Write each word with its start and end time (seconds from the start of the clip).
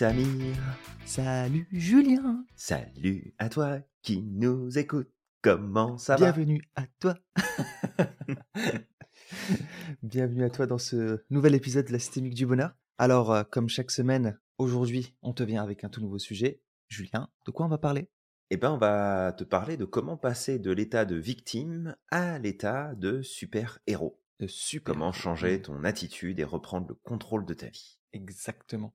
Samir. 0.00 0.56
Salut 1.04 1.68
Julien. 1.72 2.46
Salut 2.56 3.34
à 3.36 3.50
toi 3.50 3.80
qui 4.00 4.22
nous 4.22 4.78
écoute. 4.78 5.10
Comment 5.42 5.98
ça 5.98 6.16
va? 6.16 6.32
Bienvenue 6.32 6.62
à 6.74 6.86
toi. 7.00 7.18
Bienvenue 10.02 10.44
à 10.44 10.48
toi 10.48 10.64
dans 10.64 10.78
ce 10.78 11.22
nouvel 11.28 11.54
épisode 11.54 11.86
de 11.86 11.92
la 11.92 11.98
Systémique 11.98 12.32
du 12.32 12.46
Bonheur. 12.46 12.74
Alors, 12.96 13.30
euh, 13.30 13.42
comme 13.42 13.68
chaque 13.68 13.90
semaine, 13.90 14.40
aujourd'hui, 14.56 15.14
on 15.20 15.34
te 15.34 15.42
vient 15.42 15.62
avec 15.62 15.84
un 15.84 15.90
tout 15.90 16.00
nouveau 16.00 16.18
sujet. 16.18 16.62
Julien, 16.88 17.28
de 17.44 17.50
quoi 17.50 17.66
on 17.66 17.68
va 17.68 17.76
parler? 17.76 18.08
Eh 18.48 18.56
ben, 18.56 18.70
on 18.70 18.78
va 18.78 19.34
te 19.36 19.44
parler 19.44 19.76
de 19.76 19.84
comment 19.84 20.16
passer 20.16 20.58
de 20.58 20.70
l'état 20.70 21.04
de 21.04 21.16
victime 21.16 21.94
à 22.10 22.38
l'état 22.38 22.94
de 22.94 23.20
super-héros. 23.20 24.18
De 24.38 24.46
super. 24.46 24.94
Comment 24.94 25.12
changer 25.12 25.60
ton 25.60 25.84
attitude 25.84 26.40
et 26.40 26.44
reprendre 26.44 26.88
le 26.88 26.94
contrôle 26.94 27.44
de 27.44 27.52
ta 27.52 27.66
vie. 27.66 27.98
Exactement. 28.14 28.94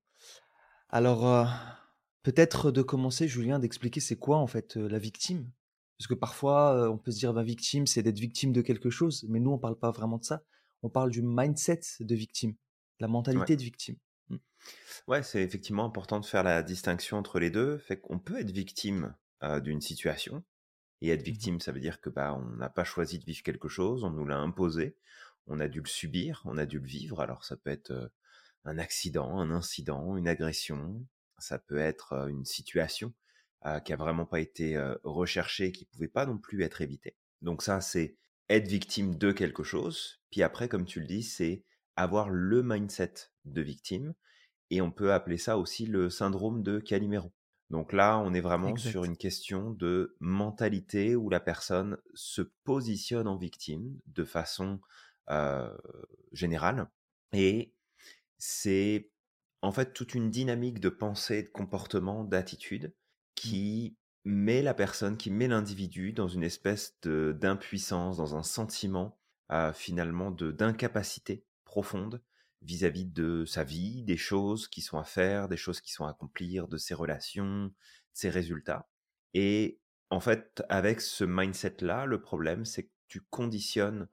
Alors, 0.90 1.28
euh, 1.28 1.46
peut-être 2.24 2.72
de 2.72 2.82
commencer, 2.82 3.28
Julien, 3.28 3.60
d'expliquer 3.60 4.00
c'est 4.00 4.18
quoi 4.18 4.38
en 4.38 4.48
fait 4.48 4.78
euh, 4.78 4.88
la 4.88 5.00
victime? 5.00 5.50
Parce 5.98 6.08
que 6.08 6.14
parfois, 6.14 6.76
euh, 6.76 6.90
on 6.90 6.98
peut 6.98 7.12
se 7.12 7.20
dire, 7.20 7.34
bah, 7.34 7.44
victime, 7.44 7.88
c'est 7.88 8.04
d'être 8.04 8.20
victime 8.20 8.52
de 8.52 8.62
quelque 8.62 8.90
chose, 8.90 9.26
mais 9.30 9.40
nous, 9.40 9.52
on 9.52 9.58
parle 9.58 9.78
pas 9.78 9.92
vraiment 9.92 10.18
de 10.18 10.26
ça. 10.26 10.44
On 10.84 10.90
parle 10.90 11.10
du 11.10 11.22
mindset 11.22 11.82
de 12.00 12.16
victime, 12.16 12.56
la 13.00 13.08
mentalité 13.08 13.56
de 13.56 13.62
victime. 13.62 13.96
Hmm. 14.30 14.38
Ouais, 15.08 15.24
c'est 15.24 15.42
effectivement 15.42 15.86
important 15.86 16.20
de 16.20 16.26
faire 16.26 16.44
la 16.44 16.62
distinction 16.64 17.18
entre 17.18 17.40
les 17.40 17.50
deux. 17.50 17.78
Fait 17.78 18.00
qu'on 18.00 18.20
peut 18.20 18.40
être 18.40 18.52
victime 18.52 19.16
d'une 19.62 19.82
situation, 19.82 20.44
et 21.02 21.10
être 21.10 21.22
Mmh 21.22 21.24
victime, 21.24 21.60
ça 21.60 21.72
veut 21.72 21.80
dire 21.80 22.02
que 22.02 22.10
bah 22.10 22.34
on 22.34 22.56
n'a 22.56 22.70
pas 22.70 22.84
choisi 22.84 23.20
de 23.20 23.26
vivre 23.26 23.44
quelque 23.44 23.68
chose, 23.68 24.04
on 24.04 24.10
nous 24.10 24.26
l'a 24.26 24.38
imposé, 24.38 24.98
on 25.46 25.60
a 25.60 25.68
dû 25.68 25.82
le 25.82 25.88
subir, 25.88 26.42
on 26.46 26.58
a 26.58 26.66
dû 26.66 26.80
le 26.80 26.88
vivre. 26.88 27.22
Alors 27.22 27.44
ça 27.44 27.58
peut 27.58 27.70
être 27.70 28.12
un 28.66 28.78
accident, 28.78 29.40
un 29.40 29.52
incident, 29.52 30.18
une 30.18 30.28
agression, 30.28 31.06
ça 31.38 31.60
peut 31.60 31.78
être 31.78 32.28
une 32.30 32.46
situation 32.46 33.14
euh, 33.66 33.80
qui 33.80 33.94
a 33.94 33.96
vraiment 33.96 34.26
pas 34.26 34.40
été 34.40 34.76
euh, 34.76 34.96
recherchée, 35.04 35.72
qui 35.72 35.86
pouvait 35.86 36.08
pas 36.08 36.26
non 36.26 36.38
plus 36.38 36.64
être 36.64 36.82
évitée. 36.82 37.16
Donc 37.42 37.62
ça, 37.62 37.82
c'est 37.82 38.16
être 38.50 38.68
victime 38.68 39.16
de 39.16 39.32
quelque 39.32 39.64
chose. 39.64 40.20
Puis 40.32 40.44
après, 40.44 40.70
comme 40.70 40.86
tu 40.86 41.00
le 41.00 41.08
dis, 41.08 41.24
c'est 41.24 41.64
avoir 41.96 42.30
le 42.30 42.64
mindset 42.64 43.14
de 43.46 43.62
victime. 43.62 44.14
Et 44.72 44.82
on 44.82 44.92
peut 44.92 45.14
appeler 45.14 45.38
ça 45.38 45.58
aussi 45.58 45.86
le 45.86 46.10
syndrome 46.10 46.64
de 46.64 46.80
Calimero. 46.80 47.32
Donc 47.70 47.94
là, 47.94 48.20
on 48.20 48.34
est 48.34 48.42
vraiment 48.42 48.76
sur 48.76 49.06
une 49.06 49.18
question 49.18 49.72
de 49.72 50.16
mentalité 50.20 51.16
où 51.16 51.30
la 51.30 51.40
personne 51.40 51.98
se 52.14 52.42
positionne 52.64 53.28
en 53.28 53.38
victime 53.38 54.00
de 54.08 54.24
façon 54.24 54.80
euh, 55.30 55.76
générale. 56.32 56.88
Et 57.34 57.74
c'est 58.38 59.10
en 59.62 59.72
fait 59.72 59.94
toute 59.94 60.14
une 60.14 60.30
dynamique 60.30 60.80
de 60.80 60.90
pensée, 60.90 61.44
de 61.44 61.50
comportement, 61.50 62.24
d'attitude 62.24 62.94
qui 63.36 63.98
met 64.24 64.62
la 64.62 64.74
personne, 64.74 65.18
qui 65.18 65.30
met 65.32 65.48
l'individu 65.48 66.14
dans 66.14 66.28
une 66.28 66.44
espèce 66.44 66.98
d'impuissance, 67.04 68.18
dans 68.18 68.36
un 68.36 68.44
sentiment 68.44 69.20
euh, 69.52 69.72
finalement 69.74 70.32
d'incapacité 70.32 71.46
profonde 71.64 72.22
vis-à-vis 72.64 73.06
de 73.06 73.46
sa 73.46 73.64
vie, 73.64 74.04
des 74.04 74.18
choses 74.18 74.68
qui 74.68 74.82
sont 74.82 74.98
à 74.98 75.04
faire, 75.04 75.48
des 75.48 75.58
choses 75.58 75.82
qui 75.82 75.92
sont 75.92 76.06
à 76.06 76.10
accomplir, 76.10 76.68
de 76.68 76.78
ses 76.78 76.96
relations, 76.96 77.66
de 77.66 77.74
ses 78.14 78.30
résultats. 78.30 78.90
Et 79.36 79.80
en 80.10 80.20
fait, 80.20 80.64
avec 80.70 81.02
ce 81.02 81.24
mindset-là, 81.24 82.06
le 82.06 82.22
problème, 82.22 82.66
c'est 82.66 82.84
que 82.84 82.92
tu 83.08 83.22
conditionnes 83.22 84.08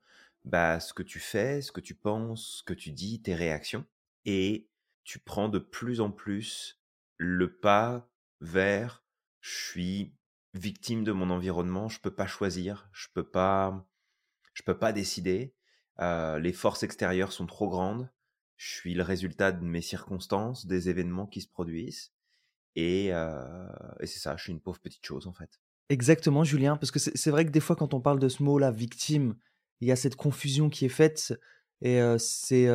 bah, 0.44 0.80
ce 0.80 0.92
que 0.92 1.02
tu 1.02 1.18
fais, 1.20 1.62
ce 1.62 1.72
que 1.72 1.80
tu 1.80 1.94
penses, 1.94 2.58
ce 2.58 2.62
que 2.62 2.74
tu 2.74 2.90
dis, 2.90 3.22
tes 3.22 3.34
réactions, 3.34 3.86
et 4.24 4.68
tu 5.04 5.18
prends 5.18 5.48
de 5.48 5.58
plus 5.58 6.00
en 6.00 6.10
plus 6.10 6.80
le 7.16 7.58
pas 7.58 8.08
vers 8.40 9.04
je 9.40 9.56
suis 9.56 10.14
victime 10.54 11.04
de 11.04 11.12
mon 11.12 11.30
environnement, 11.30 11.88
je 11.88 12.00
peux 12.00 12.14
pas 12.14 12.26
choisir, 12.26 12.88
je 12.92 13.08
peux 13.12 13.28
peux 14.64 14.78
pas 14.78 14.92
décider. 14.92 15.54
euh, 16.00 16.38
les 16.38 16.52
forces 16.52 16.82
extérieures 16.82 17.32
sont 17.32 17.46
trop 17.46 17.68
grandes. 17.68 18.10
Je 18.56 18.74
suis 18.74 18.94
le 18.94 19.02
résultat 19.02 19.50
de 19.52 19.64
mes 19.64 19.82
circonstances, 19.82 20.66
des 20.66 20.88
événements 20.88 21.26
qui 21.26 21.40
se 21.40 21.48
produisent, 21.48 22.12
et, 22.76 23.08
euh, 23.12 23.68
et 24.00 24.06
c'est 24.06 24.20
ça. 24.20 24.36
Je 24.36 24.44
suis 24.44 24.52
une 24.52 24.60
pauvre 24.60 24.80
petite 24.80 25.04
chose 25.04 25.26
en 25.26 25.32
fait. 25.32 25.60
Exactement, 25.88 26.44
Julien, 26.44 26.76
parce 26.76 26.90
que 26.90 26.98
c'est 26.98 27.16
c'est 27.16 27.30
vrai 27.30 27.44
que 27.44 27.50
des 27.50 27.60
fois, 27.60 27.76
quand 27.76 27.92
on 27.92 28.00
parle 28.00 28.20
de 28.20 28.28
ce 28.28 28.42
mot-là, 28.42 28.70
victime, 28.70 29.34
il 29.80 29.88
y 29.88 29.92
a 29.92 29.96
cette 29.96 30.16
confusion 30.16 30.70
qui 30.70 30.84
est 30.84 30.90
faite 30.90 31.34
et 31.82 32.00
c'est 32.18 32.66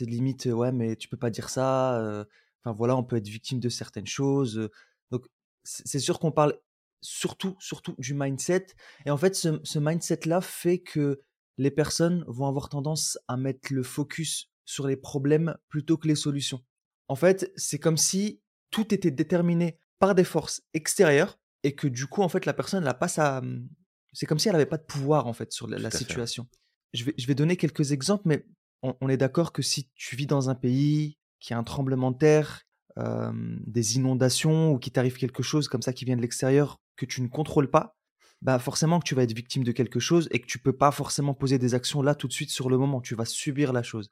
limite, 0.00 0.46
ouais, 0.46 0.72
mais 0.72 0.96
tu 0.96 1.08
peux 1.08 1.16
pas 1.16 1.30
dire 1.30 1.48
ça. 1.48 2.24
Enfin 2.62 2.72
voilà, 2.76 2.96
on 2.96 3.04
peut 3.04 3.16
être 3.16 3.28
victime 3.28 3.60
de 3.60 3.68
certaines 3.68 4.06
choses. 4.06 4.68
donc 5.10 5.26
c'est 5.64 5.98
sûr 5.98 6.18
qu'on 6.18 6.32
parle 6.32 6.58
surtout, 7.00 7.56
surtout 7.58 7.94
du 7.98 8.14
mindset. 8.14 8.66
Et 9.04 9.10
en 9.10 9.16
fait, 9.16 9.34
ce, 9.34 9.60
ce 9.64 9.78
mindset-là 9.78 10.40
fait 10.40 10.78
que 10.78 11.20
les 11.58 11.70
personnes 11.70 12.24
vont 12.26 12.46
avoir 12.46 12.68
tendance 12.68 13.18
à 13.28 13.36
mettre 13.36 13.72
le 13.72 13.82
focus 13.82 14.50
sur 14.64 14.86
les 14.86 14.96
problèmes 14.96 15.56
plutôt 15.68 15.96
que 15.96 16.08
les 16.08 16.14
solutions. 16.16 16.62
En 17.08 17.16
fait, 17.16 17.52
c'est 17.56 17.78
comme 17.78 17.96
si 17.96 18.40
tout 18.70 18.92
était 18.92 19.10
déterminé 19.10 19.78
par 19.98 20.14
des 20.14 20.24
forces 20.24 20.62
extérieures 20.74 21.38
et 21.62 21.74
que 21.74 21.86
du 21.86 22.06
coup, 22.06 22.22
en 22.22 22.28
fait, 22.28 22.46
la 22.46 22.52
personne 22.52 22.84
n'a 22.84 22.94
pas 22.94 23.08
sa. 23.08 23.40
mmh, 23.40 23.68
C'est 24.12 24.26
comme 24.26 24.38
si 24.38 24.48
elle 24.48 24.54
n'avait 24.54 24.66
pas 24.66 24.76
de 24.76 24.84
pouvoir, 24.84 25.26
en 25.26 25.32
fait, 25.32 25.52
sur 25.52 25.66
la, 25.68 25.90
fait. 25.90 26.04
Je 26.92 27.04
vais, 27.04 27.34
donner 27.34 27.56
quelques 27.56 27.92
exemples, 27.92 28.22
mais 28.26 28.46
on, 28.82 29.08
est 29.08 29.16
d'accord 29.16 29.52
que 29.52 29.62
si 29.62 29.90
tu 29.94 30.16
vis 30.16 30.26
dans 30.26 30.48
un 30.48 30.54
pays 30.54 31.18
qui 31.40 31.52
a 31.52 31.58
un 31.58 31.64
tremblement 31.64 32.10
de 32.10 32.18
terre, 32.18 32.62
des 32.96 33.96
inondations 33.96 34.72
ou 34.72 34.78
qu'il 34.78 34.92
t'arrive 34.92 35.16
quelque 35.16 35.42
chose 35.42 35.68
comme 35.68 35.82
ça 35.82 35.92
qui 35.92 36.06
vient 36.06 36.16
de 36.16 36.22
l'extérieur 36.22 36.78
que 36.96 37.04
tu 37.04 37.20
ne 37.20 37.28
contrôles 37.28 37.70
pas, 37.70 37.96
bah 38.42 38.58
forcément 38.58 39.00
que 39.00 39.04
tu 39.04 39.14
vas 39.14 39.22
être 39.22 39.34
victime 39.34 39.64
de 39.64 39.72
quelque 39.72 40.00
chose 40.00 40.28
et 40.30 40.40
que 40.40 40.46
tu 40.46 40.58
peux 40.58 40.72
pas 40.72 40.90
forcément 40.90 41.34
poser 41.34 41.58
des 41.58 41.74
actions 41.74 42.02
là 42.02 42.14
tout 42.14 42.28
de 42.28 42.32
suite 42.32 42.50
sur 42.50 42.70
le 42.70 42.78
moment. 42.78 43.00
Tu 43.00 43.14
vas 43.14 43.24
subir 43.24 43.72
la 43.72 43.82
chose. 43.82 44.10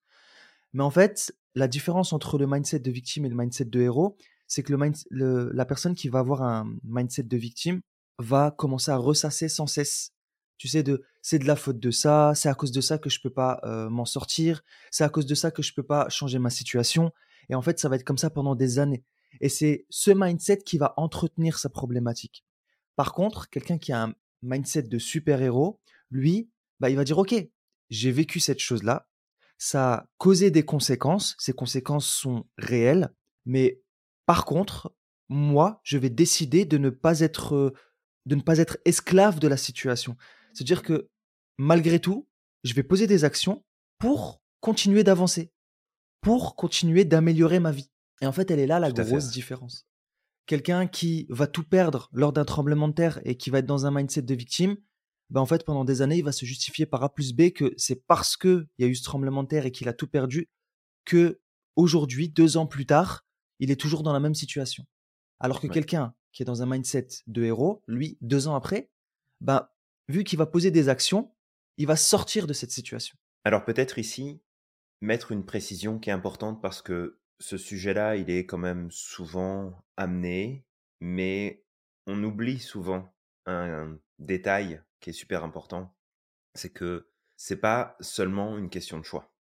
Mais 0.73 0.83
en 0.83 0.91
fait, 0.91 1.35
la 1.55 1.69
différence 1.69 2.13
entre 2.13 2.37
le 2.37 2.47
mindset 2.47 2.81
de 2.81 2.91
victime 2.91 3.25
et 3.25 3.29
le 3.29 3.37
mindset 3.37 3.67
de 3.67 3.81
héros, 3.81 4.17
c'est 4.47 4.63
que 4.63 4.75
le- 5.11 5.51
la 5.53 5.65
personne 5.65 5.95
qui 5.95 6.09
va 6.09 6.19
avoir 6.19 6.43
un 6.43 6.77
mindset 6.83 7.23
de 7.25 7.37
victime 7.37 7.81
va 8.19 8.51
commencer 8.51 8.91
à 8.91 8.97
ressasser 8.97 9.49
sans 9.49 9.67
cesse. 9.67 10.11
Tu 10.59 10.69
sais, 10.69 10.83
de 10.83 11.05
c'est 11.23 11.39
de 11.39 11.47
la 11.47 11.57
faute 11.57 11.79
de 11.79 11.91
ça, 11.91 12.33
c'est 12.35 12.49
à 12.49 12.55
cause 12.55 12.73
de 12.73 12.81
ça 12.81 12.99
que 12.99 13.11
je 13.11 13.21
peux 13.21 13.31
pas 13.31 13.61
euh, 13.65 13.89
m'en 13.89 14.05
sortir, 14.05 14.63
c'est 14.91 15.05
à 15.05 15.09
cause 15.09 15.27
de 15.27 15.35
ça 15.35 15.51
que 15.51 15.63
je 15.63 15.73
peux 15.75 15.83
pas 15.83 16.09
changer 16.09 16.39
ma 16.39 16.51
situation. 16.51 17.13
Et 17.49 17.55
en 17.55 17.63
fait, 17.63 17.79
ça 17.79 17.89
va 17.89 17.97
être 17.97 18.05
comme 18.05 18.19
ça 18.19 18.31
pendant 18.31 18.55
des 18.55 18.79
années. 18.79 19.05
Et 19.41 19.49
c'est 19.49 19.87
ce 19.91 20.11
mindset 20.11 20.59
qui 20.59 20.79
va 20.79 20.95
entretenir 20.97 21.59
sa 21.59 21.69
problématique. 21.69 22.45
Par 22.97 23.13
contre, 23.13 23.51
quelqu'un 23.51 23.79
qui 23.79 23.93
a 23.93 24.05
un 24.05 24.15
mindset 24.43 24.85
de 24.85 24.99
super-héros, 24.99 25.81
lui, 26.11 26.51
bah, 26.81 26.91
il 26.91 26.97
va 26.97 27.05
dire, 27.05 27.19
OK, 27.19 27.35
j'ai 27.91 28.13
vécu 28.13 28.41
cette 28.41 28.61
chose-là, 28.61 29.09
ça 29.59 29.95
a 29.95 30.07
causé 30.19 30.51
des 30.51 30.65
conséquences, 30.65 31.37
ces 31.39 31.53
conséquences 31.53 32.07
sont 32.07 32.47
réelles, 32.59 33.13
mais 33.45 33.81
par 34.27 34.45
contre, 34.45 34.95
moi, 35.29 35.81
je 35.85 35.99
vais 35.99 36.11
décider 36.11 36.65
de 36.65 36.79
ne 36.79 36.91
pas 36.91 37.21
être, 37.21 37.55
euh, 37.55 37.73
de 38.27 38.35
ne 38.35 38.43
pas 38.43 38.59
être 38.59 38.79
esclave 38.85 39.39
de 39.39 39.49
la 39.49 39.57
situation. 39.57 40.17
C'est-à-dire 40.55 40.83
que 40.83 41.11
malgré 41.59 42.01
tout, 42.01 42.29
je 42.63 42.75
vais 42.75 42.83
poser 42.83 43.07
des 43.07 43.25
actions 43.25 43.65
pour 43.99 44.41
continuer 44.61 45.05
d'avancer, 45.05 45.53
pour 46.21 46.57
continuer 46.57 47.05
d'améliorer 47.05 47.61
ma 47.61 47.71
vie. 47.73 47.91
Et 48.23 48.27
en 48.27 48.33
fait, 48.33 48.51
elle 48.51 48.61
est 48.61 48.67
là 48.67 48.79
la 48.81 48.91
Tout 48.93 49.03
grosse 49.03 49.31
différence. 49.31 49.87
Quelqu'un 50.47 50.87
qui 50.87 51.27
va 51.29 51.47
tout 51.47 51.65
perdre 51.65 52.09
lors 52.13 52.33
d'un 52.33 52.45
tremblement 52.45 52.89
de 52.89 52.95
terre 52.95 53.21
et 53.25 53.37
qui 53.37 53.51
va 53.51 53.59
être 53.59 53.67
dans 53.67 53.87
un 53.87 53.91
mindset 53.91 54.23
de 54.23 54.35
victime, 54.35 54.77
ben 55.31 55.41
en 55.41 55.47
fait, 55.47 55.65
pendant 55.65 55.85
des 55.85 56.03
années, 56.03 56.19
il 56.19 56.25
va 56.25 56.33
se 56.33 56.45
justifier 56.45 56.87
par 56.87 57.03
A 57.03 57.13
plus 57.13 57.33
B 57.35 57.51
que 57.51 57.73
c'est 57.77 58.07
parce 58.07 58.37
qu'il 58.37 58.67
y 58.79 58.85
a 58.85 58.87
eu 58.87 58.95
ce 58.95 59.03
tremblement 59.03 59.43
de 59.43 59.49
terre 59.49 59.67
et 59.67 59.73
qu'il 59.73 59.89
a 59.89 59.93
tout 59.95 60.07
perdu 60.07 60.49
que 61.05 61.41
aujourd'hui, 61.77 62.29
deux 62.29 62.57
ans 62.57 62.67
plus 62.67 62.87
tard, 62.87 63.25
il 63.59 63.71
est 63.71 63.81
toujours 63.81 64.03
dans 64.03 64.13
la 64.13 64.21
même 64.21 64.35
situation. 64.35 64.85
Alors 65.41 65.61
que 65.61 65.67
Ouais. 65.67 65.73
quelqu'un 65.75 66.15
qui 66.33 66.43
est 66.43 66.47
dans 66.47 66.63
un 66.63 66.67
mindset 66.67 67.09
de 67.27 67.43
héros, 67.45 67.83
lui, 67.87 68.19
deux 68.21 68.47
ans 68.49 68.55
après, 68.55 68.91
ben, 69.41 69.67
vu 70.09 70.25
qu'il 70.25 70.39
va 70.39 70.47
poser 70.47 70.71
des 70.71 70.89
actions, 70.89 71.35
il 71.77 71.87
va 71.87 71.97
sortir 71.97 72.47
de 72.47 72.53
cette 72.53 72.71
situation. 72.71 73.17
Alors 73.45 73.65
peut-être 73.65 73.99
ici 73.99 74.41
mettre 75.01 75.33
une 75.33 75.45
précision 75.45 75.99
qui 75.99 76.11
est 76.11 76.15
importante 76.15 76.63
parce 76.63 76.81
que 76.81 77.21
ce 77.41 77.59
sujet-là, 77.59 78.17
il 78.17 78.31
est 78.31 78.47
quand 78.47 78.59
même 78.59 78.91
souvent 78.91 79.85
amené, 79.97 80.65
mais 81.01 81.65
on 82.07 82.23
oublie 82.23 82.59
souvent 82.59 83.15
un 83.47 83.99
détail 84.19 84.83
qui 85.01 85.11
est 85.11 85.15
super 85.15 85.45
important, 85.45 85.95
c'est 86.55 86.73
que 86.73 87.11
c'est 87.37 87.61
pas 87.61 87.97
seulement 88.01 88.57
une 88.57 88.71
question 88.71 88.99
de 88.99 89.05
choix. 89.05 89.35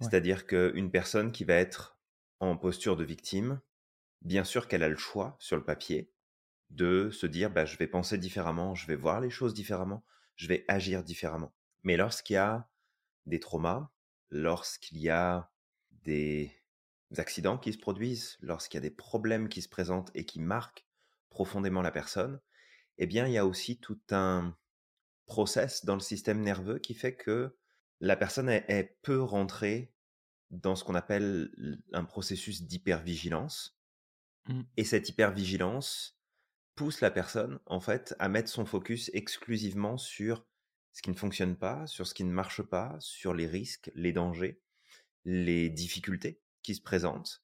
Ouais. 0.00 0.08
C'est-à-dire 0.08 0.46
qu'une 0.46 0.90
personne 0.90 1.30
qui 1.30 1.44
va 1.44 1.54
être 1.54 1.98
en 2.40 2.56
posture 2.56 2.96
de 2.96 3.04
victime, 3.04 3.60
bien 4.22 4.44
sûr 4.44 4.66
qu'elle 4.66 4.82
a 4.82 4.88
le 4.88 4.96
choix 4.96 5.36
sur 5.38 5.56
le 5.56 5.64
papier 5.64 6.10
de 6.70 7.10
se 7.10 7.26
dire 7.26 7.50
bah, 7.50 7.64
je 7.64 7.76
vais 7.76 7.86
penser 7.86 8.18
différemment, 8.18 8.74
je 8.74 8.86
vais 8.86 8.96
voir 8.96 9.20
les 9.20 9.30
choses 9.30 9.54
différemment, 9.54 10.04
je 10.36 10.48
vais 10.48 10.64
agir 10.68 11.04
différemment. 11.04 11.54
Mais 11.82 11.96
lorsqu'il 11.96 12.34
y 12.34 12.38
a 12.38 12.68
des 13.26 13.40
traumas, 13.40 13.90
lorsqu'il 14.30 14.98
y 14.98 15.10
a 15.10 15.50
des 16.02 16.50
accidents 17.16 17.58
qui 17.58 17.72
se 17.72 17.78
produisent, 17.78 18.36
lorsqu'il 18.40 18.78
y 18.78 18.82
a 18.84 18.88
des 18.88 18.90
problèmes 18.90 19.48
qui 19.48 19.62
se 19.62 19.68
présentent 19.68 20.10
et 20.14 20.24
qui 20.24 20.40
marquent 20.40 20.86
profondément 21.30 21.82
la 21.82 21.90
personne, 21.90 22.40
eh 22.98 23.06
bien, 23.06 23.26
il 23.26 23.32
y 23.32 23.38
a 23.38 23.46
aussi 23.46 23.78
tout 23.78 24.00
un 24.10 24.56
process 25.26 25.84
dans 25.84 25.94
le 25.94 26.00
système 26.00 26.40
nerveux 26.40 26.78
qui 26.78 26.94
fait 26.94 27.14
que 27.14 27.56
la 28.00 28.16
personne 28.16 28.48
est, 28.48 28.98
peut 29.02 29.22
rentrer 29.22 29.92
dans 30.50 30.76
ce 30.76 30.84
qu'on 30.84 30.94
appelle 30.94 31.50
un 31.92 32.04
processus 32.04 32.62
d'hypervigilance. 32.62 33.78
Mmh. 34.46 34.62
Et 34.76 34.84
cette 34.84 35.08
hypervigilance 35.08 36.18
pousse 36.74 37.00
la 37.00 37.10
personne, 37.10 37.58
en 37.66 37.80
fait, 37.80 38.14
à 38.18 38.28
mettre 38.28 38.48
son 38.48 38.64
focus 38.64 39.10
exclusivement 39.14 39.96
sur 39.96 40.44
ce 40.92 41.02
qui 41.02 41.10
ne 41.10 41.16
fonctionne 41.16 41.56
pas, 41.56 41.86
sur 41.86 42.06
ce 42.06 42.14
qui 42.14 42.24
ne 42.24 42.32
marche 42.32 42.62
pas, 42.62 42.96
sur 43.00 43.34
les 43.34 43.46
risques, 43.46 43.90
les 43.94 44.12
dangers, 44.12 44.60
les 45.24 45.68
difficultés 45.68 46.40
qui 46.62 46.74
se 46.74 46.82
présentent. 46.82 47.42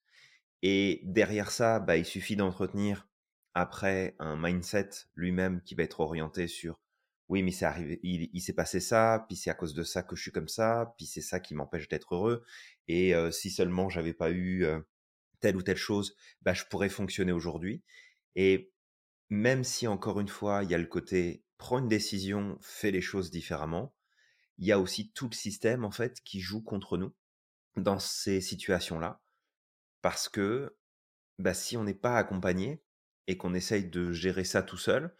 Et 0.62 1.00
derrière 1.04 1.50
ça, 1.50 1.80
bah, 1.80 1.96
il 1.96 2.04
suffit 2.04 2.36
d'entretenir 2.36 3.08
après 3.54 4.14
un 4.18 4.36
mindset 4.36 4.90
lui-même 5.14 5.62
qui 5.62 5.74
va 5.74 5.82
être 5.82 6.00
orienté 6.00 6.46
sur 6.46 6.80
oui, 7.28 7.44
mais 7.44 7.52
c'est 7.52 7.64
arrivé, 7.64 8.00
il, 8.02 8.40
s'est 8.40 8.52
passé 8.52 8.80
ça, 8.80 9.24
puis 9.28 9.36
c'est 9.36 9.50
à 9.50 9.54
cause 9.54 9.72
de 9.72 9.84
ça 9.84 10.02
que 10.02 10.16
je 10.16 10.22
suis 10.22 10.32
comme 10.32 10.48
ça, 10.48 10.92
puis 10.96 11.06
c'est 11.06 11.20
ça 11.20 11.38
qui 11.38 11.54
m'empêche 11.54 11.86
d'être 11.86 12.16
heureux. 12.16 12.44
Et 12.88 13.14
si 13.30 13.52
seulement 13.52 13.88
j'avais 13.88 14.14
pas 14.14 14.32
eu 14.32 14.66
telle 15.38 15.56
ou 15.56 15.62
telle 15.62 15.76
chose, 15.76 16.16
bah, 16.42 16.54
je 16.54 16.64
pourrais 16.64 16.88
fonctionner 16.88 17.30
aujourd'hui. 17.30 17.84
Et 18.34 18.72
même 19.30 19.64
si 19.64 19.86
encore 19.86 20.20
une 20.20 20.28
fois, 20.28 20.64
il 20.64 20.70
y 20.70 20.74
a 20.74 20.78
le 20.78 20.86
côté 20.86 21.44
prends 21.56 21.78
une 21.78 21.88
décision, 21.88 22.58
fais 22.62 22.90
les 22.90 23.02
choses 23.02 23.30
différemment, 23.30 23.94
il 24.58 24.66
y 24.66 24.72
a 24.72 24.80
aussi 24.80 25.12
tout 25.12 25.28
le 25.28 25.34
système 25.34 25.84
en 25.84 25.90
fait 25.90 26.20
qui 26.22 26.40
joue 26.40 26.62
contre 26.62 26.96
nous 26.96 27.14
dans 27.76 27.98
ces 27.98 28.40
situations-là, 28.40 29.20
parce 30.02 30.28
que 30.28 30.76
bah, 31.38 31.54
si 31.54 31.76
on 31.76 31.84
n'est 31.84 31.94
pas 31.94 32.16
accompagné 32.16 32.82
et 33.26 33.36
qu'on 33.36 33.54
essaye 33.54 33.84
de 33.84 34.10
gérer 34.10 34.44
ça 34.44 34.62
tout 34.62 34.78
seul, 34.78 35.14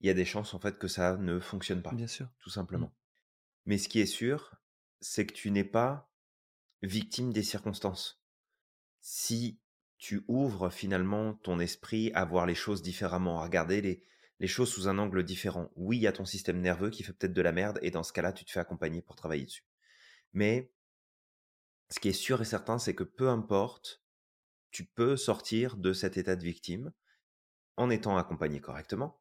il 0.00 0.06
y 0.06 0.10
a 0.10 0.14
des 0.14 0.24
chances 0.24 0.54
en 0.54 0.60
fait 0.60 0.78
que 0.78 0.88
ça 0.88 1.16
ne 1.16 1.40
fonctionne 1.40 1.82
pas. 1.82 1.92
Bien 1.92 2.06
sûr. 2.06 2.28
Tout 2.40 2.50
mmh. 2.50 2.52
simplement. 2.52 2.94
Mais 3.64 3.78
ce 3.78 3.88
qui 3.88 4.00
est 4.00 4.06
sûr, 4.06 4.54
c'est 5.00 5.26
que 5.26 5.34
tu 5.34 5.50
n'es 5.50 5.64
pas 5.64 6.10
victime 6.82 7.32
des 7.32 7.42
circonstances. 7.42 8.22
Si 9.00 9.58
tu 9.98 10.24
ouvres 10.28 10.70
finalement 10.70 11.34
ton 11.34 11.58
esprit 11.58 12.12
à 12.14 12.24
voir 12.24 12.46
les 12.46 12.54
choses 12.54 12.82
différemment, 12.82 13.40
à 13.40 13.44
regarder 13.44 14.02
les, 14.38 14.48
choses 14.48 14.70
sous 14.70 14.88
un 14.88 14.98
angle 14.98 15.24
différent. 15.24 15.70
Oui, 15.76 15.96
il 15.96 16.02
y 16.02 16.06
a 16.06 16.12
ton 16.12 16.24
système 16.24 16.60
nerveux 16.60 16.90
qui 16.90 17.02
fait 17.02 17.12
peut-être 17.12 17.32
de 17.32 17.42
la 17.42 17.52
merde, 17.52 17.78
et 17.82 17.90
dans 17.90 18.02
ce 18.02 18.12
cas-là, 18.12 18.32
tu 18.32 18.44
te 18.44 18.50
fais 18.50 18.60
accompagner 18.60 19.02
pour 19.02 19.16
travailler 19.16 19.46
dessus. 19.46 19.64
Mais 20.32 20.70
ce 21.88 22.00
qui 22.00 22.08
est 22.08 22.12
sûr 22.12 22.42
et 22.42 22.44
certain, 22.44 22.78
c'est 22.78 22.94
que 22.94 23.04
peu 23.04 23.28
importe, 23.28 24.02
tu 24.70 24.84
peux 24.84 25.16
sortir 25.16 25.76
de 25.76 25.92
cet 25.92 26.16
état 26.16 26.36
de 26.36 26.44
victime 26.44 26.92
en 27.76 27.90
étant 27.90 28.16
accompagné 28.16 28.60
correctement, 28.60 29.20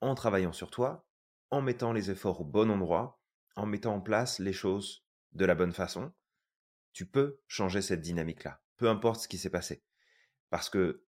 en 0.00 0.14
travaillant 0.14 0.52
sur 0.52 0.70
toi, 0.70 1.08
en 1.50 1.62
mettant 1.62 1.92
les 1.92 2.10
efforts 2.10 2.40
au 2.40 2.44
bon 2.44 2.70
endroit, 2.70 3.20
en 3.56 3.66
mettant 3.66 3.94
en 3.94 4.00
place 4.00 4.38
les 4.38 4.52
choses 4.52 5.04
de 5.32 5.44
la 5.44 5.54
bonne 5.54 5.72
façon, 5.72 6.12
tu 6.92 7.06
peux 7.06 7.40
changer 7.46 7.82
cette 7.82 8.00
dynamique-là, 8.00 8.62
peu 8.76 8.88
importe 8.88 9.22
ce 9.22 9.28
qui 9.28 9.38
s'est 9.38 9.50
passé. 9.50 9.82
Parce 10.52 10.68
que 10.68 11.02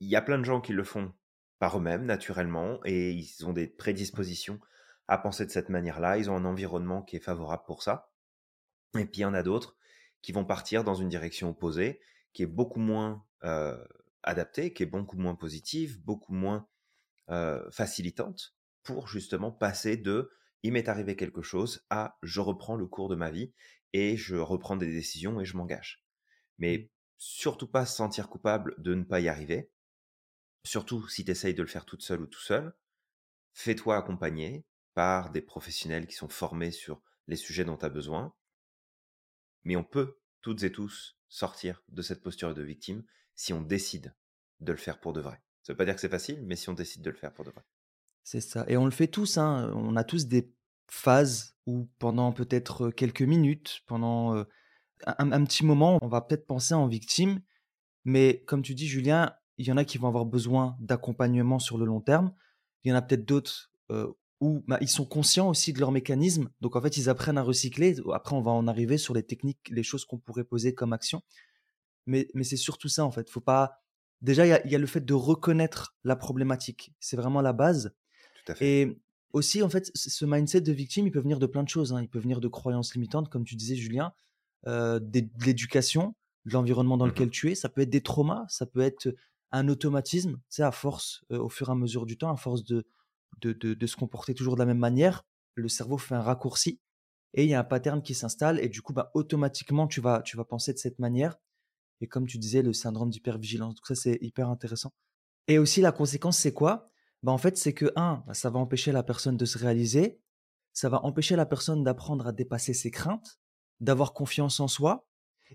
il 0.00 0.08
y 0.08 0.16
a 0.16 0.22
plein 0.22 0.40
de 0.40 0.44
gens 0.44 0.60
qui 0.60 0.72
le 0.72 0.82
font 0.82 1.14
par 1.60 1.78
eux-mêmes, 1.78 2.04
naturellement, 2.04 2.80
et 2.84 3.12
ils 3.12 3.46
ont 3.46 3.52
des 3.52 3.68
prédispositions 3.68 4.58
à 5.06 5.18
penser 5.18 5.46
de 5.46 5.52
cette 5.52 5.68
manière-là, 5.68 6.18
ils 6.18 6.28
ont 6.28 6.34
un 6.34 6.44
environnement 6.44 7.02
qui 7.02 7.14
est 7.14 7.20
favorable 7.20 7.62
pour 7.64 7.84
ça. 7.84 8.12
Et 8.98 9.06
puis 9.06 9.20
il 9.20 9.22
y 9.22 9.24
en 9.24 9.34
a 9.34 9.44
d'autres 9.44 9.76
qui 10.20 10.32
vont 10.32 10.44
partir 10.44 10.82
dans 10.82 10.96
une 10.96 11.08
direction 11.08 11.50
opposée, 11.50 12.00
qui 12.32 12.42
est 12.42 12.46
beaucoup 12.46 12.80
moins 12.80 13.24
euh, 13.44 13.78
adaptée, 14.24 14.72
qui 14.72 14.82
est 14.82 14.86
beaucoup 14.86 15.16
moins 15.16 15.36
positive, 15.36 16.02
beaucoup 16.02 16.34
moins 16.34 16.68
facilitante 17.70 18.54
pour 18.82 19.08
justement 19.08 19.50
passer 19.50 19.96
de 19.96 20.30
il 20.62 20.72
m'est 20.72 20.90
arrivé 20.90 21.16
quelque 21.16 21.40
chose 21.40 21.86
à 21.88 22.18
je 22.22 22.40
reprends 22.40 22.76
le 22.76 22.86
cours 22.86 23.08
de 23.08 23.14
ma 23.14 23.30
vie 23.30 23.54
et 23.94 24.18
je 24.18 24.36
reprends 24.36 24.76
des 24.76 24.92
décisions 24.92 25.40
et 25.40 25.46
je 25.46 25.56
m'engage. 25.56 26.04
Mais. 26.58 26.91
Surtout 27.22 27.68
pas 27.68 27.86
se 27.86 27.94
sentir 27.94 28.28
coupable 28.28 28.74
de 28.78 28.94
ne 28.94 29.04
pas 29.04 29.20
y 29.20 29.28
arriver. 29.28 29.70
Surtout 30.64 31.06
si 31.06 31.24
tu 31.24 31.30
essayes 31.30 31.54
de 31.54 31.62
le 31.62 31.68
faire 31.68 31.84
toute 31.84 32.02
seule 32.02 32.22
ou 32.22 32.26
tout 32.26 32.40
seul. 32.40 32.74
Fais-toi 33.52 33.96
accompagner 33.96 34.66
par 34.94 35.30
des 35.30 35.40
professionnels 35.40 36.08
qui 36.08 36.16
sont 36.16 36.28
formés 36.28 36.72
sur 36.72 37.00
les 37.28 37.36
sujets 37.36 37.64
dont 37.64 37.76
tu 37.76 37.84
as 37.84 37.90
besoin. 37.90 38.34
Mais 39.62 39.76
on 39.76 39.84
peut 39.84 40.18
toutes 40.40 40.64
et 40.64 40.72
tous 40.72 41.16
sortir 41.28 41.84
de 41.88 42.02
cette 42.02 42.24
posture 42.24 42.54
de 42.54 42.62
victime 42.62 43.04
si 43.36 43.52
on 43.52 43.62
décide 43.62 44.16
de 44.58 44.72
le 44.72 44.78
faire 44.78 44.98
pour 44.98 45.12
de 45.12 45.20
vrai. 45.20 45.40
Ça 45.62 45.72
veut 45.72 45.76
pas 45.76 45.84
dire 45.84 45.94
que 45.94 46.00
c'est 46.00 46.08
facile, 46.08 46.42
mais 46.42 46.56
si 46.56 46.70
on 46.70 46.74
décide 46.74 47.02
de 47.02 47.10
le 47.10 47.16
faire 47.16 47.32
pour 47.32 47.44
de 47.44 47.50
vrai. 47.50 47.62
C'est 48.24 48.40
ça. 48.40 48.64
Et 48.66 48.76
on 48.76 48.84
le 48.84 48.90
fait 48.90 49.06
tous. 49.06 49.38
Hein. 49.38 49.72
On 49.76 49.94
a 49.94 50.02
tous 50.02 50.26
des 50.26 50.52
phases 50.88 51.56
où 51.66 51.88
pendant 52.00 52.32
peut-être 52.32 52.90
quelques 52.90 53.22
minutes, 53.22 53.82
pendant 53.86 54.44
un, 55.06 55.44
petit 55.44 55.64
moment, 55.64 55.98
on 56.02 56.08
va 56.08 56.20
peut-être 56.20 56.46
penser 56.46 56.74
en 56.74 56.86
victime. 56.86 57.40
Mais 58.04 58.42
comme 58.46 58.62
tu 58.62 58.74
dis, 58.74 58.86
Julien, 58.86 59.34
il 59.58 59.66
y 59.66 59.72
en 59.72 59.76
a 59.76 59.84
qui 59.84 59.98
vont 59.98 60.08
avoir 60.08 60.26
besoin 60.26 60.76
d'accompagnement 60.80 61.58
sur 61.58 61.78
le 61.78 61.84
long 61.84 62.00
terme. 62.00 62.32
Il 62.84 62.90
y 62.90 62.92
en 62.92 62.96
a 62.96 63.02
peut-être 63.02 63.24
d'autres 63.24 63.70
où 64.42 64.64
bah, 64.66 64.78
ils 64.80 64.88
sont 64.88 65.06
conscients 65.06 65.48
aussi 65.48 65.72
de 65.72 65.78
leur 65.78 65.92
mécanisme. 65.92 66.50
Donc 66.60 66.74
en 66.74 66.82
fait, 66.82 66.96
ils 66.96 67.08
apprennent 67.08 67.38
à 67.38 67.42
recycler. 67.42 67.96
Après, 68.12 68.34
on 68.34 68.42
va 68.42 68.50
en 68.50 68.66
arriver 68.66 68.98
sur 68.98 69.14
les 69.14 69.22
techniques, 69.22 69.68
les 69.70 69.84
choses 69.84 70.04
qu'on 70.04 70.18
pourrait 70.18 70.44
poser 70.44 70.74
comme 70.74 70.92
action. 70.92 71.22
Mais, 72.06 72.28
mais 72.34 72.42
c'est 72.42 72.56
surtout 72.56 72.88
ça, 72.88 73.04
en 73.04 73.12
fait. 73.12 73.30
Faut 73.30 73.40
pas 73.40 73.82
déjà, 74.20 74.44
il 74.44 74.70
y, 74.70 74.74
a 74.74 74.78
le 74.78 74.86
fait 74.86 75.04
de 75.04 75.14
reconnaître 75.14 75.94
la 76.02 76.16
problématique. 76.16 76.92
C'est 76.98 77.16
vraiment 77.16 77.40
la 77.40 77.52
base. 77.52 77.94
Tout 78.44 78.52
à 78.52 78.54
fait. 78.56 78.66
Et 78.66 79.00
aussi, 79.32 79.62
en 79.62 79.68
fait, 79.68 79.92
ce 79.94 80.24
mindset 80.24 80.62
de 80.62 80.72
victime, 80.72 81.06
il 81.06 81.12
peut 81.12 81.20
venir 81.20 81.38
de 81.38 81.46
plein 81.46 81.62
de 81.62 81.68
choses. 81.68 81.92
Hein. 81.92 82.02
Il 82.02 82.08
peut 82.08 82.18
venir 82.18 82.40
de 82.40 82.48
croyances 82.48 82.94
limitantes, 82.94 83.28
comme 83.28 83.44
tu 83.44 83.54
disais, 83.54 83.76
Julien, 83.76 84.12
euh, 84.66 84.98
de 85.00 85.24
l'éducation, 85.44 86.14
de 86.46 86.52
l'environnement 86.52 86.96
dans 86.96 87.06
mmh 87.06 87.10
lequel 87.10 87.30
tu 87.30 87.50
es. 87.50 87.54
Ça 87.54 87.68
peut 87.68 87.82
être 87.82 87.90
des 87.90 88.02
traumas, 88.02 88.44
ça 88.48 88.66
peut 88.66 88.80
être 88.80 89.14
un 89.50 89.68
automatisme. 89.68 90.36
Tu 90.36 90.56
sais, 90.56 90.62
à 90.62 90.72
force, 90.72 91.24
euh, 91.30 91.38
au 91.38 91.48
fur 91.48 91.68
et 91.68 91.72
à 91.72 91.74
mesure 91.74 92.06
du 92.06 92.16
temps, 92.18 92.32
à 92.32 92.36
force 92.36 92.64
de, 92.64 92.86
de, 93.40 93.52
de, 93.52 93.86
se 93.86 93.96
comporter 93.96 94.34
toujours 94.34 94.54
de 94.54 94.60
la 94.60 94.66
même 94.66 94.78
manière, 94.78 95.24
le 95.54 95.68
cerveau 95.68 95.98
fait 95.98 96.14
un 96.14 96.22
raccourci 96.22 96.80
et 97.34 97.44
il 97.44 97.50
y 97.50 97.54
a 97.54 97.60
un 97.60 97.64
pattern 97.64 98.02
qui 98.02 98.14
s'installe 98.14 98.60
et 98.60 98.68
du 98.68 98.82
coup, 98.82 98.92
bah, 98.92 99.10
automatiquement, 99.14 99.86
tu 99.86 100.00
vas, 100.00 100.22
tu 100.22 100.36
vas 100.36 100.44
penser 100.44 100.72
de 100.72 100.78
cette 100.78 100.98
manière 100.98 101.36
et 102.00 102.08
comme 102.08 102.26
tu 102.26 102.38
disais, 102.38 102.62
le 102.62 102.72
syndrome 102.72 103.10
d'hypervigilance. 103.10 103.76
Donc 103.76 103.86
ça, 103.86 103.94
c'est 103.94 104.18
hyper 104.20 104.48
intéressant. 104.48 104.92
Et 105.48 105.58
aussi, 105.58 105.80
la 105.80 105.92
conséquence, 105.92 106.38
c'est 106.38 106.52
quoi? 106.52 106.90
Bah, 107.22 107.32
En 107.32 107.38
fait, 107.38 107.56
c'est 107.56 107.74
que, 107.74 107.92
un, 107.96 108.24
bah, 108.26 108.34
ça 108.34 108.50
va 108.50 108.58
empêcher 108.58 108.92
la 108.92 109.02
personne 109.02 109.36
de 109.36 109.44
se 109.44 109.56
réaliser, 109.58 110.20
ça 110.72 110.88
va 110.88 111.04
empêcher 111.04 111.36
la 111.36 111.46
personne 111.46 111.84
d'apprendre 111.84 112.26
à 112.26 112.32
dépasser 112.32 112.74
ses 112.74 112.90
craintes, 112.90 113.38
d'avoir 113.82 114.14
confiance 114.14 114.60
en 114.60 114.68
soi, 114.68 115.06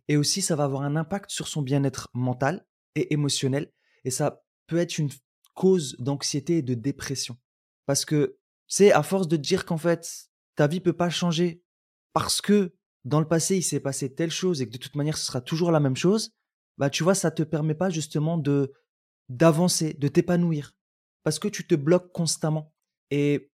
et 0.08 0.18
aussi, 0.18 0.42
ça 0.44 0.56
va 0.56 0.66
avoir 0.66 0.84
un 0.84 0.96
impact 0.96 1.32
sur 1.32 1.48
son 1.48 1.64
bien-être 1.64 2.10
mental 2.14 2.66
et 2.94 3.14
émotionnel, 3.14 3.72
et 4.04 4.12
ça 4.12 4.44
peut 4.68 4.78
être 4.78 5.00
une 5.00 5.10
cause 5.56 5.96
d'anxiété 5.98 6.58
et 6.58 6.62
de 6.62 6.76
dépression. 6.76 7.38
Parce 7.88 8.06
que 8.06 8.38
c'est 8.68 8.92
à 8.92 9.02
force 9.02 9.28
de 9.28 9.38
dire 9.38 9.66
qu'en 9.66 9.78
fait, 9.78 10.30
ta 10.56 10.68
vie 10.68 10.82
peut 10.82 10.94
pas 10.94 11.10
changer 11.10 11.64
parce 12.14 12.42
que 12.42 12.76
dans 13.06 13.20
le 13.20 13.28
passé, 13.28 13.58
il 13.58 13.64
s'est 13.64 13.80
passé 13.80 14.14
telle 14.14 14.32
chose 14.32 14.62
et 14.62 14.68
que 14.68 14.74
de 14.74 14.78
toute 14.78 14.96
manière, 14.96 15.18
ce 15.18 15.26
sera 15.26 15.42
toujours 15.42 15.72
la 15.72 15.80
même 15.80 15.96
chose, 15.96 16.36
bah 16.78 16.90
tu 16.90 17.04
vois, 17.04 17.16
ça 17.16 17.32
te 17.32 17.44
permet 17.44 17.76
pas 17.76 17.90
justement 17.90 18.38
de 18.38 18.74
d'avancer, 19.30 19.94
de 19.94 20.08
t'épanouir, 20.08 20.74
parce 21.24 21.40
que 21.40 21.48
tu 21.48 21.68
te 21.68 21.76
bloques 21.76 22.12
constamment. 22.14 22.74
Et 23.12 23.52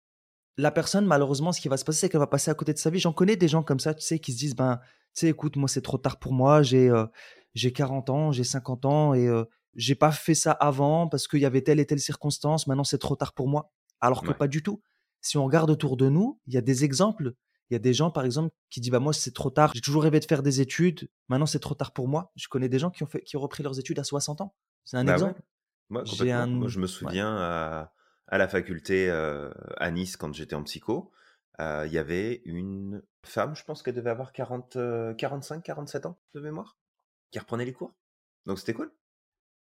la 0.58 0.72
personne, 0.72 1.05
malheureusement, 1.05 1.51
ce 1.51 1.62
qui 1.62 1.67
va 1.67 1.77
se 1.77 1.86
passer, 1.86 2.01
c'est 2.01 2.10
qu'elle 2.10 2.20
va 2.20 2.27
passer 2.27 2.51
à 2.51 2.53
côté 2.53 2.74
de 2.74 2.77
sa 2.77 2.89
vie. 2.89 3.00
J'en 3.00 3.13
connais 3.13 3.36
des 3.36 3.48
gens 3.48 3.63
comme 3.63 3.79
ça, 3.79 3.93
tu 3.93 4.05
sais, 4.05 4.20
qui 4.20 4.34
se 4.34 4.38
disent, 4.38 4.55
ben, 4.55 4.79
tu 5.13 5.22
sais, 5.22 5.27
écoute, 5.29 5.55
moi, 5.55 5.67
c'est 5.67 5.81
trop 5.81 5.98
tard 5.98 6.20
pour 6.20 6.34
moi, 6.34 6.62
j'ai 6.62 6.89
euh, 6.89 7.05
j'ai 7.53 7.74
40 7.74 8.10
ans, 8.10 8.31
j'ai 8.31 8.43
50 8.43 8.86
ans 8.86 9.13
et 9.13 9.27
euh, 9.27 9.43
j'ai 9.75 9.96
pas 9.96 10.12
fait 10.12 10.36
ça 10.36 10.51
avant 10.51 11.08
parce 11.08 11.27
qu'il 11.27 11.39
y 11.39 11.46
avait 11.46 11.62
telle 11.62 11.79
et 11.79 11.86
telle 11.86 12.00
circonstance, 12.00 12.67
maintenant 12.67 12.84
c'est 12.84 12.98
trop 12.98 13.15
tard 13.15 13.34
pour 13.34 13.48
moi. 13.48 13.72
Alors 14.00 14.24
que 14.24 14.31
pas 14.31 14.48
du 14.48 14.63
tout. 14.63 14.81
Si 15.22 15.38
on 15.38 15.46
regarde 15.46 15.70
autour 15.70 15.98
de 15.98 16.10
nous, 16.10 16.39
il 16.48 16.53
y 16.53 16.58
a 16.58 16.62
des 16.62 16.84
exemples 16.84 17.36
il 17.72 17.75
y 17.75 17.77
a 17.77 17.79
des 17.79 17.93
gens, 17.93 18.12
par 18.12 18.25
exemple, 18.25 18.53
qui 18.70 18.81
disent 18.81 18.91
bah 18.91 19.00
moi 19.00 19.13
c'est 19.13 19.34
trop 19.34 19.50
tard. 19.50 19.72
J'ai 19.74 19.79
toujours 19.79 20.03
rêvé 20.03 20.20
de 20.20 20.25
faire 20.25 20.43
des 20.43 20.60
études. 20.60 21.10
Maintenant 21.29 21.46
c'est 21.46 21.60
trop 21.60 21.74
tard 21.74 21.93
pour 21.93 22.10
moi. 22.10 22.34
Je 22.36 22.50
connais 22.50 22.67
des 22.67 22.79
gens 22.79 22.89
qui 22.89 23.01
ont 23.03 23.08
fait, 23.08 23.22
qui 23.22 23.38
ont 23.38 23.39
repris 23.39 23.63
leurs 23.63 23.79
études 23.79 23.98
à 23.98 24.03
60 24.03 24.41
ans. 24.41 24.53
C'est 24.84 24.98
un 24.98 25.05
bah 25.05 25.13
exemple. 25.13 25.41
Moi, 25.89 26.03
moi, 26.48 26.67
je 26.67 26.79
me 26.79 26.88
souviens 26.88 27.34
à, 27.38 27.93
à, 28.31 28.38
la 28.38 28.47
faculté 28.47 29.09
euh, 29.09 29.51
à 29.77 29.91
Nice 29.91 30.17
quand 30.17 30.33
j'étais 30.33 30.55
en 30.55 30.63
psycho. 30.63 31.11
Euh, 31.59 31.85
il 31.85 31.93
y 31.93 31.97
avait 31.97 32.41
une 32.45 33.03
femme, 33.23 33.55
je 33.55 33.63
pense 33.63 33.83
qu'elle 33.83 33.93
devait 33.93 34.09
avoir 34.09 34.31
40, 34.31 34.77
45, 35.17 35.63
47 35.63 36.05
ans 36.07 36.19
de 36.33 36.39
mémoire, 36.39 36.77
qui 37.29 37.38
reprenait 37.39 37.65
les 37.65 37.73
cours. 37.73 37.93
Donc 38.45 38.57
c'était 38.57 38.73
cool. 38.73 38.91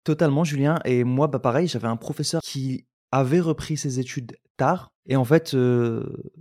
Totalement, 0.03 0.43
Julien. 0.43 0.79
Et 0.83 1.03
moi, 1.03 1.27
bah 1.27 1.39
pareil, 1.39 1.67
j'avais 1.67 1.87
un 1.87 1.97
professeur 1.97 2.41
qui 2.41 2.87
avait 3.11 3.39
repris 3.39 3.77
ses 3.77 3.99
études 3.99 4.37
tard. 4.57 4.91
Et 5.05 5.15
en 5.15 5.25
fait, 5.25 5.53
euh, 5.53 6.33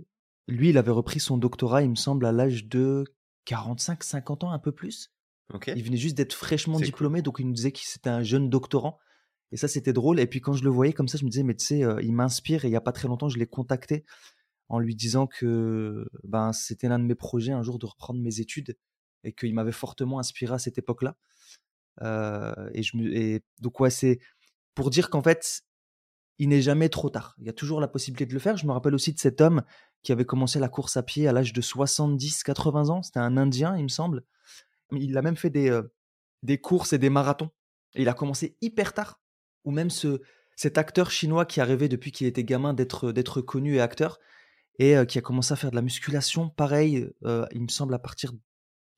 lui, 0.47 0.69
il 0.69 0.77
avait 0.77 0.91
repris 0.91 1.19
son 1.19 1.37
doctorat, 1.37 1.83
il 1.83 1.89
me 1.89 1.95
semble, 1.95 2.25
à 2.25 2.31
l'âge 2.31 2.65
de 2.65 3.03
45, 3.45 4.03
50 4.03 4.43
ans, 4.45 4.51
un 4.51 4.59
peu 4.59 4.71
plus. 4.71 5.11
Il 5.67 5.83
venait 5.83 5.97
juste 5.97 6.15
d'être 6.15 6.33
fraîchement 6.33 6.77
cool. 6.77 6.85
diplômé, 6.85 7.21
donc 7.21 7.37
il 7.39 7.45
nous 7.45 7.53
disait 7.53 7.71
que 7.71 7.79
c'était 7.81 8.09
un 8.09 8.23
jeune 8.23 8.49
doctorant. 8.49 8.97
Et 9.51 9.57
ça, 9.57 9.67
c'était 9.67 9.93
drôle. 9.93 10.19
Et 10.19 10.27
puis 10.27 10.41
quand 10.41 10.53
je 10.53 10.63
le 10.63 10.69
voyais 10.69 10.93
comme 10.93 11.07
ça, 11.07 11.17
je 11.17 11.25
me 11.25 11.29
disais, 11.29 11.43
mais 11.43 11.55
tu 11.55 11.65
sais, 11.65 11.83
euh, 11.83 12.01
il 12.01 12.13
m'inspire. 12.13 12.65
Et 12.65 12.67
il 12.67 12.71
n'y 12.71 12.77
a 12.77 12.81
pas 12.81 12.93
très 12.93 13.07
longtemps, 13.07 13.29
je 13.29 13.37
l'ai 13.37 13.47
contacté 13.47 14.05
en 14.69 14.79
lui 14.79 14.95
disant 14.95 15.27
que 15.27 16.07
ben, 16.23 16.53
c'était 16.53 16.87
l'un 16.87 16.99
de 16.99 17.03
mes 17.03 17.15
projets 17.15 17.51
un 17.51 17.61
jour 17.61 17.77
de 17.77 17.85
reprendre 17.85 18.21
mes 18.21 18.39
études 18.39 18.77
et 19.23 19.33
qu'il 19.33 19.53
m'avait 19.53 19.73
fortement 19.73 20.19
inspiré 20.19 20.53
à 20.53 20.59
cette 20.59 20.77
époque-là. 20.77 21.17
Euh, 22.01 22.69
et, 22.73 22.83
je 22.83 22.95
me, 22.97 23.13
et 23.13 23.43
donc, 23.59 23.79
ouais, 23.79 23.89
c'est 23.89 24.19
pour 24.73 24.89
dire 24.89 25.09
qu'en 25.09 25.21
fait, 25.21 25.63
il 26.39 26.49
n'est 26.49 26.61
jamais 26.61 26.89
trop 26.89 27.09
tard. 27.09 27.35
Il 27.39 27.45
y 27.45 27.49
a 27.49 27.53
toujours 27.53 27.81
la 27.81 27.87
possibilité 27.87 28.25
de 28.25 28.33
le 28.33 28.39
faire. 28.39 28.57
Je 28.57 28.65
me 28.65 28.71
rappelle 28.71 28.95
aussi 28.95 29.13
de 29.13 29.19
cet 29.19 29.41
homme 29.41 29.61
qui 30.01 30.11
avait 30.11 30.25
commencé 30.25 30.59
la 30.59 30.69
course 30.69 30.97
à 30.97 31.03
pied 31.03 31.27
à 31.27 31.33
l'âge 31.33 31.53
de 31.53 31.61
70-80 31.61 32.89
ans. 32.89 33.03
C'était 33.03 33.19
un 33.19 33.37
Indien, 33.37 33.77
il 33.77 33.83
me 33.83 33.89
semble. 33.89 34.23
Il 34.91 35.15
a 35.17 35.21
même 35.21 35.35
fait 35.35 35.49
des, 35.49 35.69
euh, 35.69 35.83
des 36.43 36.59
courses 36.59 36.93
et 36.93 36.97
des 36.97 37.09
marathons. 37.09 37.51
Et 37.93 38.01
il 38.03 38.09
a 38.09 38.13
commencé 38.13 38.57
hyper 38.61 38.93
tard. 38.93 39.20
Ou 39.63 39.71
même 39.71 39.89
ce, 39.89 40.21
cet 40.55 40.77
acteur 40.77 41.11
chinois 41.11 41.45
qui 41.45 41.61
a 41.61 41.65
rêvé 41.65 41.87
depuis 41.89 42.11
qu'il 42.11 42.27
était 42.27 42.43
gamin 42.43 42.73
d'être 42.73 43.11
d'être 43.11 43.41
connu 43.41 43.75
et 43.75 43.81
acteur 43.81 44.19
et 44.79 44.95
euh, 44.97 45.05
qui 45.05 45.17
a 45.17 45.21
commencé 45.21 45.53
à 45.53 45.55
faire 45.55 45.71
de 45.71 45.75
la 45.75 45.81
musculation. 45.81 46.49
Pareil, 46.49 47.07
euh, 47.25 47.45
il 47.51 47.61
me 47.61 47.67
semble 47.67 47.93
à 47.93 47.99
partir 47.99 48.31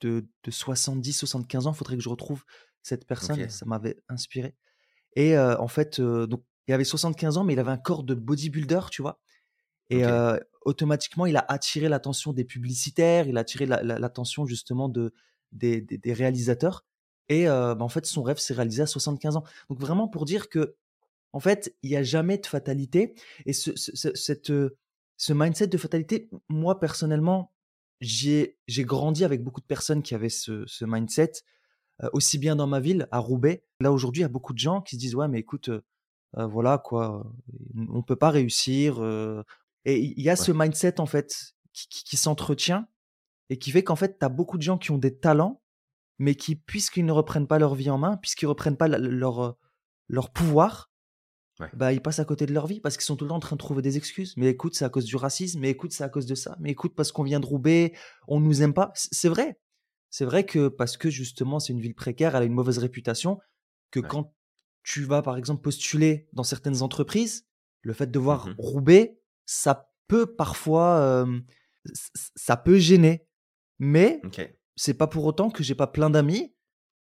de, 0.02 0.26
de 0.44 0.52
70-75 0.52 1.68
ans. 1.68 1.72
Il 1.72 1.76
faudrait 1.78 1.98
que 1.98 2.04
je 2.04 2.10
retrouve 2.10 2.44
cette 2.82 3.06
personne. 3.08 3.38
Ça 3.50 3.66
m'avait 3.66 3.98
inspiré. 4.10 4.56
Et 5.16 5.38
euh, 5.38 5.58
en 5.60 5.68
fait, 5.68 6.00
donc, 6.02 6.44
il 6.68 6.74
avait 6.74 6.84
75 6.86 7.38
ans, 7.38 7.44
mais 7.44 7.54
il 7.54 7.60
avait 7.60 7.72
un 7.72 7.78
corps 7.78 8.04
de 8.04 8.14
bodybuilder, 8.16 8.82
tu 8.92 9.02
vois. 9.02 9.20
Et 9.90 10.04
automatiquement, 10.62 11.26
il 11.26 11.36
a 11.36 11.46
attiré 11.50 11.90
l'attention 11.90 12.32
des 12.34 12.46
publicitaires, 12.46 13.28
il 13.28 13.38
a 13.38 13.42
attiré 13.42 13.66
la- 13.66 13.84
la- 13.84 14.00
l'attention 14.00 14.46
justement 14.46 14.88
de, 14.90 15.14
des, 15.52 15.82
des- 15.82 15.98
des 15.98 16.14
réalisateurs. 16.14 16.86
Et 17.30 17.46
bah, 17.46 17.78
en 17.80 17.90
fait, 17.90 18.06
son 18.06 18.24
rêve 18.24 18.38
s'est 18.38 18.54
réalisé 18.54 18.82
à 18.84 18.88
75 18.88 19.38
ans. 19.38 19.44
Donc 19.70 19.80
vraiment 19.80 20.08
pour 20.08 20.26
dire 20.26 20.50
que, 20.50 20.76
en 21.32 21.40
fait, 21.40 21.76
il 21.82 21.90
n'y 21.90 21.96
a 21.96 22.04
jamais 22.04 22.38
de 22.38 22.46
fatalité. 22.46 23.16
Et 23.46 23.54
ce, 23.54 23.76
ce, 23.76 23.96
ce- 23.96 24.14
cette, 24.16 24.52
ce 25.18 25.34
mindset 25.34 25.68
de 25.68 25.78
fatalité, 25.78 26.30
moi 26.50 26.80
personnellement, 26.80 27.52
j'ai 28.02 28.58
grandi 28.80 29.24
avec 29.24 29.44
beaucoup 29.44 29.62
de 29.62 29.66
personnes 29.66 30.04
qui 30.04 30.14
avaient 30.16 30.30
ce, 30.30 30.64
ce 30.68 30.86
mindset, 30.86 31.32
euh, 32.04 32.10
aussi 32.14 32.38
bien 32.38 32.56
dans 32.56 32.68
ma 32.68 32.80
ville, 32.80 33.08
à 33.12 33.20
Roubaix. 33.20 33.64
Là 33.80 33.92
aujourd'hui, 33.92 34.22
il 34.22 34.24
y 34.24 34.26
a 34.26 34.30
beaucoup 34.30 34.54
de 34.54 34.60
gens 34.60 34.82
qui 34.82 34.96
se 34.96 35.00
disent 35.00 35.16
ouais, 35.16 35.28
mais 35.28 35.40
écoute, 35.40 35.70
euh, 35.70 36.46
voilà 36.48 36.78
quoi, 36.78 37.26
on 37.90 38.02
peut 38.04 38.16
pas 38.18 38.30
réussir. 38.32 38.98
euh. 39.02 39.44
Et 39.86 40.00
il 40.00 40.22
y 40.22 40.30
a 40.30 40.36
ce 40.36 40.52
mindset 40.52 41.00
en 41.00 41.06
fait 41.06 41.56
qui, 41.74 41.88
qui- 41.88 42.04
qui 42.04 42.18
s'entretient 42.18 42.88
et 43.50 43.58
qui 43.58 43.72
fait 43.72 43.84
qu'en 43.84 43.96
fait, 43.96 44.20
tu 44.20 44.26
as 44.26 44.30
beaucoup 44.30 44.58
de 44.58 44.64
gens 44.64 44.78
qui 44.78 44.92
ont 44.92 44.98
des 44.98 45.16
talents, 45.18 45.62
mais 46.24 46.36
qui, 46.36 46.56
puisqu'ils 46.56 47.06
ne 47.06 47.12
reprennent 47.12 47.48
pas 47.48 47.60
leur 47.60 47.76
vie 47.76 47.90
en 47.90 47.98
main, 47.98 48.18
puisqu'ils 48.18 48.46
reprennent 48.48 48.78
pas 48.78 48.88
leur, 48.88 49.40
euh, 49.44 49.52
leur 50.08 50.32
pouvoir, 50.32 50.90
Ouais. 51.60 51.70
bah, 51.74 51.94
ils 51.94 52.02
passent 52.02 52.18
à 52.20 52.26
côté 52.26 52.46
de 52.48 52.54
leur 52.54 52.66
vie 52.66 52.80
parce 52.82 52.98
qu'ils 52.98 53.04
sont 53.06 53.16
tout 53.16 53.26
le 53.26 53.30
temps 53.30 53.36
en 53.36 53.40
train 53.40 53.56
de 53.56 53.60
trouver 53.60 53.82
des 53.84 53.96
excuses. 53.98 54.34
Mais 54.38 54.48
écoute, 54.48 54.74
c'est 54.76 54.86
à 54.86 54.90
cause 54.90 55.06
du 55.06 55.16
racisme, 55.18 55.60
mais 55.60 55.70
écoute, 55.70 55.92
c'est 55.92 56.04
à 56.04 56.10
cause 56.10 56.26
de 56.26 56.34
ça, 56.34 56.56
mais 56.60 56.72
écoute, 56.72 56.94
parce 56.96 57.12
qu'on 57.12 57.24
vient 57.24 57.40
de 57.40 57.46
Roubaix, 57.46 57.94
on 58.28 58.40
nous 58.40 58.64
aime 58.64 58.74
pas. 58.74 58.92
C'est 58.96 59.30
vrai. 59.30 59.60
C'est 60.10 60.26
vrai 60.26 60.46
que 60.46 60.68
parce 60.68 60.98
que 60.98 61.10
justement, 61.12 61.60
c'est 61.60 61.74
une 61.74 61.80
ville 61.82 61.94
précaire, 61.96 62.36
elle 62.36 62.44
a 62.44 62.46
une 62.46 62.54
mauvaise 62.54 62.78
réputation, 62.80 63.40
que 63.92 64.00
Ouais. 64.00 64.08
quand 64.08 64.34
tu 64.84 65.04
vas, 65.04 65.22
par 65.22 65.38
exemple, 65.38 65.62
postuler 65.62 66.28
dans 66.34 66.44
certaines 66.44 66.82
entreprises, 66.82 67.46
le 67.82 67.94
fait 67.94 68.10
de 68.10 68.20
voir 68.20 68.48
Mhm. 68.48 68.56
Roubaix, 68.58 69.20
ça 69.46 69.92
peut 70.08 70.26
parfois, 70.36 70.98
euh, 71.00 71.40
ça 72.36 72.58
peut 72.58 72.78
gêner. 72.80 73.28
Mais. 73.80 74.22
C'est 74.76 74.94
pas 74.94 75.08
pour 75.08 75.26
autant 75.26 75.50
que 75.50 75.64
j'ai 75.64 75.76
pas 75.76 75.88
plein 75.88 76.10
d'amis 76.10 76.54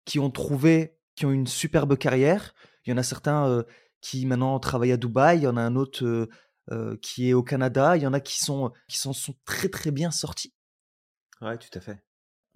qui 0.04 0.18
ont 0.18 0.30
trouvé, 0.30 0.98
qui 1.14 1.26
ont 1.26 1.30
une 1.30 1.46
superbe 1.46 1.96
carrière. 1.96 2.54
Il 2.84 2.90
y 2.90 2.92
en 2.92 2.96
a 2.96 3.02
certains 3.02 3.48
euh, 3.48 3.62
qui 4.00 4.26
maintenant 4.26 4.58
travaillent 4.58 4.92
à 4.92 4.96
Dubaï, 4.96 5.38
il 5.38 5.42
y 5.42 5.46
en 5.46 5.56
a 5.56 5.62
un 5.62 5.76
autre 5.76 6.04
euh, 6.04 6.28
euh, 6.70 6.96
qui 7.02 7.28
est 7.28 7.32
au 7.32 7.42
Canada, 7.42 7.96
il 7.96 8.02
y 8.02 8.06
en 8.06 8.12
a 8.12 8.20
qui 8.20 8.38
sont 8.38 8.72
qui 8.88 8.98
s'en 8.98 9.12
sont 9.12 9.34
très 9.44 9.68
très 9.68 9.90
bien 9.90 10.10
sortis. 10.10 10.54
Ouais, 11.40 11.58
tout 11.58 11.70
à 11.74 11.80
fait. 11.80 12.02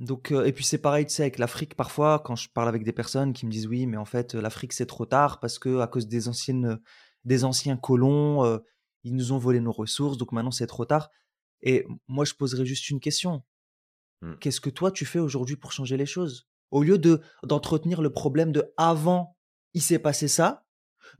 Donc 0.00 0.32
et 0.32 0.52
puis 0.52 0.64
c'est 0.64 0.78
pareil, 0.78 1.06
tu 1.06 1.14
sais, 1.14 1.22
avec 1.22 1.38
l'Afrique 1.38 1.76
parfois 1.76 2.18
quand 2.18 2.34
je 2.34 2.48
parle 2.48 2.68
avec 2.68 2.82
des 2.82 2.92
personnes 2.92 3.32
qui 3.32 3.46
me 3.46 3.50
disent 3.50 3.68
oui, 3.68 3.86
mais 3.86 3.96
en 3.96 4.04
fait 4.04 4.34
l'Afrique 4.34 4.72
c'est 4.72 4.86
trop 4.86 5.06
tard 5.06 5.38
parce 5.38 5.60
que 5.60 5.78
à 5.78 5.86
cause 5.86 6.08
des 6.08 6.26
anciennes 6.26 6.80
des 7.24 7.44
anciens 7.44 7.76
colons, 7.76 8.60
ils 9.04 9.14
nous 9.14 9.30
ont 9.30 9.38
volé 9.38 9.60
nos 9.60 9.70
ressources, 9.70 10.16
donc 10.18 10.32
maintenant 10.32 10.50
c'est 10.50 10.66
trop 10.66 10.84
tard. 10.84 11.10
Et 11.62 11.86
moi 12.08 12.24
je 12.24 12.34
poserais 12.34 12.66
juste 12.66 12.90
une 12.90 12.98
question. 12.98 13.44
Mm. 14.24 14.36
Qu'est-ce 14.40 14.60
que 14.60 14.70
toi 14.70 14.90
tu 14.90 15.04
fais 15.04 15.18
aujourd'hui 15.18 15.56
pour 15.56 15.72
changer 15.72 15.96
les 15.96 16.06
choses? 16.06 16.48
Au 16.70 16.82
lieu 16.82 16.98
de 16.98 17.20
d'entretenir 17.42 18.00
le 18.00 18.10
problème 18.10 18.52
de 18.52 18.72
avant, 18.76 19.36
il 19.74 19.82
s'est 19.82 19.98
passé 19.98 20.28
ça, 20.28 20.66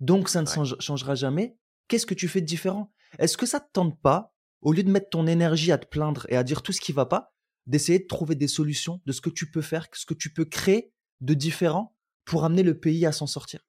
donc 0.01 0.29
ça 0.29 0.43
ne 0.43 0.49
Ouais. 0.49 0.77
changera 0.81 1.15
jamais. 1.15 1.57
Qu'est-ce 1.89 2.07
que 2.07 2.15
tu 2.15 2.29
fais 2.29 2.41
de 2.41 2.47
différent? 2.47 2.93
Est-ce 3.19 3.37
que 3.37 3.47
ça 3.47 3.61
te 3.61 3.71
tente 3.73 4.01
pas, 4.01 4.35
au 4.63 4.73
lieu 4.73 4.83
de 4.83 4.91
mettre 4.91 5.11
ton 5.11 5.27
énergie 5.27 5.71
à 5.71 5.79
te 5.79 5.87
plaindre 5.87 6.27
et 6.31 6.37
à 6.37 6.43
dire 6.43 6.63
tout 6.63 6.73
ce 6.73 6.81
qui 6.81 6.93
va 6.93 7.05
pas, 7.05 7.35
d'essayer 7.67 7.99
de 7.99 8.07
trouver 8.07 8.35
des 8.35 8.49
solutions 8.49 9.01
de 9.05 9.13
ce 9.13 9.21
que 9.21 9.31
tu 9.31 9.51
peux 9.51 9.63
faire, 9.63 9.87
ce 9.93 10.07
que 10.07 10.15
tu 10.15 10.33
peux 10.33 10.47
créer 10.47 10.91
de 11.21 11.35
différent 11.35 11.95
pour 12.25 12.45
amener 12.45 12.63
le 12.63 12.79
pays 12.79 13.05
à 13.05 13.13
s'en 13.13 13.27
sortir? 13.27 13.61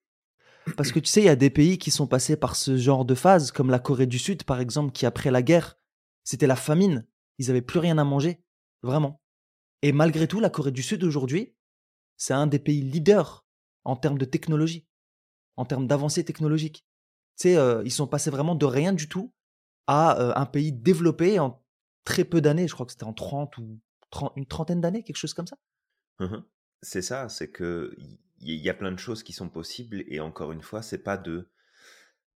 Parce 0.77 0.91
que 0.91 0.99
tu 0.99 1.07
sais, 1.07 1.21
il 1.21 1.25
y 1.25 1.29
a 1.29 1.35
des 1.35 1.51
pays 1.51 1.77
qui 1.77 1.91
sont 1.91 2.07
passés 2.07 2.37
par 2.37 2.55
ce 2.55 2.77
genre 2.77 3.05
de 3.05 3.13
phase, 3.15 3.51
comme 3.51 3.69
la 3.69 3.79
Corée 3.79 4.07
du 4.07 4.17
Sud 4.17 4.43
par 4.45 4.61
exemple, 4.61 4.93
qui 4.93 5.05
après 5.05 5.29
la 5.29 5.43
guerre, 5.43 5.77
c'était 6.23 6.47
la 6.47 6.55
famine, 6.55 7.05
ils 7.37 7.51
avaient 7.51 7.61
plus 7.61 7.79
rien 7.79 7.97
à 7.97 8.03
manger, 8.03 8.41
vraiment. 8.81 9.21
Et 9.81 9.91
malgré 9.91 10.27
tout, 10.27 10.39
la 10.39 10.49
Corée 10.49 10.71
du 10.71 10.83
Sud 10.83 11.03
aujourd'hui, 11.03 11.55
c'est 12.17 12.33
un 12.33 12.47
des 12.47 12.59
pays 12.59 12.81
leaders 12.81 13.45
en 13.83 13.95
termes 13.95 14.17
de 14.17 14.25
technologie, 14.25 14.87
en 15.57 15.65
termes 15.65 15.87
d'avancées 15.87 16.25
technologiques. 16.25 16.85
Tu 17.37 17.49
sais, 17.49 17.57
euh, 17.57 17.81
ils 17.85 17.91
sont 17.91 18.07
passés 18.07 18.29
vraiment 18.29 18.55
de 18.55 18.65
rien 18.65 18.93
du 18.93 19.09
tout 19.09 19.33
à 19.87 20.19
euh, 20.19 20.33
un 20.35 20.45
pays 20.45 20.71
développé 20.71 21.39
en 21.39 21.63
très 22.03 22.23
peu 22.25 22.41
d'années. 22.41 22.67
Je 22.67 22.73
crois 22.73 22.85
que 22.85 22.91
c'était 22.91 23.03
en 23.03 23.13
30 23.13 23.57
ou 23.57 23.79
30 24.11 24.33
une 24.35 24.45
trentaine 24.45 24.81
d'années, 24.81 25.03
quelque 25.03 25.17
chose 25.17 25.33
comme 25.33 25.47
ça. 25.47 25.57
Mhm. 26.19 26.43
C'est 26.81 27.01
ça, 27.01 27.29
c'est 27.29 27.51
que 27.51 27.95
il 28.39 28.55
y, 28.55 28.69
a 28.69 28.73
plein 28.73 28.91
de 28.91 28.99
choses 28.99 29.23
qui 29.23 29.33
sont 29.33 29.49
possibles 29.49 30.03
et 30.07 30.19
encore 30.19 30.51
une 30.51 30.61
fois, 30.61 30.81
c'est 30.81 30.99
pas 30.99 31.17
de 31.17 31.49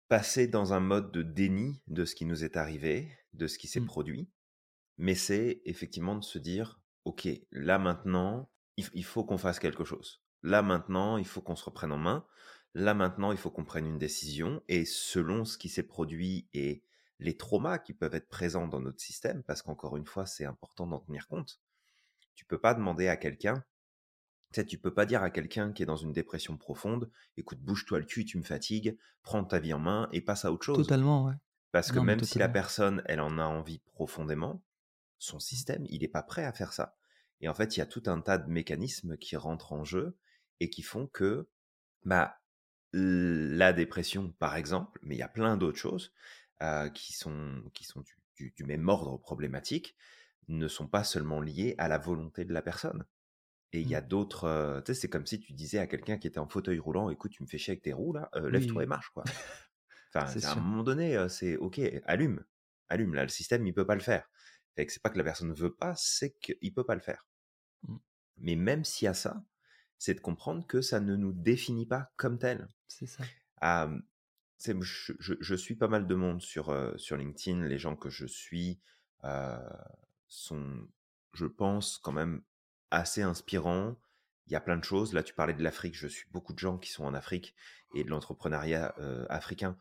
passer 0.09 0.47
dans 0.47 0.73
un 0.73 0.79
mode 0.79 1.11
de 1.11 1.23
déni 1.23 1.83
de 1.89 2.05
ce 2.05 2.15
qui 2.15 2.27
nous 2.27 2.45
est 2.45 2.57
arrivé, 2.57 3.11
de 3.33 3.47
ce 3.47 3.59
qui 3.59 3.67
s'est 3.67 3.81
Mm. 3.81 3.87
produit, 3.87 4.31
mais 4.99 5.15
c'est 5.15 5.63
effectivement 5.65 6.15
de 6.15 6.23
se 6.23 6.39
dire, 6.39 6.81
ok, 7.07 7.29
là 7.53 7.79
maintenant, 7.79 8.51
il, 8.77 9.05
faut 9.05 9.25
qu'on 9.25 9.39
fasse 9.39 9.59
quelque 9.59 9.85
chose. 9.85 10.23
Là 10.43 10.61
maintenant, 10.61 11.17
il 11.17 11.25
faut 11.25 11.41
qu'on 11.41 11.57
se 11.57 11.65
reprenne 11.65 11.93
en 11.93 11.97
main. 11.97 12.27
Là 12.75 12.95
maintenant, 12.95 13.33
il 13.33 13.39
faut 13.39 13.51
qu'on 13.51 13.65
prenne 13.65 13.87
une 13.87 13.99
décision 13.99 14.61
et 14.69 14.85
selon 14.85 15.45
ce 15.45 15.57
qui 15.57 15.69
s'est 15.69 15.85
produit 15.85 16.49
et 16.53 16.83
les 17.21 17.37
traumas 17.37 17.79
qui 17.79 17.95
peuvent 17.95 18.15
être 18.15 18.29
présents 18.29 18.67
dans 18.67 18.81
notre 18.81 19.01
système, 19.01 19.43
parce 19.45 19.63
qu'encore 19.63 19.97
une 19.97 20.05
fois, 20.05 20.27
c'est 20.27 20.45
important 20.45 20.87
d'en 20.87 20.99
tenir 20.99 21.29
compte. 21.29 21.61
Tu 22.35 22.45
peux 22.45 22.59
pas 22.59 22.75
demander 22.75 23.09
à 23.09 23.17
quelqu'un 23.17 23.65
tu 24.53 24.61
sais, 24.61 24.67
tu 24.67 24.79
peux 24.79 24.95
pas 24.95 25.07
dire 25.07 25.23
à 25.23 25.31
quelqu'un 25.31 25.73
qui 25.73 25.83
est 25.83 25.87
dans 25.87 25.97
une 25.97 26.13
dépression 26.13 26.57
profonde, 26.57 27.11
écoute, 27.37 27.59
bouge-toi 27.59 27.99
le 27.99 28.05
cul, 28.05 28.25
tu 28.25 28.39
me 28.39 28.45
fatigues, 28.45 28.97
prends 29.23 29.45
ta 29.45 29.59
vie 29.59 29.75
en 29.75 29.81
main 29.81 30.09
et 30.13 30.21
passe 30.21 30.45
à 30.45 30.53
autre 30.53 30.65
chose. 30.65 30.77
Totalement, 30.77 31.27
ouais. 31.27 31.35
Parce 31.73 31.91
que 31.91 31.97
Non, 31.97 32.05
même 32.05 32.23
si 32.23 32.39
la 32.39 32.49
personne, 32.49 33.03
elle 33.07 33.21
en 33.21 33.39
a 33.39 33.45
envie 33.45 33.81
profondément, 33.81 34.63
son 35.19 35.39
système, 35.39 35.85
il 35.89 36.03
n'est 36.03 36.09
pas 36.09 36.23
prêt 36.23 36.45
à 36.45 36.53
faire 36.53 36.73
ça. 36.73 36.97
Et 37.41 37.49
en 37.49 37.55
fait, 37.55 37.77
il 37.77 37.81
y 37.81 37.83
a 37.83 37.87
tout 37.87 38.03
un 38.07 38.21
tas 38.21 38.39
de 38.39 38.51
mécanismes 38.51 39.17
qui 39.17 39.37
rentrent 39.37 39.73
en 39.73 39.85
jeu 39.85 40.17
et 40.61 40.71
qui 40.71 40.83
font 40.83 41.07
que 41.07 41.49
bah, 42.05 42.41
la 42.93 43.73
dépression, 43.73 44.33
par 44.33 44.57
exemple, 44.57 45.01
mais 45.03 45.17
il 45.17 45.19
y 45.19 45.23
a 45.23 45.29
plein 45.29 45.57
d'autres 45.57 45.79
choses 45.79 46.13
euh, 46.63 46.89
qui 46.91 47.13
sont, 47.13 47.63
qui 47.75 47.85
sont 47.85 48.01
du, 48.03 48.17
du- 48.37 48.53
du 48.57 48.65
même 48.65 48.89
ordre 48.89 49.19
problématique, 49.19 49.97
ne 50.49 50.69
sont 50.69 50.89
pas 50.89 51.05
seulement 51.05 51.41
liées 51.41 51.75
à 51.79 51.89
la 51.89 51.99
volonté 51.99 52.45
de 52.45 52.53
la 52.55 52.63
personne. 52.63 53.07
Et 53.73 53.81
il 53.81 53.89
y 53.89 53.95
a 53.95 54.01
Mm. 54.01 54.03
d'autres. 54.03 54.45
euh, 54.45 54.81
tu 54.83 54.95
sais, 54.95 55.01
c'est 55.03 55.11
comme 55.11 55.27
si 55.27 55.41
tu 55.41 55.53
disais 55.53 55.79
à 55.79 55.87
quelqu'un 55.87 56.19
qui 56.19 56.27
était 56.29 56.39
en 56.39 56.49
fauteuil 56.49 56.79
roulant 56.79 57.11
Écoute, 57.11 57.33
tu 57.33 57.43
me 57.43 57.49
fais 57.49 57.59
chier 57.59 57.73
avec 57.73 57.83
tes 57.83 57.93
roues 57.93 58.13
là, 58.15 58.31
euh, 58.37 58.51
Oui, 58.51 58.51
lève-toi 58.51 58.85
et 58.85 58.87
marche, 58.87 59.11
quoi. 59.11 59.25
Enfin, 60.15 60.35
à 60.43 60.53
un 60.53 60.57
moment 60.57 60.83
donné, 60.83 61.27
c'est 61.29 61.57
OK, 61.57 61.81
allume. 62.05 62.45
Allume. 62.89 63.15
Là, 63.15 63.23
le 63.23 63.29
système, 63.29 63.67
il 63.67 63.75
peut 63.75 63.87
pas 63.87 63.95
le 63.95 64.01
faire. 64.01 64.29
Fait 64.77 64.87
que 64.87 64.93
c'est 64.93 65.03
pas 65.03 65.11
que 65.11 65.19
la 65.19 65.25
personne 65.25 65.49
ne 65.49 65.55
veut 65.55 65.75
pas, 65.75 65.95
c'est 65.97 66.33
qu'il 66.39 66.75
peut 66.75 66.85
pas 66.85 66.95
le 66.95 67.01
faire. 67.01 67.27
Mm. 67.89 67.97
Mais 68.39 68.57
même 68.57 68.85
s'il 68.85 69.07
y 69.07 69.09
a 69.09 69.15
ça, 69.15 69.45
c'est 69.99 70.15
de 70.15 70.21
comprendre 70.21 70.67
que 70.67 70.83
ça 70.83 71.01
ne 71.01 71.17
nous 71.17 71.33
définit 71.33 71.87
pas 71.87 72.13
comme 72.17 72.39
tel. 72.39 72.69
C'est 72.89 73.07
ça. 73.07 73.25
Je, 74.81 75.13
je- 75.19 75.35
je 75.41 75.55
suis 75.55 75.77
pas 75.77 75.89
mal 75.89 76.07
de 76.07 76.15
monde 76.15 76.41
sur, 76.43 76.71
euh, 76.71 76.97
sur 76.97 77.17
LinkedIn. 77.17 77.65
Les 77.67 77.79
gens 77.79 77.97
que 77.97 78.11
je 78.11 78.27
suis 78.27 78.81
euh, 79.25 79.59
sont, 80.29 80.89
je 81.33 81.47
pense, 81.47 81.99
quand 81.99 82.13
même 82.13 82.43
assez 82.91 83.23
inspirants. 83.23 83.97
Il 84.47 84.53
y 84.53 84.57
a 84.57 84.61
plein 84.61 84.77
de 84.77 84.85
choses. 84.85 85.13
Là, 85.13 85.23
tu 85.23 85.35
parlais 85.35 85.55
de 85.55 85.63
l'Afrique. 85.63 85.95
Je 85.97 86.07
suis 86.09 86.27
beaucoup 86.31 86.53
de 86.53 86.59
gens 86.59 86.79
qui 86.79 86.91
sont 86.91 87.05
en 87.05 87.15
Afrique 87.15 87.55
et 87.95 88.05
de 88.05 88.11
l'entrepreneuriat 88.11 88.95
africain. 89.29 89.77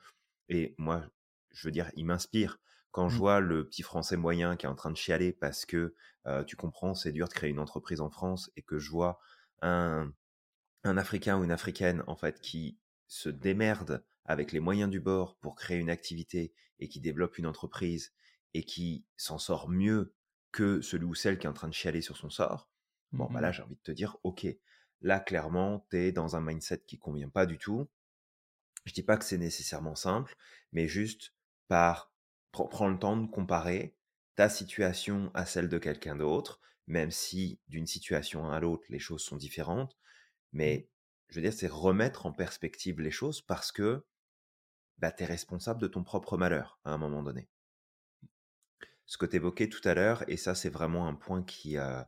Et 0.50 0.75
moi, 0.78 1.06
je 1.52 1.68
veux 1.68 1.72
dire, 1.72 1.92
ils 1.96 2.06
m'inspirent. 2.06 2.60
Quand 2.96 3.10
je 3.10 3.18
Mm. 3.18 3.20
vois 3.20 3.42
le 3.42 3.68
petit 3.68 3.84
Français 3.84 4.18
moyen 4.18 4.56
qui 4.56 4.66
est 4.66 4.70
en 4.70 4.75
train 4.75 4.92
de 4.92 4.98
chialer 4.98 5.34
parce 5.34 5.66
que, 5.66 5.96
euh, 6.28 6.44
tu 6.46 6.56
comprends, 6.56 6.96
c'est 6.96 7.12
dur 7.12 7.28
de 7.28 7.34
créer 7.34 7.50
une 7.52 7.60
entreprise 7.60 8.02
en 8.02 8.10
France 8.10 8.52
et 8.56 8.62
que 8.64 8.80
je 8.80 8.90
vois 8.90 9.20
un, 9.62 10.14
un 10.84 10.98
Africain 10.98 11.38
ou 11.40 11.44
une 11.44 11.52
Africaine, 11.52 12.04
en 12.08 12.16
fait, 12.16 12.40
qui 12.42 12.80
se 13.08 13.30
démerde 13.30 14.06
avec 14.25 14.52
les 14.52 14.60
moyens 14.60 14.90
du 14.90 15.00
bord 15.00 15.38
pour 15.40 15.56
créer 15.56 15.78
une 15.78 15.90
activité 15.90 16.54
et 16.80 16.90
qui 16.90 17.00
développe 17.02 17.38
une 17.38 17.48
entreprise 17.48 18.14
et 18.54 18.64
qui 18.64 19.06
s'en 19.18 19.38
sort 19.38 19.70
mieux 19.70 20.16
que 20.52 20.82
celui 20.82 21.06
ou 21.06 21.16
celle 21.16 21.38
qui 21.38 21.48
est 21.48 21.50
en 21.50 21.54
train 21.54 21.68
de 21.70 21.74
chialer 21.74 22.02
sur 22.02 22.18
son 22.18 22.30
sort, 22.30 22.70
bon, 23.14 23.30
bah 23.32 23.42
là, 23.42 23.52
Mmh 23.52 23.54
j'ai 23.54 23.64
envie 23.64 23.75
de 23.75 23.82
te 23.82 23.92
dire, 23.92 24.18
ok, 24.24 24.48
là, 25.02 25.20
clairement, 25.20 25.86
tu 25.92 25.98
es 25.98 26.12
dans 26.14 26.36
un 26.36 26.42
mindset 26.42 26.84
qui 26.88 26.98
convient 26.98 27.30
pas 27.30 27.46
du 27.46 27.58
tout. 27.58 27.88
Je 28.86 28.94
dis 28.94 29.04
pas 29.04 29.18
que 29.18 29.25
c'est 29.25 29.38
nécessairement 29.38 29.96
simple, 29.96 30.36
mais 30.72 30.88
juste 30.88 31.34
par, 31.68 32.14
prends 32.70 32.90
le 32.90 33.00
temps 33.00 33.18
de 33.18 33.28
comparer 33.28 33.96
ta 34.36 34.50
situation 34.50 35.32
à 35.34 35.46
celle 35.46 35.70
de 35.70 35.78
quelqu'un 35.78 36.16
d'autre, 36.16 36.60
même 36.88 37.12
si 37.12 37.60
d'une 37.68 37.88
situation 37.88 38.50
à 38.52 38.60
l'autre, 38.60 38.86
les 38.90 39.00
choses 39.00 39.24
sont 39.24 39.38
différentes. 39.38 39.98
Mmh. 40.54 40.58
Mais 40.58 40.90
je 41.30 41.36
veux 41.36 41.42
dire, 41.42 41.54
c'est 41.54 41.68
remettre 41.68 42.26
en 42.26 42.32
perspective 42.34 43.02
les 43.02 43.12
choses 43.12 43.42
parce 43.42 43.72
que 43.72 44.06
bah, 44.98 45.12
tu 45.12 45.24
es 45.24 45.26
responsable 45.26 45.82
de 45.82 45.88
ton 45.88 46.04
propre 46.04 46.38
malheur 46.38 46.80
à 46.86 46.92
un 46.92 46.98
moment 46.98 47.24
donné. 47.24 47.50
Ce 49.06 49.18
que 49.18 49.26
tu 49.26 49.36
évoquais 49.36 49.70
tout 49.70 49.88
à 49.88 49.94
l'heure, 49.94 50.24
et 50.30 50.38
ça 50.38 50.56
c'est 50.56 50.70
vraiment 50.70 51.08
un 51.08 51.14
point 51.16 51.44
qui, 51.44 51.78
euh, 51.78 52.02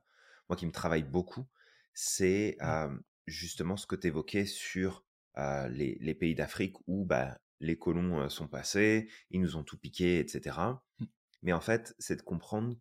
moi, 0.50 0.56
qui 0.58 0.66
me 0.66 0.72
travaille 0.72 1.04
beaucoup, 1.04 1.46
c'est 1.94 2.58
Ouais. 2.60 2.68
euh, 2.68 2.98
justement 3.28 3.78
ce 3.78 3.88
que 3.88 3.96
tu 3.96 4.08
évoquais 4.08 4.46
sur 4.46 5.06
euh, 5.38 5.68
les, 5.70 5.98
les 6.02 6.16
pays 6.16 6.36
d'Afrique 6.36 6.76
où 6.88 7.06
bah, 7.06 7.40
les 7.60 7.78
colons 7.78 8.30
sont 8.30 8.48
passés, 8.48 9.10
ils 9.32 9.42
nous 9.42 9.56
ont 9.56 9.64
tout 9.64 9.78
piqué, 9.78 10.20
etc. 10.20 10.58
Mmh. 11.00 11.06
Mais 11.44 11.54
en 11.54 11.62
fait, 11.62 11.96
c'est 12.00 12.16
de 12.16 12.22
comprendre 12.22 12.76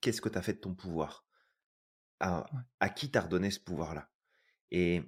qu'est-ce 0.00 0.20
que 0.20 0.28
tu 0.28 0.38
as 0.38 0.42
fait 0.42 0.54
de 0.54 0.60
ton 0.60 0.74
pouvoir, 0.74 1.26
à, 2.20 2.40
Ouais. 2.52 2.60
à 2.80 2.88
qui 2.88 3.10
t'as 3.10 3.22
redonné 3.22 3.50
ce 3.50 3.60
pouvoir-là? 3.60 4.10
Et 4.70 5.02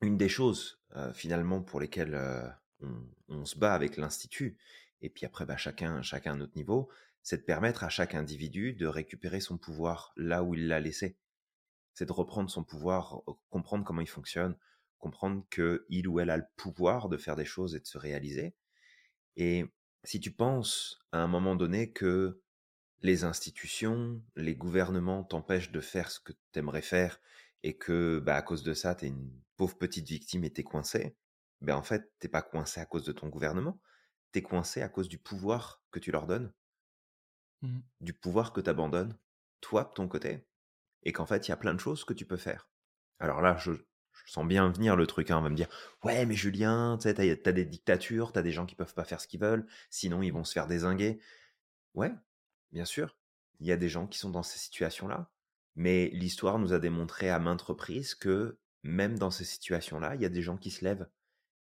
une 0.00 0.16
des 0.16 0.28
choses 0.28 0.80
euh, 0.96 1.12
finalement 1.12 1.62
pour 1.62 1.80
lesquelles 1.80 2.14
euh, 2.14 2.48
on, 2.80 3.08
on 3.28 3.44
se 3.44 3.58
bat 3.58 3.74
avec 3.74 3.96
l'institut, 3.96 4.58
et 5.00 5.10
puis 5.10 5.26
après 5.26 5.46
bah, 5.46 5.56
chacun, 5.56 6.02
chacun 6.02 6.32
à 6.32 6.36
notre 6.36 6.56
niveau, 6.56 6.90
c'est 7.22 7.38
de 7.38 7.42
permettre 7.42 7.84
à 7.84 7.88
chaque 7.88 8.14
individu 8.14 8.72
de 8.72 8.86
récupérer 8.86 9.40
son 9.40 9.58
pouvoir 9.58 10.12
là 10.16 10.42
où 10.42 10.54
il 10.54 10.66
l'a 10.68 10.80
laissé. 10.80 11.18
C'est 11.94 12.06
de 12.06 12.12
reprendre 12.12 12.48
son 12.48 12.62
pouvoir, 12.64 13.22
comprendre 13.50 13.84
comment 13.84 14.00
il 14.00 14.08
fonctionne, 14.08 14.56
comprendre 14.98 15.44
que 15.50 15.86
il 15.88 16.08
ou 16.08 16.20
elle 16.20 16.30
a 16.30 16.36
le 16.36 16.46
pouvoir 16.56 17.08
de 17.08 17.16
faire 17.16 17.36
des 17.36 17.44
choses 17.44 17.74
et 17.74 17.80
de 17.80 17.86
se 17.86 17.98
réaliser. 17.98 18.54
Et 19.36 19.66
si 20.04 20.20
tu 20.20 20.32
penses 20.32 21.00
à 21.12 21.18
un 21.18 21.28
moment 21.28 21.56
donné 21.56 21.92
que 21.92 22.42
les 23.02 23.24
institutions, 23.24 24.22
les 24.36 24.56
gouvernements 24.56 25.24
t'empêchent 25.24 25.72
de 25.72 25.80
faire 25.80 26.10
ce 26.10 26.20
que 26.20 26.32
tu 26.32 26.58
aimerais 26.58 26.82
faire 26.82 27.20
et 27.62 27.76
que 27.76 28.20
bah, 28.20 28.36
à 28.36 28.42
cause 28.42 28.62
de 28.62 28.74
ça, 28.74 28.94
tu 28.94 29.06
es 29.06 29.08
une 29.08 29.32
pauvre 29.56 29.78
petite 29.78 30.08
victime 30.08 30.44
et 30.44 30.52
t'es 30.52 30.64
coincé, 30.64 31.16
ben 31.60 31.76
en 31.76 31.82
fait, 31.82 32.12
t'es 32.18 32.28
pas 32.28 32.42
coincé 32.42 32.80
à 32.80 32.86
cause 32.86 33.04
de 33.04 33.12
ton 33.12 33.28
gouvernement, 33.28 33.80
t'es 34.32 34.42
coincé 34.42 34.82
à 34.82 34.88
cause 34.88 35.08
du 35.08 35.18
pouvoir 35.18 35.82
que 35.90 35.98
tu 35.98 36.12
leur 36.12 36.26
donnes, 36.26 36.52
Mmh 37.62 37.80
du 38.00 38.12
pouvoir 38.12 38.52
que 38.52 38.60
tu 38.60 38.70
abandonnes, 38.70 39.16
toi, 39.60 39.84
de 39.84 39.92
ton 39.92 40.08
côté, 40.08 40.46
et 41.02 41.12
qu'en 41.12 41.26
fait, 41.26 41.48
il 41.48 41.50
y 41.50 41.54
a 41.54 41.56
plein 41.56 41.74
de 41.74 41.80
choses 41.80 42.04
que 42.04 42.14
tu 42.14 42.26
peux 42.26 42.36
faire. 42.36 42.68
Alors 43.18 43.40
là, 43.42 43.56
je, 43.56 43.72
je 44.24 44.32
sens 44.32 44.46
bien 44.46 44.68
venir 44.70 44.96
le 44.96 45.06
truc, 45.06 45.30
hein, 45.30 45.38
on 45.38 45.42
va 45.42 45.50
me 45.50 45.56
dire, 45.56 45.68
ouais, 46.04 46.26
mais 46.26 46.34
Julien, 46.34 46.98
tu 46.98 47.08
sais, 47.08 47.14
t'as, 47.14 47.52
des 47.52 47.64
dictatures, 47.64 48.32
t'as 48.32 48.42
des 48.42 48.52
gens 48.52 48.66
qui 48.66 48.74
peuvent 48.74 48.94
pas 48.94 49.04
faire 49.04 49.20
ce 49.20 49.26
qu'ils 49.28 49.40
veulent, 49.40 49.66
sinon 49.90 50.22
ils 50.22 50.32
vont 50.32 50.44
se 50.44 50.52
faire 50.52 50.66
désinguer. 50.66 51.20
Ouais, 51.94 52.12
bien 52.72 52.84
sûr, 52.84 53.16
il 53.60 53.66
y 53.66 53.72
a 53.72 53.76
des 53.76 53.88
gens 53.88 54.06
qui 54.06 54.18
sont 54.18 54.30
dans 54.30 54.42
ces 54.42 54.58
situations-là, 54.58 55.30
mais 55.76 56.10
l'histoire 56.12 56.58
nous 56.58 56.72
a 56.72 56.78
démontré 56.78 57.30
à 57.30 57.38
maintes 57.38 57.62
reprises 57.62 58.14
que 58.14 58.58
même 58.82 59.18
dans 59.18 59.30
ces 59.30 59.44
situations-là, 59.44 60.14
il 60.14 60.22
y 60.22 60.26
a 60.26 60.30
des 60.30 60.42
gens 60.42 60.56
qui 60.56 60.70
se 60.70 60.84
lèvent, 60.84 61.08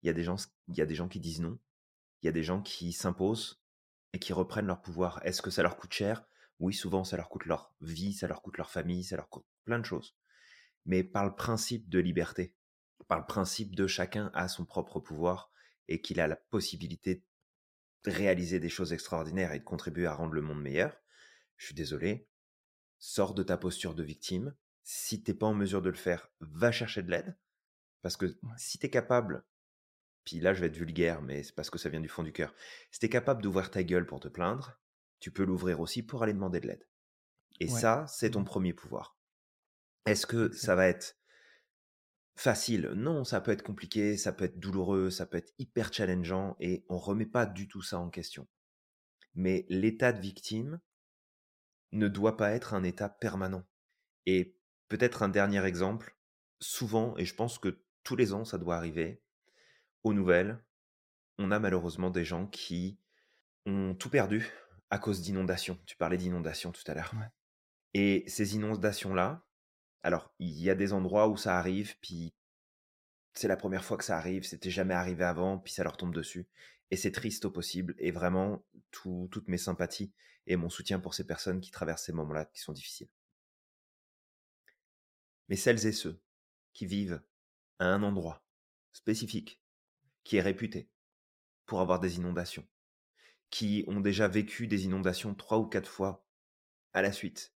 il 0.03 0.09
il 0.09 0.77
y 0.77 0.81
a 0.81 0.87
des 0.87 0.95
gens 0.95 1.09
qui 1.09 1.21
disent 1.21 1.41
non, 1.41 1.59
il 2.23 2.27
y 2.27 2.29
a 2.29 2.33
des 2.33 2.43
gens 2.43 2.63
qui 2.63 2.93
s'imposent 2.93 3.63
et 4.13 4.19
qui 4.19 4.33
reprennent 4.33 4.67
leur 4.67 4.81
pouvoir. 4.81 5.21
Est-ce 5.25 5.43
que 5.43 5.51
ça 5.51 5.63
leur 5.63 5.77
coûte 5.77 5.93
cher? 5.93 6.25
Oui, 6.61 6.75
souvent 6.75 7.05
ça 7.05 7.17
leur 7.17 7.29
coûte 7.29 7.47
leur 7.47 7.75
vie, 7.81 8.13
ça 8.13 8.29
leur 8.29 8.43
coûte 8.43 8.59
leur 8.59 8.71
famille, 8.71 9.05
ça 9.05 9.17
leur 9.17 9.29
coûte 9.29 9.45
plein 9.65 9.79
de 9.79 9.85
choses. 9.85 10.15
Mais 10.85 11.05
par 11.05 11.25
le 11.25 11.35
principe 11.35 11.89
de 11.89 11.99
liberté, 11.99 12.55
par 13.09 13.19
le 13.21 13.27
principe 13.27 13.75
de 13.77 13.87
chacun 13.87 14.31
a 14.35 14.49
son 14.49 14.65
propre 14.65 15.01
pouvoir 15.01 15.53
et 15.89 16.01
qu'il 16.01 16.21
a 16.21 16.27
la 16.27 16.37
possibilité 16.37 17.25
de 18.05 18.11
réaliser 18.11 18.59
des 18.61 18.69
choses 18.69 18.93
extraordinaires 18.93 19.53
et 19.53 19.59
de 19.61 19.65
contribuer 19.65 20.07
à 20.07 20.15
rendre 20.15 20.33
le 20.35 20.43
monde 20.43 20.61
meilleur, 20.61 20.97
je 21.57 21.67
suis 21.67 21.75
désolé, 21.75 22.29
sors 22.99 23.35
de 23.35 23.43
ta 23.43 23.57
posture 23.57 23.95
de 23.95 24.03
victime. 24.03 24.55
Si 24.85 25.23
t'es 25.23 25.35
pas 25.35 25.47
en 25.47 25.55
mesure 25.55 25.83
de 25.83 25.91
le 25.91 25.97
faire, 25.97 26.31
va 26.41 26.73
chercher 26.73 27.03
de 27.03 27.11
l'aide. 27.11 27.37
Parce 28.03 28.17
que 28.17 28.27
si 28.57 28.79
t'es 28.79 28.91
capable, 28.91 29.45
puis 30.25 30.41
là 30.41 30.55
je 30.55 30.61
vais 30.61 30.67
être 30.69 30.77
vulgaire, 30.77 31.23
mais 31.23 31.43
c'est 31.43 31.55
parce 31.55 31.71
que 31.71 31.79
ça 31.79 31.89
vient 31.89 32.01
du 32.01 32.09
fond 32.09 32.23
du 32.25 32.33
cœur, 32.33 32.55
si 32.91 32.99
t'es 33.01 33.09
capable 33.09 33.43
d'ouvrir 33.43 33.71
ta 33.71 33.83
gueule 33.85 34.07
pour 34.07 34.21
te 34.21 34.29
plaindre, 34.29 34.81
tu 35.21 35.31
peux 35.31 35.45
l'ouvrir 35.45 35.81
aussi 35.81 36.03
pour 36.03 36.23
aller 36.23 36.33
demander 36.33 36.61
de 36.61 36.69
l'aide. 36.69 36.89
Et 37.61 37.69
Ouais. 37.69 37.81
ça, 37.81 38.07
c'est 38.09 38.33
ton 38.33 38.43
Mmh. 38.43 38.45
premier 38.45 38.73
pouvoir. 38.75 39.19
Est-ce 40.07 40.27
que 40.27 40.53
ça 40.53 40.75
va 40.75 40.89
être 40.89 41.17
facile? 42.35 42.89
Non, 42.97 43.25
ça 43.25 43.41
peut 43.41 43.53
être 43.53 43.63
compliqué, 43.63 44.17
ça 44.17 44.33
peut 44.33 44.45
être 44.45 44.59
douloureux, 44.59 45.11
ça 45.11 45.27
peut 45.27 45.39
être 45.39 45.53
hyper 45.59 45.93
challengeant, 45.93 46.57
et 46.61 46.85
on 46.89 46.99
remet 46.99 47.27
pas 47.27 47.47
du 47.47 47.69
tout 47.69 47.83
ça 47.83 47.99
en 47.99 48.11
question. 48.11 48.49
Mais 49.35 49.67
l'état 49.69 50.13
de 50.13 50.21
victime 50.21 50.81
ne 51.93 52.09
doit 52.09 52.37
pas 52.37 52.53
être 52.53 52.75
un 52.75 52.85
état 52.85 53.09
permanent. 53.09 53.65
Et 54.27 54.57
peut-être 54.89 55.23
un 55.23 55.29
dernier 55.29 55.65
exemple, 55.65 56.17
souvent, 56.61 57.17
et 57.17 57.25
je 57.25 57.35
pense 57.35 57.59
que 57.59 57.83
tous 58.03 58.17
les 58.17 58.33
ans 58.33 58.45
ça 58.45 58.59
doit 58.59 58.77
arriver, 58.77 59.23
aux 60.03 60.15
nouvelles, 60.15 60.65
on 61.39 61.51
a 61.51 61.59
malheureusement 61.59 62.11
des 62.11 62.25
gens 62.25 62.47
qui 62.47 62.99
ont 63.67 63.95
tout 63.95 64.11
perdu 64.11 64.51
à 64.91 64.99
cause 64.99 65.23
d'inondations. 65.23 65.79
Tu 65.87 65.97
parlais 65.97 66.17
d'inondations 66.17 66.73
tout 66.73 66.83
à 66.87 66.95
l'heure. 66.95 67.15
Ouais. 67.15 67.29
Et 67.95 68.25
ces 68.27 68.57
inondations-là, 68.57 69.47
alors 70.03 70.33
il 70.39 70.61
y 70.61 70.71
a 70.71 70.75
des 70.75 70.93
endroits 70.93 71.29
où 71.29 71.37
ça 71.37 71.59
arrive, 71.59 71.97
puis 72.01 72.35
c'est 73.35 73.49
la 73.49 73.57
première 73.57 73.85
fois 73.85 73.97
que 73.97 74.05
ça 74.05 74.17
arrive, 74.17 74.45
c'était 74.45 74.71
jamais 74.71 74.95
arrivé 74.95 75.25
avant, 75.25 75.59
puis 75.59 75.73
ça 75.73 75.85
leur 75.85 75.97
tombe 75.97 76.15
dessus. 76.15 76.47
Et 76.91 76.97
c'est 76.97 77.13
triste 77.13 77.45
au 77.47 77.51
possible, 77.51 77.95
et 77.99 78.11
vraiment 78.11 78.65
tout- 78.91 79.29
toutes 79.31 79.49
mes 79.49 79.59
sympathies 79.59 80.13
et 80.47 80.57
mon 80.57 80.69
soutien 80.71 81.01
pour 81.01 81.15
ces 81.15 81.27
personnes 81.27 81.61
qui 81.61 81.71
traversent 81.71 82.05
ces 82.05 82.13
moments-là 82.13 82.47
qui 82.47 82.61
sont 82.61 82.73
difficiles. 82.73 83.09
Mais 85.49 85.57
celles 85.57 85.87
et 85.87 85.93
ceux 85.93 86.21
qui 86.73 86.87
vivent 86.87 87.23
à 87.79 87.87
un 87.87 88.03
endroit 88.03 88.45
spécifique, 88.93 89.61
qui 90.25 90.37
est 90.37 90.43
réputé 90.43 90.89
pour 91.67 91.81
avoir 91.81 92.01
des 92.01 92.17
inondations, 92.17 92.67
qui 93.51 93.85
ont 93.87 94.01
déjà 94.01 94.29
vécu 94.29 94.67
des 94.67 94.85
inondations 94.85 95.35
trois 95.35 95.59
ou 95.59 95.67
quatre 95.67 95.91
fois 95.91 96.27
à 96.93 97.03
la 97.03 97.13
suite, 97.13 97.52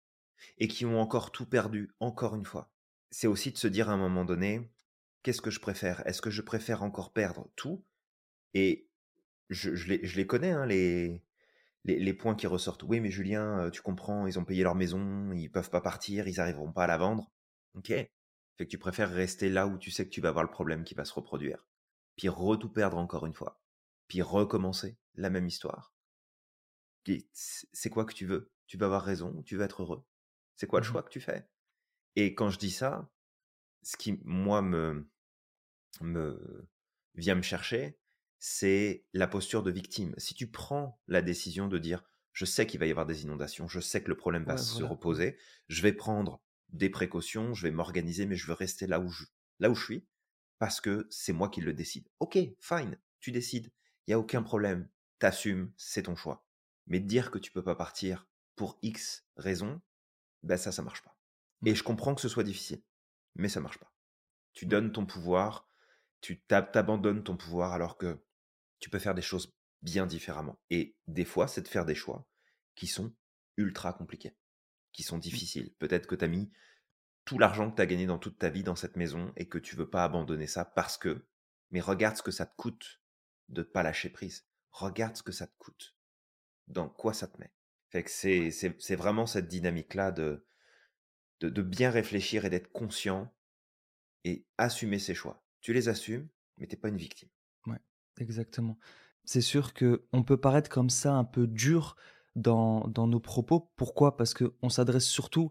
et 0.59 0.69
qui 0.69 0.87
ont 0.87 1.01
encore 1.01 1.33
tout 1.33 1.47
perdu 1.47 1.91
encore 2.01 2.35
une 2.35 2.45
fois, 2.45 2.71
c'est 3.11 3.27
aussi 3.27 3.53
de 3.53 3.59
se 3.59 3.69
dire 3.69 3.89
à 3.89 3.93
un 3.93 3.97
moment 3.97 4.25
donné, 4.25 4.71
qu'est-ce 5.23 5.43
que 5.43 5.51
je 5.51 5.61
préfère? 5.61 6.07
Est-ce 6.07 6.23
que 6.23 6.31
je 6.31 6.43
préfère 6.43 6.83
encore 6.83 7.13
perdre 7.13 7.51
tout? 7.57 7.85
Et 8.55 8.89
je, 9.49 9.71
les, 9.71 10.05
je 10.05 10.17
les 10.17 10.27
connais, 10.27 10.51
hein, 10.51 10.67
les, 10.67 11.23
les, 11.85 12.15
points 12.15 12.35
qui 12.35 12.47
ressortent. 12.47 12.83
Oui, 12.83 13.01
mais 13.01 13.11
Julien, 13.11 13.71
tu 13.71 13.83
comprends, 13.83 14.27
ils 14.27 14.39
ont 14.39 14.45
payé 14.45 14.63
leur 14.63 14.75
maison, 14.75 15.33
ils 15.33 15.51
peuvent 15.51 15.71
pas 15.71 15.81
partir, 15.81 16.29
ils 16.29 16.41
arriveront 16.41 16.73
pas 16.73 16.85
à 16.85 16.87
la 16.87 16.99
vendre. 16.99 17.31
Ok. 17.75 17.89
Fait 17.89 18.65
que 18.65 18.71
tu 18.71 18.79
préfères 18.79 19.11
rester 19.11 19.49
là 19.49 19.67
où 19.67 19.79
tu 19.79 19.91
sais 19.91 20.05
que 20.05 20.11
tu 20.11 20.21
vas 20.21 20.31
avoir 20.31 20.45
le 20.45 20.51
problème 20.51 20.85
qui 20.85 20.95
va 20.95 21.05
se 21.05 21.13
reproduire. 21.13 21.67
Puis 22.17 22.29
re-tout 22.29 22.71
perdre 22.71 22.97
encore 22.97 23.27
une 23.27 23.35
fois. 23.35 23.61
Puis 24.09 24.23
recommencer 24.23 24.97
la 25.15 25.31
même 25.31 25.47
histoire. 25.47 25.93
C'est 27.33 27.91
quoi 27.91 28.05
que 28.05 28.15
tu 28.15 28.27
veux? 28.27 28.51
Tu 28.67 28.77
veux 28.77 28.87
avoir 28.87 29.05
raison 29.05 29.43
tu 29.43 29.57
veux 29.57 29.65
être 29.65 29.83
heureux 29.83 30.05
C'est 30.57 30.67
quoi 30.67 30.81
le 30.81 30.85
Mmh 30.85 30.87
choix 30.87 31.03
que 31.03 31.11
tu 31.11 31.21
fais? 31.21 31.49
Et 32.17 32.35
quand 32.35 32.51
je 32.51 32.59
dis 32.59 32.71
ça, 32.71 33.11
ce 33.83 33.97
qui, 33.97 34.21
moi, 34.25 34.63
me, 34.63 35.09
me 36.01 36.69
vient 37.15 37.35
me 37.35 37.43
chercher, 37.43 37.99
c'est 38.39 39.07
la 39.13 39.27
posture 39.27 39.63
de 39.63 39.71
victime. 39.71 40.15
Si 40.19 40.35
tu 40.35 40.51
prends 40.51 41.01
la 41.09 41.23
décision 41.23 41.69
de 41.69 41.79
dire, 41.79 42.05
je 42.33 42.45
sais 42.45 42.67
qu'il 42.67 42.81
va 42.81 42.87
y 42.87 42.91
avoir 42.91 43.07
des 43.07 43.23
inondations, 43.23 43.69
je 43.69 43.81
sais 43.81 44.03
que 44.03 44.09
le 44.09 44.17
problème 44.17 44.45
va 44.45 44.57
Ouais, 44.57 44.59
se 44.59 44.83
voilà. 44.83 44.85
reposer, 44.85 45.39
je 45.69 45.83
vais 45.83 45.93
prendre 45.93 46.43
des 46.69 46.91
précautions, 46.91 47.55
je 47.55 47.63
vais 47.63 47.71
m'organiser, 47.71 48.27
mais 48.27 48.37
je 48.37 48.47
veux 48.47 48.53
rester 48.53 48.87
là 48.87 49.01
où 49.01 49.09
je, 49.09 49.25
là 49.59 49.71
où 49.71 49.75
je 49.75 49.85
suis, 49.85 50.07
parce 50.59 50.81
que 50.81 51.07
c'est 51.11 51.33
moi 51.33 51.49
qui 51.49 51.61
le 51.61 51.73
décide. 51.73 52.09
Ok, 52.21 52.37
fine, 52.61 52.99
tu 53.21 53.33
décides, 53.33 53.73
il 54.07 54.11
n'y 54.11 54.15
a 54.15 54.19
aucun 54.19 54.43
problème, 54.43 54.89
t'assumes, 55.19 55.73
c'est 55.77 56.03
ton 56.05 56.17
choix. 56.17 56.47
Mais 56.87 57.01
dire 57.01 57.31
que 57.31 57.39
tu 57.39 57.53
peux 57.53 57.65
pas 57.65 57.75
partir 57.77 58.29
pour 58.55 58.79
X 58.83 59.27
raison, 59.37 59.81
ben 60.47 60.57
ça, 60.59 60.73
ça 60.73 60.83
marche 60.83 61.03
pas. 61.03 61.17
Et 61.65 61.75
Ouais. 61.75 61.75
je 61.75 61.83
comprends 61.83 62.15
que 62.15 62.21
ce 62.23 62.29
soit 62.29 62.45
difficile, 62.45 62.83
mais 63.35 63.49
ça 63.49 63.61
marche 63.61 63.79
pas. 63.79 63.93
Tu 64.55 64.67
Ouais. 64.67 64.71
donnes 64.71 64.93
ton 64.93 65.07
pouvoir, 65.07 65.69
tu 66.21 66.41
t'ab- 66.43 66.73
t'abandonnes 66.73 67.25
ton 67.25 67.37
pouvoir 67.37 67.73
alors 67.73 67.99
que 67.99 68.25
tu 68.81 68.91
peux 68.91 68.99
faire 68.99 69.15
des 69.15 69.23
choses 69.23 69.55
bien 69.83 70.07
différemment. 70.07 70.61
Et 70.71 70.97
des 71.07 71.25
fois, 71.25 71.49
c'est 71.49 71.63
de 71.63 71.69
faire 71.69 71.87
des 71.87 71.95
choix 71.95 72.29
qui 72.75 72.87
sont 72.87 73.15
ultra 73.57 73.93
compliqués, 73.93 74.37
qui 74.93 75.03
sont 75.03 75.19
Mmh. 75.21 75.21
difficiles. 75.21 75.75
Peut-être 75.79 76.07
que 76.07 76.15
tu 76.17 76.25
as 76.25 76.29
mis 76.29 76.53
tout 77.25 77.39
l'argent 77.39 77.71
que 77.71 77.77
tu 77.77 77.83
as 77.83 77.87
gagné 77.87 78.07
dans 78.07 78.19
toute 78.19 78.39
ta 78.39 78.51
vie 78.51 78.63
dans 78.63 78.77
cette 78.77 78.97
maison 78.97 79.33
et 79.37 79.49
que 79.49 79.59
tu 79.59 79.77
veux 79.77 79.91
pas 79.91 80.05
abandonner 80.05 80.47
ça 80.47 80.65
parce 80.65 80.99
que, 80.99 81.27
mais 81.71 81.81
regarde 81.81 82.17
ce 82.17 82.23
que 82.23 82.31
ça 82.31 82.47
te 82.47 82.57
coûte 82.57 83.01
de 83.49 83.63
ne 83.63 83.67
pas 83.67 83.83
lâcher 83.83 84.11
prise. 84.11 84.47
Regarde 84.73 85.17
ce 85.17 85.23
que 85.23 85.33
ça 85.33 85.47
te 85.47 85.57
coûte. 85.59 85.97
Dans 86.69 86.89
quoi 86.89 87.15
ça 87.15 87.29
te 87.29 87.39
met. 87.41 87.53
Fait 87.97 88.03
que 88.03 88.11
c'est, 88.11 88.95
vraiment 88.97 89.25
cette 89.25 89.49
dynamique-là 89.49 90.13
de, 90.13 90.45
de, 91.41 91.49
de 91.49 91.63
bien 91.63 91.91
réfléchir 91.91 92.45
et 92.45 92.51
d'être 92.51 92.71
conscient 92.71 93.33
et 94.25 94.45
assumer 94.59 94.99
ses 94.99 95.15
choix. 95.15 95.43
Tu 95.63 95.73
les 95.73 95.89
assumes, 95.89 96.29
mais 96.59 96.67
t'es 96.67 96.77
pas 96.77 96.91
une 96.91 96.99
victime. 96.99 97.31
Ouais, 97.67 97.81
exactement. 98.19 98.77
C'est 99.25 99.41
sûr 99.41 99.73
que 99.73 100.05
on 100.13 100.25
peut 100.25 100.37
paraître 100.37 100.69
comme 100.69 100.91
ça 100.91 101.15
un 101.15 101.25
peu 101.25 101.47
dur 101.47 101.97
dans, 102.35 102.87
dans 102.89 103.07
nos 103.07 103.19
propos. 103.19 103.73
Pourquoi? 103.77 104.19
Parce 104.19 104.35
qu'on 104.35 104.69
s'adresse 104.69 105.07
surtout 105.07 105.51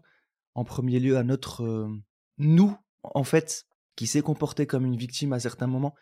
en 0.54 0.62
premier 0.62 1.00
lieu 1.00 1.16
à 1.16 1.24
notre 1.24 1.90
nous, 2.38 2.78
en 3.02 3.24
fait, 3.24 3.66
qui 3.96 4.06
s'est 4.06 4.22
comporté 4.22 4.68
comme 4.68 4.86
une 4.86 4.96
victime 4.96 5.32
à 5.32 5.40
certains 5.40 5.66
moments 5.66 5.96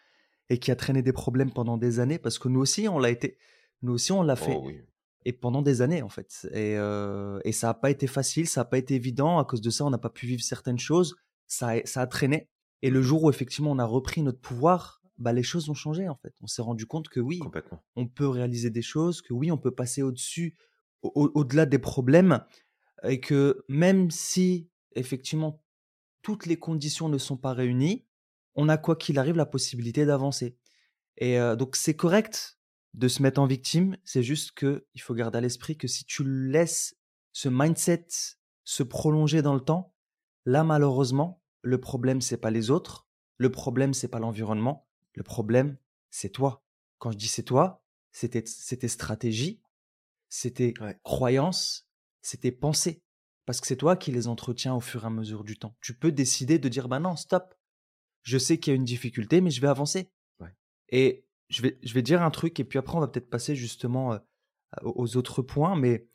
et 0.51 0.59
qui 0.59 0.71
a 0.71 0.77
traîné 0.77 1.01
des 1.01 1.15
problèmes 1.15 1.53
pendant 1.53 1.79
des 1.79 2.01
années, 2.01 2.19
parce 2.19 2.39
que 2.39 2.49
nous 2.49 2.61
aussi, 2.61 2.87
on 2.87 2.99
l'a 2.99 3.09
été. 3.09 3.39
Nous 3.81 3.95
aussi, 3.95 4.13
on 4.13 4.23
l'a 4.23 4.37
fait. 4.37 4.55
Oh 4.55 4.65
oui. 4.67 4.83
Et 5.25 5.33
pendant 5.33 5.63
des 5.63 5.81
années, 5.83 6.03
en 6.03 6.09
fait. 6.09 6.47
Et, 6.53 6.75
et 6.75 7.53
ça 7.53 7.69
n'a 7.69 7.75
pas 7.75 7.91
été 7.91 8.07
facile, 8.07 8.47
ça 8.47 8.61
n'a 8.61 8.65
pas 8.67 8.79
été 8.79 8.95
évident. 8.95 9.39
À 9.39 9.45
cause 9.45 9.61
de 9.61 9.71
ça, 9.71 9.85
on 9.85 9.91
n'a 9.91 9.99
pas 9.99 10.11
pu 10.11 10.27
vivre 10.27 10.43
certaines 10.43 10.79
choses. 10.79 11.17
Ça 11.47 11.69
a, 11.71 11.87
ça 11.87 12.03
a 12.03 12.07
traîné. 12.07 12.49
Et 12.83 12.91
le 12.91 13.01
jour 13.01 13.25
où, 13.25 13.31
effectivement, 13.31 13.71
on 13.71 13.79
a 13.79 13.87
repris 13.87 14.23
notre 14.23 14.41
pouvoir, 14.41 15.01
bah, 15.17 15.33
les 15.33 15.43
choses 15.43 15.71
ont 15.71 15.75
changé, 15.75 16.09
en 16.09 16.17
fait. 16.17 16.35
On 16.43 16.47
s'est 16.47 16.63
rendu 16.63 16.87
compte 16.87 17.09
que 17.09 17.21
oui, 17.21 17.41
on 17.97 18.07
peut 18.07 18.29
réaliser 18.29 18.69
des 18.69 18.83
choses, 18.83 19.23
que 19.23 19.33
oui, 19.33 19.51
on 19.51 19.57
peut 19.57 19.71
passer 19.71 20.03
au-dessus, 20.03 20.57
au-delà 21.03 21.67
des 21.67 21.79
problèmes, 21.79 22.41
et 23.03 23.21
que 23.21 23.65
même 23.69 24.11
si 24.11 24.69
effectivement 24.97 25.63
toutes 26.23 26.47
les 26.47 26.59
conditions 26.59 27.09
ne 27.09 27.19
sont 27.19 27.37
pas 27.37 27.53
réunies, 27.53 28.07
on 28.55 28.69
a 28.69 28.79
quoi 28.79 28.97
qu'il 28.97 29.19
arrive 29.19 29.37
la 29.37 29.47
possibilité 29.47 30.07
d'avancer. 30.07 30.57
Et 31.19 31.37
donc 31.59 31.77
c'est 31.77 31.95
correct 31.95 32.59
de 32.95 33.09
se 33.09 33.23
mettre 33.23 33.41
en 33.41 33.47
victime, 33.47 33.97
c'est 34.05 34.23
juste 34.23 34.53
que 34.53 34.87
il 34.95 35.01
faut 35.01 35.15
garder 35.15 35.39
à 35.39 35.41
l'esprit 35.41 35.77
que 35.77 35.89
si 35.89 36.05
tu 36.05 36.25
laisses 36.25 36.97
ce 37.33 37.49
mindset 37.49 38.07
se 38.65 38.83
prolonger 38.83 39.43
dans 39.43 39.55
le 39.55 39.61
temps, 39.61 39.95
là 40.47 40.65
malheureusement, 40.65 41.43
le 41.63 41.79
problème 41.81 42.21
c'est 42.21 42.37
pas 42.37 42.51
les 42.51 42.71
autres, 42.71 43.07
le 43.37 43.51
problème 43.51 43.95
c'est 43.95 44.09
pas 44.09 44.21
l'environnement, 44.21 44.89
le 45.15 45.23
problème 45.23 45.77
c'est 46.11 46.31
toi. 46.31 46.65
Quand 46.99 47.11
je 47.11 47.19
dis 47.19 47.29
c'est 47.29 47.43
toi, 47.43 47.85
c'était 48.13 48.43
tes 48.43 48.89
stratégies, 48.89 49.61
c'était 50.29 50.73
croyances, 51.03 51.89
c'était 52.23 52.53
pensées. 52.53 53.03
Parce 53.47 53.61
que 53.61 53.67
c'est 53.67 53.77
toi 53.77 53.97
qui 53.97 54.11
les 54.11 54.27
entretiens 54.27 54.75
au 54.75 54.81
fur 54.81 55.05
et 55.05 55.07
à 55.07 55.11
mesure 55.11 55.45
du 55.45 55.59
temps. 55.59 55.77
Tu 55.83 55.95
peux 55.95 56.13
décider 56.13 56.59
de 56.59 56.69
dire, 56.69 56.89
bah 56.89 56.99
non, 56.99 57.15
stop. 57.15 57.55
Je 58.23 58.39
sais 58.39 58.59
qu'il 58.59 58.71
y 58.71 58.75
a 58.75 58.77
une 58.77 58.85
difficulté, 58.85 59.43
mais 59.43 59.51
je 59.51 59.61
vais 59.61 59.69
avancer. 59.69 60.11
Et 60.89 61.24
je 61.49 61.63
vais, 61.63 61.79
je 61.83 61.95
vais 61.95 62.03
dire 62.03 62.23
un 62.23 62.31
truc, 62.31 62.59
et 62.61 62.65
puis 62.65 62.79
après, 62.79 62.97
on 62.97 63.01
va 63.01 63.09
peut-être 63.09 63.31
passer 63.31 63.55
justement 63.55 64.19
aux 64.83 65.17
autres 65.17 65.43
points. 65.43 65.77
Mais 65.77 66.09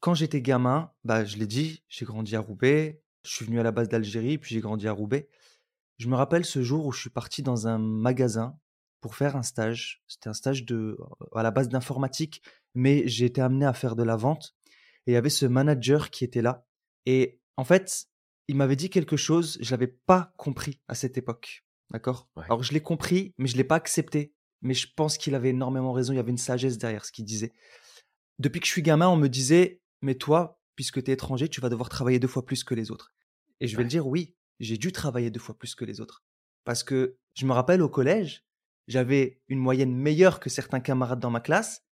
quand 0.00 0.14
j'étais 0.14 0.42
gamin, 0.42 0.92
bah, 1.04 1.24
je 1.24 1.36
l'ai 1.36 1.46
dit, 1.46 1.82
j'ai 1.88 2.04
grandi 2.04 2.36
à 2.36 2.40
Roubaix. 2.40 3.02
Je 3.24 3.30
suis 3.30 3.46
venu 3.46 3.58
à 3.58 3.62
la 3.62 3.72
base 3.72 3.88
d'Algérie, 3.88 4.36
puis 4.38 4.54
j'ai 4.54 4.60
grandi 4.60 4.86
à 4.86 4.92
Roubaix. 4.92 5.28
Je 5.98 6.08
me 6.08 6.14
rappelle 6.16 6.44
ce 6.44 6.62
jour 6.62 6.86
où 6.86 6.92
je 6.92 7.00
suis 7.00 7.10
parti 7.10 7.42
dans 7.42 7.66
un 7.66 7.78
magasin 7.78 8.58
pour 9.00 9.14
faire 9.14 9.36
un 9.36 9.42
stage. 9.42 10.02
C'était 10.06 10.28
un 10.28 10.34
stage 10.34 10.64
de, 10.64 10.98
à 11.34 11.42
la 11.42 11.50
base 11.50 11.68
d'informatique, 11.68 12.42
mais 12.74 13.06
j'ai 13.06 13.26
été 13.26 13.40
amené 13.40 13.64
à 13.64 13.72
faire 13.72 13.96
de 13.96 14.02
la 14.02 14.16
vente. 14.16 14.54
Et 15.06 15.12
il 15.12 15.14
y 15.14 15.16
avait 15.16 15.30
ce 15.30 15.46
manager 15.46 16.10
qui 16.10 16.24
était 16.24 16.42
là. 16.42 16.66
Et 17.06 17.40
en 17.56 17.64
fait, 17.64 18.06
il 18.48 18.56
m'avait 18.56 18.76
dit 18.76 18.90
quelque 18.90 19.16
chose, 19.16 19.58
je 19.60 19.70
l'avais 19.70 19.86
pas 19.86 20.32
compris 20.36 20.80
à 20.88 20.94
cette 20.94 21.16
époque. 21.16 21.64
D'accord? 21.90 22.28
Alors 22.36 22.62
je 22.62 22.72
l'ai 22.72 22.82
compris, 22.82 23.34
mais 23.38 23.46
je 23.46 23.56
l'ai 23.56 23.64
pas 23.64 23.76
accepté. 23.76 24.33
Mais 24.64 24.74
je 24.74 24.88
pense 24.94 25.16
qu'il 25.16 25.36
avait 25.36 25.50
énormément 25.50 25.92
raison, 25.92 26.12
il 26.12 26.16
y 26.16 26.18
avait 26.18 26.32
une 26.32 26.38
sagesse 26.38 26.78
derrière 26.78 27.04
ce 27.04 27.12
qu'il 27.12 27.24
disait. 27.24 27.52
Depuis 28.40 28.60
que 28.60 28.66
je 28.66 28.72
suis 28.72 28.82
gamin, 28.82 29.08
on 29.08 29.16
me 29.16 29.28
disait, 29.28 29.80
mais 30.02 30.16
toi, 30.16 30.60
puisque 30.74 31.04
tu 31.04 31.10
es 31.10 31.14
étranger, 31.14 31.48
tu 31.48 31.60
vas 31.60 31.68
devoir 31.68 31.88
travailler 31.88 32.18
deux 32.18 32.26
fois 32.26 32.44
plus 32.44 32.64
que 32.64 32.74
les 32.74 32.90
autres. 32.90 33.14
Et 33.60 33.68
je 33.68 33.76
vais 33.76 33.84
le 33.84 33.88
dire, 33.88 34.06
oui, 34.06 34.34
j'ai 34.58 34.76
dû 34.76 34.90
travailler 34.90 35.30
deux 35.30 35.38
fois 35.38 35.56
plus 35.56 35.76
que 35.76 35.84
les 35.84 36.00
autres. 36.00 36.24
Parce 36.64 36.82
que 36.82 37.16
je 37.34 37.46
me 37.46 37.52
rappelle 37.52 37.82
au 37.82 37.88
collège, 37.88 38.44
j'avais 38.88 39.40
une 39.46 39.60
moyenne 39.60 39.94
meilleure 39.94 40.40
que 40.40 40.50
certains 40.50 40.80
camarades 40.80 41.20
dans 41.20 41.30
ma 41.30 41.40
classe, 41.40 41.84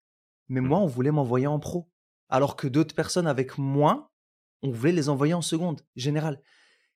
mais 0.49 0.61
moi, 0.61 0.79
mmh. 0.79 0.83
on 0.83 0.87
voulait 0.87 1.11
m'envoyer 1.11 1.47
en 1.47 1.59
pro. 1.59 1.91
Alors 2.29 2.55
que 2.55 2.67
d'autres 2.67 2.95
personnes 2.95 3.27
avec 3.27 3.57
moins 3.57 4.09
on 4.61 4.71
voulait 4.71 4.91
les 4.91 5.09
envoyer 5.09 5.33
en 5.33 5.41
seconde 5.41 5.81
générale. 5.95 6.41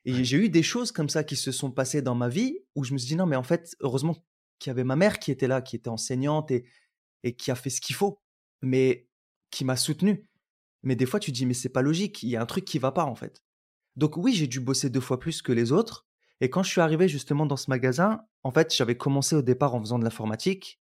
Et 0.06 0.24
j'ai 0.24 0.38
eu 0.38 0.50
des 0.50 0.64
choses 0.64 0.92
comme 0.92 1.10
ça 1.10 1.24
qui 1.24 1.36
se 1.36 1.52
sont 1.52 1.72
passées 1.72 2.02
dans 2.02 2.14
ma 2.14 2.30
vie 2.30 2.60
où 2.76 2.84
je 2.84 2.94
me 2.94 2.98
suis 2.98 3.08
dit 3.08 3.16
non, 3.16 3.26
mais 3.26 3.36
en 3.36 3.44
fait, 3.44 3.76
heureusement 3.80 4.16
qu'il 4.60 4.70
y 4.70 4.72
avait 4.72 4.84
ma 4.84 4.96
mère 4.96 5.20
qui 5.20 5.32
était 5.32 5.48
là, 5.48 5.62
qui 5.62 5.76
était 5.76 5.90
enseignante 5.90 6.52
et, 6.52 6.66
et 7.24 7.36
qui 7.36 7.52
a 7.52 7.56
fait 7.56 7.70
ce 7.70 7.82
qu'il 7.82 7.96
faut, 7.96 8.22
mais 8.62 9.08
qui 9.52 9.66
m'a 9.66 9.76
soutenu. 9.76 10.28
Mais 10.84 10.96
des 10.96 11.06
fois, 11.06 11.20
tu 11.20 11.32
dis, 11.32 11.46
mais 11.46 11.54
c'est 11.54 11.70
pas 11.70 11.82
logique, 11.82 12.24
il 12.24 12.30
y 12.30 12.36
a 12.36 12.42
un 12.42 12.46
truc 12.46 12.66
qui 12.66 12.80
va 12.80 12.92
pas 12.92 13.06
en 13.06 13.16
fait. 13.16 13.42
Donc 13.96 14.18
oui, 14.18 14.34
j'ai 14.34 14.48
dû 14.48 14.60
bosser 14.60 14.90
deux 14.90 15.00
fois 15.00 15.20
plus 15.20 15.42
que 15.42 15.52
les 15.52 15.72
autres. 15.72 16.06
Et 16.42 16.50
quand 16.50 16.64
je 16.64 16.70
suis 16.70 16.82
arrivé 16.82 17.08
justement 17.08 17.46
dans 17.46 17.58
ce 17.58 17.70
magasin, 17.70 18.22
en 18.44 18.52
fait, 18.52 18.74
j'avais 18.76 18.98
commencé 18.98 19.36
au 19.36 19.42
départ 19.42 19.74
en 19.74 19.80
faisant 19.80 20.00
de 20.00 20.04
l'informatique. 20.04 20.80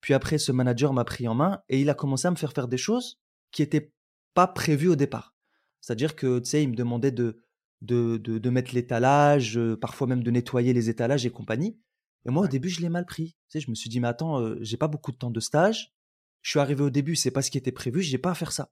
Puis 0.00 0.14
après, 0.14 0.38
ce 0.38 0.52
manager 0.52 0.92
m'a 0.92 1.04
pris 1.04 1.26
en 1.26 1.34
main 1.34 1.62
et 1.68 1.80
il 1.80 1.90
a 1.90 1.94
commencé 1.94 2.28
à 2.28 2.30
me 2.30 2.36
faire 2.36 2.52
faire 2.52 2.68
des 2.68 2.76
choses 2.76 3.18
qui 3.50 3.62
n'étaient 3.62 3.92
pas 4.34 4.46
prévues 4.46 4.88
au 4.88 4.96
départ. 4.96 5.34
C'est-à-dire 5.80 6.16
que, 6.16 6.38
tu 6.38 6.50
sais, 6.50 6.62
il 6.62 6.68
me 6.68 6.76
demandait 6.76 7.10
de, 7.10 7.42
de, 7.82 8.18
de, 8.18 8.50
mettre 8.50 8.74
l'étalage, 8.74 9.56
euh, 9.56 9.76
parfois 9.76 10.06
même 10.06 10.22
de 10.22 10.30
nettoyer 10.30 10.72
les 10.72 10.90
étalages 10.90 11.24
et 11.24 11.30
compagnie. 11.30 11.78
Et 12.26 12.30
moi, 12.30 12.44
au 12.44 12.48
début, 12.48 12.68
je 12.68 12.80
l'ai 12.80 12.88
mal 12.88 13.06
pris. 13.06 13.30
Tu 13.30 13.36
sais, 13.48 13.60
je 13.60 13.70
me 13.70 13.74
suis 13.74 13.90
dit, 13.90 14.00
mais 14.00 14.08
attends, 14.08 14.40
euh, 14.40 14.58
j'ai 14.60 14.76
pas 14.76 14.88
beaucoup 14.88 15.12
de 15.12 15.16
temps 15.16 15.30
de 15.30 15.40
stage. 15.40 15.94
Je 16.42 16.50
suis 16.50 16.58
arrivé 16.60 16.82
au 16.82 16.90
début, 16.90 17.16
c'est 17.16 17.30
pas 17.30 17.42
ce 17.42 17.50
qui 17.50 17.58
était 17.58 17.72
prévu, 17.72 18.02
j'ai 18.02 18.18
pas 18.18 18.30
à 18.30 18.34
faire 18.34 18.52
ça. 18.52 18.70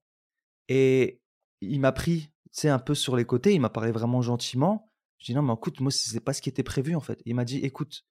Et 0.68 1.20
il 1.60 1.80
m'a 1.80 1.92
pris, 1.92 2.30
tu 2.44 2.60
sais, 2.60 2.68
un 2.68 2.78
peu 2.78 2.94
sur 2.94 3.16
les 3.16 3.24
côtés, 3.24 3.54
il 3.54 3.60
m'a 3.60 3.70
parlé 3.70 3.90
vraiment 3.90 4.22
gentiment. 4.22 4.90
Je 5.18 5.26
dis, 5.26 5.34
non, 5.34 5.42
mais 5.42 5.52
écoute, 5.52 5.80
moi, 5.80 5.90
c'est 5.90 6.20
pas 6.20 6.32
ce 6.32 6.40
qui 6.40 6.48
était 6.48 6.62
prévu, 6.62 6.94
en 6.94 7.00
fait. 7.00 7.20
Il 7.24 7.34
m'a 7.34 7.44
dit, 7.44 7.58
écoute, 7.58 8.06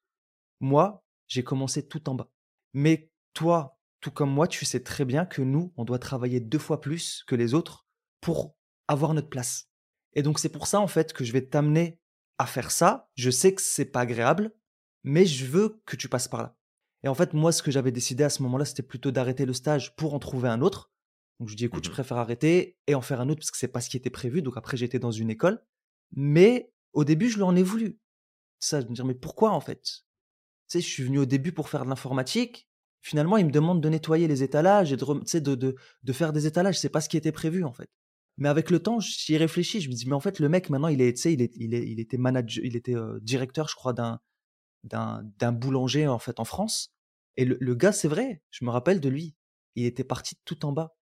moi, 0.60 1.06
j'ai 1.28 1.44
commencé 1.44 1.88
tout 1.88 2.10
en 2.10 2.16
bas. 2.16 2.30
Mais 2.74 3.12
toi, 3.34 3.80
tout 4.02 4.12
comme 4.12 4.32
moi, 4.32 4.48
tu 4.48 4.66
sais 4.66 4.84
très 4.84 5.06
bien 5.06 5.26
que 5.26 5.42
nous, 5.42 5.74
on 5.78 5.86
doit 5.86 6.00
travailler 6.00 6.40
deux 6.40 6.60
fois 6.60 6.82
plus 6.82 7.24
que 7.28 7.36
les 7.36 7.54
autres 7.54 7.88
pour 8.22 8.56
avoir 8.88 9.14
notre 9.14 9.30
place. 9.30 9.70
Et 10.14 10.24
donc 10.24 10.40
c'est 10.40 10.50
pour 10.50 10.68
ça 10.68 10.80
en 10.80 10.88
fait 10.88 11.14
que 11.14 11.24
je 11.24 11.34
vais 11.34 11.46
t'amener 11.46 12.00
à 12.38 12.46
faire 12.46 12.72
ça. 12.72 13.10
Je 13.16 13.30
sais 13.30 13.54
que 13.54 13.62
c'est 13.62 13.86
pas 13.86 14.02
agréable, 14.02 14.52
mais 15.08 15.26
je 15.26 15.46
veux 15.46 15.82
que 15.86 15.96
tu 15.96 16.10
passes 16.10 16.28
par 16.28 16.42
là. 16.42 16.58
Et 17.04 17.08
en 17.08 17.16
fait, 17.16 17.34
moi, 17.34 17.54
ce 17.54 17.64
que 17.64 17.72
j'avais 17.72 17.94
décidé 17.94 18.26
à 18.26 18.30
ce 18.30 18.44
moment-là, 18.44 18.66
c'était 18.66 18.84
plutôt 18.84 19.10
d'arrêter 19.10 19.46
le 19.46 19.54
stage 19.54 19.96
pour 19.96 20.14
en 20.14 20.20
trouver 20.20 20.50
un 20.50 20.62
autre. 20.62 20.92
Donc 21.40 21.48
je 21.48 21.56
dis 21.56 21.64
écoute, 21.64 21.86
je 21.86 21.90
mmh 21.90 21.94
préfère 21.94 22.18
arrêter 22.18 22.78
et 22.88 22.96
en 22.96 23.02
faire 23.02 23.22
un 23.22 23.30
autre 23.30 23.40
parce 23.40 23.52
que 23.52 23.58
c'est 23.58 23.70
pas 23.70 23.80
ce 23.80 23.90
qui 23.90 23.96
était 23.96 24.10
prévu. 24.10 24.42
Donc 24.42 24.58
après, 24.58 24.76
j'étais 24.76 25.00
dans 25.00 25.12
une 25.12 25.30
école. 25.30 25.64
Mais 26.12 26.74
au 26.92 27.06
début, 27.06 27.30
je 27.30 27.38
lui 27.38 27.44
en 27.44 27.56
ai 27.56 27.64
voulu. 27.64 28.00
Ça, 28.60 28.82
je 28.82 28.88
me 28.88 28.94
dire 28.94 29.06
mais 29.06 29.14
pourquoi 29.14 29.52
en 29.52 29.62
fait? 29.62 29.82
Tu 29.82 30.02
sais, 30.68 30.82
je 30.82 30.88
suis 30.88 31.04
venu 31.04 31.20
au 31.20 31.26
début 31.26 31.54
pour 31.54 31.70
faire 31.70 31.86
de 31.86 31.90
l'informatique. 31.90 32.68
Finalement, 33.02 33.38
il 33.38 33.46
me 33.46 33.52
demande 33.52 33.82
de 33.82 33.88
nettoyer 33.88 34.28
les 34.28 34.44
étalages 34.44 34.92
et 34.92 34.98
de, 34.98 35.40
de, 35.40 35.56
de, 35.56 35.76
de 36.04 36.14
faire 36.14 36.34
des 36.34 36.48
étalages. 36.48 36.80
C'est 36.80 36.90
pas 36.90 37.00
ce 37.00 37.08
qui 37.08 37.16
était 37.16 37.32
prévu 37.32 37.64
en 37.64 37.72
fait. 37.72 37.90
Mais 38.38 38.50
avec 38.50 38.70
le 38.72 38.80
temps, 38.80 39.00
j'y 39.00 39.36
ai 39.36 39.38
réfléchi. 39.38 39.80
Je 39.80 39.90
me 39.90 39.94
dis, 39.94 40.08
mais 40.08 40.16
en 40.16 40.20
fait, 40.20 40.40
le 40.40 40.50
mec, 40.50 40.70
maintenant, 40.70 40.90
il 40.90 41.02
est, 41.02 41.24
il 41.26 41.42
est, 41.42 41.52
il, 41.56 41.74
est, 41.74 41.88
il 41.88 42.00
était 42.00 42.18
manager, 42.18 42.64
il 42.66 42.76
était 42.76 42.96
euh, 42.96 43.20
directeur, 43.22 43.68
je 43.68 43.76
crois, 43.76 43.94
d'un, 43.94 44.20
d'un, 44.88 45.52
boulanger, 45.52 46.08
en 46.08 46.20
fait, 46.20 46.40
en 46.40 46.46
France. 46.46 46.94
Et 47.36 47.46
le, 47.46 47.76
gars, 47.76 47.92
c'est 47.92 48.08
vrai, 48.08 48.42
je 48.50 48.66
me 48.66 48.70
rappelle 48.70 49.00
de 49.00 49.10
lui. 49.10 49.36
Il 49.76 49.86
était 49.86 50.04
parti 50.04 50.36
tout 50.44 50.66
en 50.66 50.72
bas. 50.72 50.96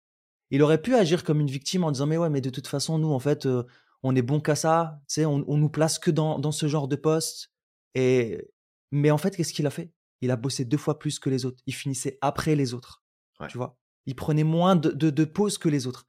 Il 0.50 0.62
aurait 0.62 0.82
pu 0.82 0.94
agir 0.94 1.24
comme 1.24 1.40
une 1.40 1.50
victime 1.50 1.84
en 1.84 1.92
disant, 1.92 2.06
mais 2.06 2.16
ouais, 2.16 2.30
mais 2.30 2.40
de 2.40 2.50
toute 2.50 2.66
façon, 2.66 2.98
nous, 2.98 3.12
en 3.12 3.18
fait, 3.18 3.46
euh, 3.46 3.64
on 4.02 4.14
est 4.16 4.22
bon 4.22 4.40
qu'à 4.40 4.56
ça. 4.56 5.00
Tu 5.08 5.14
sais, 5.14 5.24
on, 5.24 5.44
on, 5.46 5.56
nous 5.56 5.68
place 5.68 5.98
que 5.98 6.10
dans, 6.10 6.38
dans 6.38 6.52
ce 6.52 6.66
genre 6.66 6.88
de 6.88 6.96
poste. 6.96 7.50
Et, 7.94 8.50
mais 8.90 9.10
en 9.10 9.18
fait, 9.18 9.36
qu'est-ce 9.36 9.52
qu'il 9.52 9.66
a 9.66 9.70
fait? 9.70 9.92
Il 10.20 10.30
a 10.30 10.36
bossé 10.36 10.64
deux 10.64 10.76
fois 10.76 10.98
plus 10.98 11.18
que 11.18 11.30
les 11.30 11.44
autres. 11.44 11.62
Il 11.66 11.74
finissait 11.74 12.18
après 12.20 12.56
les 12.56 12.74
autres. 12.74 13.02
Tu 13.48 13.58
vois? 13.58 13.76
Il 14.06 14.14
prenait 14.14 14.44
moins 14.44 14.76
de, 14.76 14.90
de, 14.90 15.10
de 15.10 15.24
pauses 15.24 15.58
que 15.58 15.68
les 15.68 15.86
autres. 15.86 16.06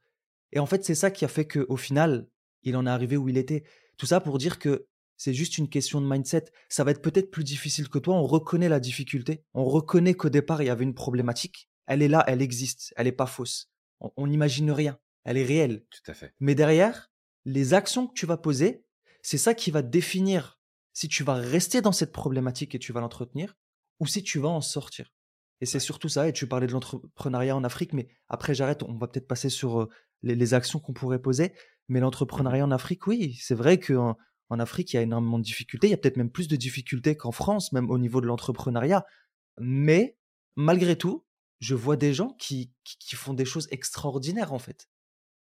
Et 0.52 0.58
en 0.58 0.66
fait, 0.66 0.84
c'est 0.84 0.94
ça 0.94 1.10
qui 1.10 1.24
a 1.24 1.28
fait 1.28 1.46
qu'au 1.46 1.76
final, 1.76 2.28
il 2.62 2.76
en 2.76 2.86
est 2.86 2.90
arrivé 2.90 3.16
où 3.16 3.28
il 3.28 3.36
était. 3.36 3.64
Tout 3.96 4.06
ça 4.06 4.20
pour 4.20 4.38
dire 4.38 4.58
que 4.58 4.86
c'est 5.16 5.34
juste 5.34 5.58
une 5.58 5.68
question 5.68 6.00
de 6.00 6.06
mindset. 6.06 6.44
Ça 6.68 6.84
va 6.84 6.90
être 6.90 7.02
peut-être 7.02 7.30
plus 7.30 7.44
difficile 7.44 7.88
que 7.88 7.98
toi. 7.98 8.14
On 8.14 8.26
reconnaît 8.26 8.68
la 8.68 8.80
difficulté. 8.80 9.44
On 9.54 9.64
reconnaît 9.64 10.14
qu'au 10.14 10.28
départ, 10.28 10.62
il 10.62 10.66
y 10.66 10.70
avait 10.70 10.84
une 10.84 10.94
problématique. 10.94 11.70
Elle 11.86 12.02
est 12.02 12.08
là, 12.08 12.24
elle 12.26 12.42
existe. 12.42 12.92
Elle 12.96 13.06
n'est 13.06 13.12
pas 13.12 13.26
fausse. 13.26 13.70
On 14.00 14.26
n'imagine 14.26 14.70
rien. 14.70 14.98
Elle 15.24 15.38
est 15.38 15.44
réelle. 15.44 15.84
Tout 15.90 16.10
à 16.10 16.14
fait. 16.14 16.34
Mais 16.40 16.54
derrière, 16.54 17.10
les 17.44 17.74
actions 17.74 18.06
que 18.06 18.14
tu 18.14 18.26
vas 18.26 18.36
poser, 18.36 18.84
c'est 19.22 19.38
ça 19.38 19.54
qui 19.54 19.70
va 19.70 19.82
définir 19.82 20.60
si 20.92 21.08
tu 21.08 21.24
vas 21.24 21.34
rester 21.34 21.80
dans 21.80 21.92
cette 21.92 22.12
problématique 22.12 22.74
et 22.74 22.78
tu 22.78 22.92
vas 22.92 23.00
l'entretenir 23.00 23.56
ou 24.00 24.06
si 24.06 24.22
tu 24.22 24.38
vas 24.38 24.48
en 24.48 24.60
sortir. 24.60 25.12
Et 25.60 25.66
c'est 25.66 25.80
surtout 25.80 26.08
ça. 26.08 26.28
Et 26.28 26.32
tu 26.32 26.46
parlais 26.46 26.66
de 26.66 26.72
l'entrepreneuriat 26.72 27.56
en 27.56 27.64
Afrique, 27.64 27.92
mais 27.92 28.08
après, 28.28 28.54
j'arrête. 28.54 28.82
On 28.82 28.98
va 28.98 29.08
peut-être 29.08 29.26
passer 29.26 29.48
sur 29.48 29.88
les, 30.22 30.54
actions 30.54 30.78
qu'on 30.78 30.92
pourrait 30.92 31.20
poser. 31.20 31.54
Mais 31.88 32.00
l'entrepreneuriat 32.00 32.64
en 32.64 32.70
Afrique, 32.70 33.06
oui, 33.06 33.38
c'est 33.40 33.54
vrai 33.54 33.80
qu'on 33.80 34.16
En 34.48 34.60
Afrique, 34.60 34.92
il 34.92 34.96
y 34.96 34.98
a 34.98 35.02
énormément 35.02 35.38
de 35.38 35.44
difficultés. 35.44 35.88
Il 35.88 35.90
y 35.90 35.94
a 35.94 35.96
peut-être 35.96 36.16
même 36.16 36.30
plus 36.30 36.48
de 36.48 36.56
difficultés 36.56 37.16
qu'en 37.16 37.32
France, 37.32 37.72
même 37.72 37.90
au 37.90 37.98
niveau 37.98 38.20
de 38.20 38.26
l'entrepreneuriat. 38.26 39.04
Mais 39.58 40.16
malgré 40.54 40.96
tout, 40.96 41.24
je 41.60 41.74
vois 41.74 41.96
des 41.96 42.14
gens 42.14 42.30
qui, 42.38 42.72
qui, 42.84 43.16
font 43.16 43.34
des 43.34 43.44
choses 43.44 43.66
extraordinaires, 43.70 44.52
en 44.52 44.58
fait, 44.58 44.88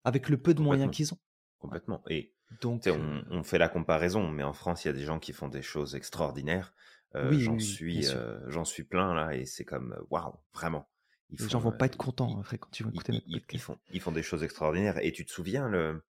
avec 0.05 0.29
le 0.29 0.41
peu 0.41 0.55
de 0.55 0.63
moyens 0.63 0.91
qu'ils 0.91 1.13
ont. 1.13 1.19
Complètement. 1.59 2.03
Et 2.09 2.35
donc, 2.61 2.85
on, 2.87 3.25
on, 3.31 3.43
fait 3.43 3.59
la 3.59 3.69
comparaison, 3.69 4.29
mais 4.29 4.43
en 4.43 4.53
France, 4.53 4.85
il 4.85 4.89
y 4.89 4.91
a 4.91 4.95
des 4.95 5.05
gens 5.05 5.19
qui 5.19 5.33
font 5.33 5.49
des 5.49 5.63
choses 5.63 5.95
extraordinaires. 5.95 6.75
oui, 7.15 7.41
j'en 7.41 7.59
suis, 7.59 8.07
j'en 8.47 8.65
suis 8.65 8.85
plein 8.85 9.15
là, 9.15 9.35
et 9.35 9.45
c'est 9.45 9.65
comme 9.65 9.97
waouh, 10.11 10.35
vraiment. 10.55 10.89
Ils 11.31 11.43
Les 11.43 11.49
gens 11.49 11.59
vont 11.59 11.73
pas 11.73 11.87
être 11.87 11.99
contents 11.99 12.41
après 12.41 12.57
quand 12.57 12.71
tu 12.71 12.85
vas 12.85 12.89
écouter 12.89 13.23
ils, 13.27 13.43
ils, 13.53 13.61
font, 13.61 13.79
ils 13.93 14.01
font 14.01 14.13
des 14.13 14.23
choses 14.23 14.43
extraordinaires. 14.43 14.99
Et 15.05 15.13
tu 15.13 15.27
te 15.27 15.31
souviens 15.31 15.69
le, 15.69 16.03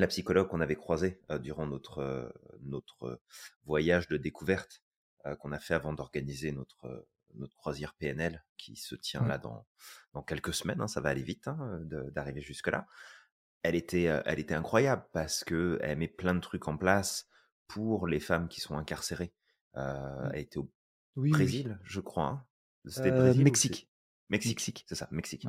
la 0.00 0.06
psychologue 0.06 0.48
qu'on 0.48 0.60
avait 0.60 0.76
croisée 0.76 1.20
durant 1.40 1.66
notre, 1.66 2.32
notre 2.60 3.20
voyage 3.64 4.08
de 4.08 4.16
découverte 4.16 4.82
qu'on 5.40 5.52
a 5.52 5.58
fait 5.58 5.74
avant 5.74 5.92
d'organiser 5.92 6.52
notre, 6.52 7.06
notre 7.34 7.54
croisière 7.56 7.94
PNL 7.94 8.44
qui 8.56 8.76
se 8.76 8.94
tient 8.94 9.26
là 9.26 9.38
dans, 9.38 9.66
dans 10.12 10.22
quelques 10.22 10.54
semaines, 10.54 10.80
hein, 10.80 10.88
ça 10.88 11.00
va 11.00 11.10
aller 11.10 11.22
vite 11.22 11.48
hein, 11.48 11.80
d'arriver 12.12 12.40
jusque-là. 12.40 12.86
Elle 13.62 13.74
était, 13.74 14.04
elle 14.24 14.38
était 14.38 14.54
incroyable 14.54 15.04
parce 15.12 15.44
qu'elle 15.44 15.98
met 15.98 16.08
plein 16.08 16.34
de 16.34 16.40
trucs 16.40 16.68
en 16.68 16.76
place 16.76 17.28
pour 17.66 18.06
les 18.06 18.20
femmes 18.20 18.48
qui 18.48 18.60
sont 18.60 18.76
incarcérées. 18.76 19.32
Euh, 19.76 20.30
elle 20.32 20.40
était 20.40 20.58
au 20.58 20.70
Brésil, 21.16 21.78
je 21.84 22.00
crois. 22.00 22.26
Hein. 22.26 22.46
C'était 22.86 23.10
Brésil 23.10 23.44
Mexique. 23.44 23.90
Mexique, 24.30 24.84
c'est 24.88 24.94
ça, 24.94 25.08
Mexique. 25.10 25.46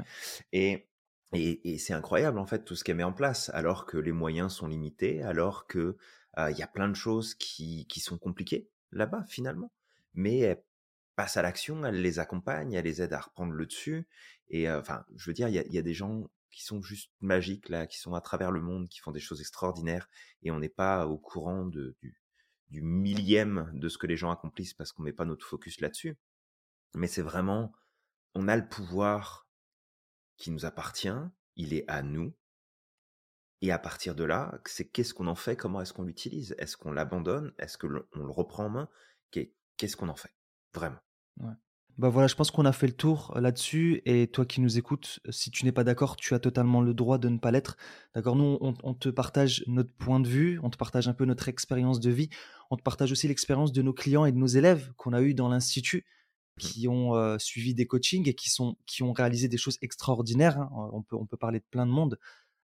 Et 0.51 0.89
et, 1.33 1.77
c'est 1.77 1.93
incroyable 1.93 2.39
en 2.39 2.45
fait 2.45 2.65
tout 2.65 2.75
ce 2.75 2.83
qu'elle 2.83 2.97
met 2.97 3.03
en 3.03 3.13
place, 3.13 3.49
alors 3.53 3.85
que 3.85 3.97
les 3.97 4.11
moyens 4.11 4.53
sont 4.53 4.67
limités, 4.67 5.21
alors 5.23 5.67
que 5.67 5.97
il 6.37 6.57
y 6.57 6.63
a 6.63 6.67
plein 6.67 6.87
de 6.87 6.95
choses 6.95 7.35
qui, 7.35 7.85
qui 7.87 7.99
sont 7.99 8.17
compliquées 8.17 8.69
là-bas 8.91 9.25
finalement. 9.27 9.73
Mais 10.13 10.39
elle 10.39 10.63
passe 11.17 11.35
à 11.35 11.41
l'action, 11.41 11.83
elle 11.83 12.01
les 12.01 12.19
accompagne, 12.19 12.73
elle 12.73 12.85
les 12.85 13.01
aide 13.01 13.11
à 13.11 13.19
reprendre 13.19 13.51
le 13.51 13.65
dessus. 13.65 14.07
Et 14.47 14.71
enfin, 14.71 15.03
je 15.17 15.29
veux 15.29 15.33
dire, 15.33 15.49
il 15.49 15.55
y 15.55 15.77
a, 15.77 15.81
des 15.81 15.93
gens 15.93 16.29
qui 16.49 16.63
sont 16.63 16.81
juste 16.81 17.11
magiques 17.19 17.67
là, 17.67 17.87
qui 17.87 17.99
sont 17.99 18.13
à 18.13 18.21
travers 18.21 18.51
le 18.51 18.61
monde, 18.61 18.87
qui 18.87 18.99
font 18.99 19.11
des 19.11 19.19
choses 19.19 19.41
extraordinaires, 19.41 20.07
et 20.43 20.51
on 20.51 20.59
n'est 20.59 20.69
pas 20.69 21.07
au 21.07 21.17
courant 21.17 21.65
de, 21.65 21.97
du, 22.01 22.17
du 22.69 22.81
millième 22.81 23.69
de 23.73 23.89
ce 23.89 23.97
que 23.97 24.07
les 24.07 24.17
gens 24.17 24.31
accomplissent 24.31 24.73
parce 24.73 24.91
qu'on 24.91 25.03
met 25.03 25.13
pas 25.13 25.25
notre 25.25 25.45
focus 25.45 25.81
là-dessus. 25.81 26.17
Mais 26.95 27.07
c'est 27.07 27.21
vraiment, 27.21 27.73
on 28.33 28.47
a 28.47 28.55
le 28.55 28.67
pouvoir 28.67 29.48
qui 30.39 30.49
nous 30.49 30.65
appartient, 30.65 31.09
il 31.55 31.73
est 31.73 31.85
à 31.87 32.01
nous. 32.01 32.33
Et 33.61 33.71
à 33.71 33.77
partir 33.77 34.15
de 34.15 34.23
là, 34.23 34.59
c'est 34.65 34.85
qu'est-ce 34.85 35.13
qu'on 35.13 35.27
en 35.27 35.35
fait, 35.35 35.57
comment 35.57 35.81
est-ce 35.81 35.93
qu'on 35.93 36.05
l'utilise? 36.05 36.55
Est-ce 36.57 36.77
qu'on 36.77 36.93
l'abandonne? 36.93 37.53
Est-ce 37.59 37.77
qu'on 37.77 37.89
le, 37.89 38.07
reprend 38.13 38.65
en 38.65 38.69
main? 38.69 38.89
Qu'est-ce 39.31 39.95
qu'on 39.95 40.09
en 40.09 40.15
fait? 40.15 40.33
Vraiment. 40.73 40.99
Bah 41.97 42.07
voilà, 42.07 42.27
je 42.27 42.35
pense 42.35 42.49
qu'on 42.49 42.63
a 42.63 42.71
fait 42.71 42.87
le 42.87 42.93
tour 42.93 43.33
euh, 43.35 43.41
là-dessus. 43.41 44.01
Et 44.05 44.27
toi 44.27 44.45
qui 44.45 44.61
nous 44.61 44.77
écoutes, 44.77 45.19
euh, 45.27 45.31
si 45.31 45.51
tu 45.51 45.65
n'es 45.65 45.73
pas 45.73 45.83
d'accord, 45.83 46.15
tu 46.15 46.33
as 46.33 46.39
totalement 46.39 46.81
le 46.81 46.93
droit 46.93 47.17
de 47.17 47.27
ne 47.27 47.37
pas 47.37 47.51
l'être. 47.51 47.75
D'accord 48.15 48.37
Nous, 48.37 48.57
on, 48.61 48.93
te 48.93 49.09
partage 49.09 49.65
notre 49.67 49.93
point 49.93 50.21
de 50.21 50.27
vue, 50.27 50.61
on 50.63 50.69
te 50.69 50.77
partage 50.77 51.09
un 51.09 51.13
peu 51.13 51.25
notre 51.25 51.49
expérience 51.49 51.99
de 51.99 52.09
vie, 52.09 52.29
on 52.69 52.77
te 52.77 52.83
partage 52.83 53.11
aussi 53.11 53.27
l'expérience 53.27 53.73
de 53.73 53.81
nos 53.81 53.91
clients 53.91 54.23
et 54.23 54.31
de 54.31 54.37
nos 54.37 54.47
élèves 54.47 54.93
qu'on 54.95 55.11
a 55.11 55.21
eu 55.21 55.33
dans 55.33 55.49
l'Institut. 55.49 56.05
Qui 56.59 56.87
ont 56.87 57.37
suivi 57.39 57.73
des 57.73 57.85
coachings 57.85 58.27
et 58.27 58.33
qui, 58.33 58.49
sont, 58.49 58.75
qui 58.85 59.03
ont 59.03 59.13
réalisé 59.13 59.47
des 59.47 59.57
choses 59.57 59.77
extraordinaires. 59.81 60.59
Hein. 60.59 60.89
On, 60.93 61.01
peut, 61.01 61.15
on 61.15 61.25
peut 61.25 61.37
parler 61.37 61.59
de 61.59 61.65
plein 61.71 61.85
de 61.85 61.91
monde. 61.91 62.19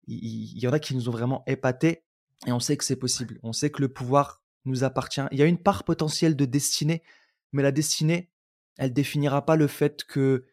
Il, 0.07 0.59
y 0.59 0.67
en 0.67 0.73
a 0.73 0.79
qui 0.79 0.95
nous 0.95 1.09
ont 1.09 1.11
vraiment 1.11 1.43
épatés 1.47 2.03
et 2.45 2.51
on 2.51 2.59
sait 2.59 2.77
que 2.77 2.83
c'est 2.83 2.95
possible. 2.95 3.39
On 3.43 3.53
sait 3.53 3.69
que 3.69 3.81
le 3.81 3.89
pouvoir 3.89 4.41
nous 4.65 4.83
appartient. 4.83 5.21
Il 5.31 5.39
y 5.39 5.41
a 5.41 5.45
une 5.45 5.57
part 5.57 5.83
potentielle 5.83 6.35
de 6.35 6.45
destinée, 6.45 7.03
mais 7.51 7.63
la 7.63 7.71
destinée, 7.71 8.29
elle 8.77 8.93
définira 8.93 9.45
pas 9.45 9.55
le 9.55 9.67
fait 9.67 10.03
que, 10.03 10.45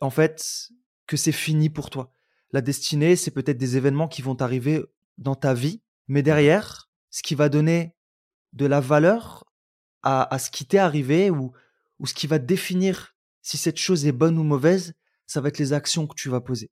en 0.00 0.10
fait, 0.10 0.70
que 1.06 1.16
c'est 1.16 1.32
fini 1.32 1.70
pour 1.70 1.90
toi. 1.90 2.12
La 2.52 2.60
destinée, 2.60 3.16
c'est 3.16 3.30
peut-être 3.30 3.58
des 3.58 3.76
événements 3.76 4.08
qui 4.08 4.22
vont 4.22 4.40
arriver 4.40 4.82
dans 5.18 5.34
ta 5.34 5.54
vie, 5.54 5.82
mais 6.08 6.20
mmh. 6.20 6.24
derrière, 6.24 6.90
ce 7.10 7.22
qui 7.22 7.34
va 7.34 7.48
donner 7.48 7.94
de 8.52 8.66
la 8.66 8.80
valeur 8.80 9.44
à, 10.02 10.32
à 10.32 10.38
ce 10.38 10.50
qui 10.50 10.64
t'est 10.66 10.78
arrivé 10.78 11.30
ou, 11.30 11.52
ou 11.98 12.06
ce 12.06 12.14
qui 12.14 12.26
va 12.26 12.38
définir 12.38 13.16
si 13.42 13.56
cette 13.56 13.78
chose 13.78 14.06
est 14.06 14.12
bonne 14.12 14.38
ou 14.38 14.42
mauvaise, 14.42 14.94
ça 15.26 15.40
va 15.40 15.48
être 15.48 15.58
les 15.58 15.72
actions 15.72 16.06
que 16.06 16.14
tu 16.14 16.28
vas 16.28 16.40
poser. 16.40 16.70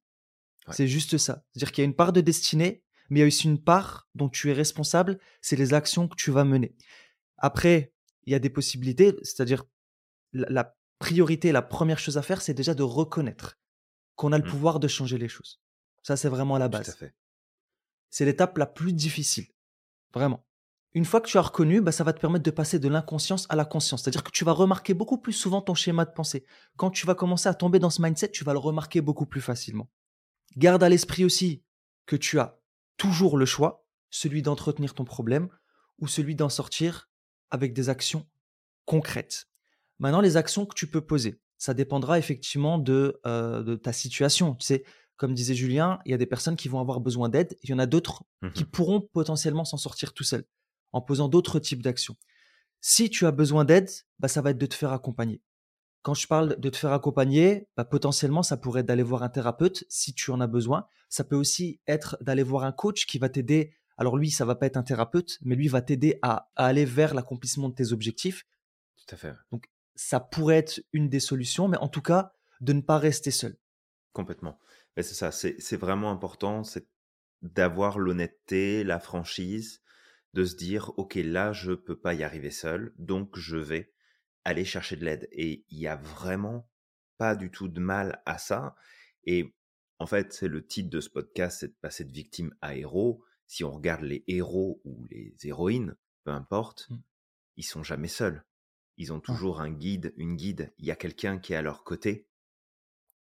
C'est 0.71 0.89
juste 0.89 1.19
ça. 1.19 1.45
C'est-à-dire 1.51 1.73
qu'il 1.73 1.83
y 1.83 1.85
a 1.85 1.89
une 1.89 1.97
part 1.97 2.13
de 2.13 2.21
destinée, 2.21 2.83
mais 3.11 3.21
il 3.21 3.23
y 3.23 3.25
a 3.25 3.27
aussi 3.27 3.47
une 3.47 3.63
part 3.63 4.09
dont 4.15 4.29
tu 4.29 4.51
es 4.51 4.53
responsable, 4.53 5.19
c'est 5.41 5.57
les 5.57 5.75
actions 5.75 6.09
que 6.09 6.15
tu 6.15 6.31
vas 6.31 6.45
mener. 6.45 6.75
Après, 7.37 7.93
il 8.25 8.33
y 8.33 8.37
a 8.37 8.39
des 8.39 8.51
possibilités, 8.51 9.15
c'est-à-dire 9.23 9.65
la, 10.33 10.77
priorité, 10.99 11.51
la 11.51 11.63
première 11.63 11.99
chose 11.99 12.17
à 12.17 12.23
faire, 12.23 12.41
c'est 12.41 12.55
déjà 12.55 12.75
de 12.75 12.85
reconnaître 12.85 13.59
qu'on 14.15 14.33
a 14.33 14.39
le 14.39 14.45
mmh. 14.45 14.49
pouvoir 14.49 14.81
de 14.81 14.89
changer 14.89 15.19
les 15.19 15.29
choses. 15.29 15.61
Ça, 16.03 16.17
c'est 16.17 16.29
vraiment 16.29 16.59
la 16.59 16.69
base. 16.69 16.97
C'est 18.11 18.25
l'étape 18.25 18.57
la 18.57 18.67
plus 18.67 18.93
difficile. 18.93 19.47
Vraiment. 20.15 20.47
Une 20.95 21.07
fois 21.07 21.21
que 21.23 21.29
tu 21.29 21.39
as 21.39 21.43
reconnu, 21.43 21.81
bah, 21.81 21.93
ça 21.93 22.05
va 22.05 22.13
te 22.13 22.21
permettre 22.21 22.45
de 22.45 22.51
passer 22.51 22.79
de 22.79 22.89
l'inconscience 22.89 23.47
à 23.49 23.57
la 23.57 23.65
conscience. 23.65 24.03
C'est-à-dire 24.03 24.23
que 24.23 24.31
tu 24.31 24.45
vas 24.45 24.53
remarquer 24.53 24.93
beaucoup 24.93 25.19
plus 25.19 25.33
souvent 25.33 25.63
ton 25.63 25.75
schéma 25.75 26.05
de 26.05 26.13
pensée. 26.13 26.45
Quand 26.77 26.91
tu 26.91 27.07
vas 27.07 27.15
commencer 27.15 27.49
à 27.49 27.55
tomber 27.55 27.79
dans 27.79 27.89
ce 27.89 28.03
mindset, 28.03 28.31
tu 28.31 28.45
vas 28.45 28.53
le 28.53 28.59
remarquer 28.59 29.01
beaucoup 29.01 29.25
plus 29.25 29.41
facilement. 29.41 29.89
Garde 30.57 30.83
à 30.83 30.91
l'esprit 30.91 31.25
aussi 31.25 31.63
que 32.05 32.17
tu 32.17 32.39
as 32.39 32.59
toujours 32.99 33.39
le 33.39 33.47
choix, 33.47 33.87
celui 34.11 34.43
d'entretenir 34.43 34.93
ton 34.93 35.05
problème 35.05 35.49
ou 35.99 36.09
celui 36.09 36.35
d'en 36.35 36.51
sortir 36.51 37.09
avec 37.51 37.73
des 37.73 37.89
actions 37.89 38.29
concrètes. 38.85 39.47
Maintenant, 39.99 40.21
les 40.21 40.37
actions 40.37 40.67
que 40.67 40.75
tu 40.75 40.89
peux 40.89 41.01
poser, 41.01 41.41
ça 41.57 41.73
dépendra 41.73 42.19
effectivement 42.19 42.77
de, 42.77 43.19
euh, 43.25 43.77
ta 43.77 43.95
situation. 43.95 44.57
Tu 44.57 44.67
sais, 44.67 44.85
comme 45.17 45.33
disait 45.33 45.55
Julien, 45.55 46.01
il 46.05 46.11
y 46.11 46.15
a 46.15 46.19
des 46.19 46.27
personnes 46.27 46.57
qui 46.57 46.69
vont 46.69 46.81
avoir 46.81 47.01
besoin 47.01 47.31
d'aide, 47.31 47.57
il 47.63 47.71
y 47.71 47.73
en 47.73 47.79
a 47.79 47.87
d'autres 47.87 48.25
mmh 48.43 48.51
qui 48.51 48.65
pourront 48.65 49.01
potentiellement 49.01 49.65
s'en 49.65 49.77
sortir 49.77 50.13
tout 50.13 50.25
seuls 50.25 50.45
en 50.93 51.01
posant 51.01 51.29
d'autres 51.29 51.59
types 51.59 51.83
d'actions. 51.83 52.17
Si 52.81 53.11
tu 53.11 53.27
as 53.27 53.31
besoin 53.31 53.65
d'aide, 53.65 53.91
bah, 54.19 54.29
ça 54.29 54.43
va 54.43 54.51
être 54.51 54.59
de 54.59 54.67
te 54.67 54.75
faire 54.75 54.93
accompagner. 54.93 55.41
Quand 56.03 56.15
je 56.15 56.27
parle 56.27 56.59
de 56.59 56.69
te 56.69 56.77
faire 56.77 56.93
accompagner, 56.93 57.69
bah, 57.77 57.85
potentiellement, 57.85 58.43
ça 58.43 58.57
pourrait 58.57 58.81
être 58.81 58.87
d'aller 58.87 59.05
voir 59.05 59.23
un 59.23 59.29
thérapeute 59.29 59.85
si 59.89 60.15
tu 60.15 60.33
en 60.33 60.41
as 60.41 60.49
besoin. 60.49 60.87
Ça 61.09 61.23
peut 61.23 61.37
aussi 61.37 61.81
être 61.87 62.17
d'aller 62.21 62.43
voir 62.43 62.65
un 62.65 62.73
coach 62.73 63.07
qui 63.07 63.19
va 63.19 63.29
t'aider. 63.29 63.73
Alors 63.97 64.17
lui, 64.17 64.31
ça 64.31 64.45
va 64.45 64.57
pas 64.57 64.67
être 64.67 64.77
un 64.77 64.83
thérapeute, 64.83 65.39
mais 65.43 65.55
lui 65.55 65.69
va 65.69 65.81
t'aider 65.81 66.19
à, 66.23 66.51
aller 66.57 66.85
vers 66.85 67.15
l'accomplissement 67.15 67.69
de 67.69 67.75
tes 67.75 67.93
objectifs. 67.93 68.45
Tout 68.97 69.15
à 69.15 69.17
fait. 69.17 69.35
Donc, 69.53 69.67
ça 69.95 70.19
pourrait 70.19 70.57
être 70.57 70.83
une 70.93 71.09
des 71.09 71.21
solutions, 71.21 71.69
mais 71.69 71.77
en 71.79 71.89
tout 71.89 72.03
cas, 72.03 72.33
de 72.61 72.73
ne 72.73 72.81
pas 72.81 72.99
rester 72.99 73.31
seul. 73.31 73.57
Complètement. 74.13 74.59
c'est 74.97 75.05
ça, 75.05 75.31
c'est 75.31 75.77
vraiment 75.77 76.11
important, 76.11 76.65
c'est 76.65 76.89
d'avoir 77.43 77.99
l'honnêteté, 77.99 78.85
la 78.85 78.99
franchise, 78.99 79.82
de 80.35 80.45
se 80.45 80.57
dire, 80.57 80.93
OK, 80.99 81.15
là, 81.17 81.53
je 81.53 81.73
peux 81.73 81.99
pas 81.99 82.15
y 82.15 82.23
arriver 82.23 82.51
seul, 82.51 82.95
donc 82.97 83.39
je 83.39 83.57
vais 83.57 83.93
aller 84.45 84.65
chercher 84.65 84.97
de 84.97 85.05
l'aide. 85.05 85.29
Et 85.33 85.65
il 85.69 85.79
y 85.79 85.87
a 85.87 85.97
vraiment 85.97 86.69
pas 87.19 87.37
du 87.37 87.51
tout 87.51 87.69
de 87.69 87.81
mal 87.81 88.23
à 88.27 88.39
ça. 88.39 88.75
Et 89.25 89.55
en 89.99 90.07
fait, 90.07 90.33
c'est 90.33 90.49
le 90.49 90.67
titre 90.67 90.91
de 90.91 91.01
ce 91.01 91.11
podcast, 91.11 91.61
c'est 91.61 91.69
de 91.69 91.79
passer 91.81 92.05
de 92.05 92.13
victime 92.13 92.55
à 92.61 92.75
héros. 92.75 93.23
Si 93.47 93.63
on 93.65 93.73
regarde 93.73 94.03
les 94.03 94.25
héros 94.27 94.81
ou 94.85 95.07
les 95.11 95.37
héroïnes, 95.45 95.97
peu 96.25 96.31
importe, 96.31 96.89
mmh. 96.91 96.97
ils 97.57 97.65
sont 97.65 97.83
jamais 97.83 98.09
seuls. 98.09 98.45
Ils 98.97 99.13
ont 99.13 99.21
toujours 99.21 99.61
un 99.61 99.71
guide, 99.71 100.13
une 100.17 100.37
guide. 100.37 100.73
Il 100.79 100.87
y 100.87 100.91
a 100.91 100.97
quelqu'un 100.97 101.39
qui 101.39 101.53
est 101.53 101.57
à 101.57 101.63
leur 101.63 101.85
côté, 101.85 102.29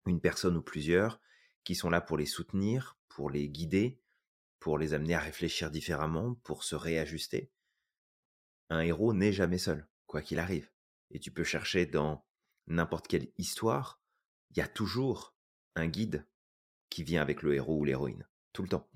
une 0.06 0.20
personne 0.20 0.56
ou 0.56 0.62
plusieurs, 0.62 1.20
qui 1.64 1.74
sont 1.74 1.90
là 1.90 2.00
pour 2.00 2.16
les 2.16 2.26
soutenir, 2.26 2.98
pour 3.08 3.30
les 3.30 3.48
guider, 3.48 4.00
pour 4.58 4.78
les 4.78 4.94
amener 4.94 5.14
à 5.14 5.20
réfléchir 5.20 5.70
différemment, 5.70 6.34
pour 6.42 6.64
se 6.64 6.74
réajuster. 6.74 7.52
Un 8.70 8.80
héros 8.80 9.14
n'est 9.14 9.32
jamais 9.32 9.58
seul, 9.58 9.86
quoi 10.06 10.22
qu'il 10.22 10.38
arrive. 10.38 10.70
Et 11.10 11.20
tu 11.20 11.30
peux 11.30 11.44
chercher 11.44 11.86
dans 11.86 12.26
n'importe 12.66 13.06
quelle 13.06 13.30
histoire, 13.38 14.02
il 14.50 14.58
y 14.58 14.60
a 14.60 14.68
toujours 14.68 15.36
un 15.74 15.86
guide 15.86 16.26
qui 16.90 17.04
vient 17.04 17.22
avec 17.22 17.42
le 17.42 17.54
héros 17.54 17.78
ou 17.78 17.84
l'héroïne, 17.84 18.26
tout 18.52 18.62
le 18.62 18.68
temps. 18.68 18.88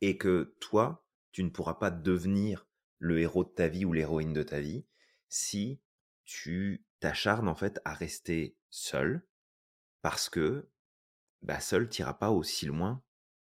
Et 0.00 0.18
que 0.18 0.54
toi, 0.60 1.06
tu 1.32 1.42
ne 1.42 1.50
pourras 1.50 1.74
pas 1.74 1.90
devenir 1.90 2.66
le 2.98 3.20
héros 3.20 3.44
de 3.44 3.50
ta 3.50 3.68
vie 3.68 3.84
ou 3.84 3.92
l'héroïne 3.92 4.32
de 4.32 4.42
ta 4.42 4.60
vie 4.60 4.84
si 5.28 5.80
tu 6.24 6.84
t'acharnes 7.00 7.48
en 7.48 7.54
fait 7.54 7.80
à 7.84 7.92
rester 7.92 8.56
seul, 8.70 9.26
parce 10.00 10.28
que 10.28 10.70
bah, 11.42 11.60
seul, 11.60 11.88
tu 11.88 12.00
n'iras 12.00 12.14
pas 12.14 12.30
aussi 12.30 12.66
loin 12.66 13.03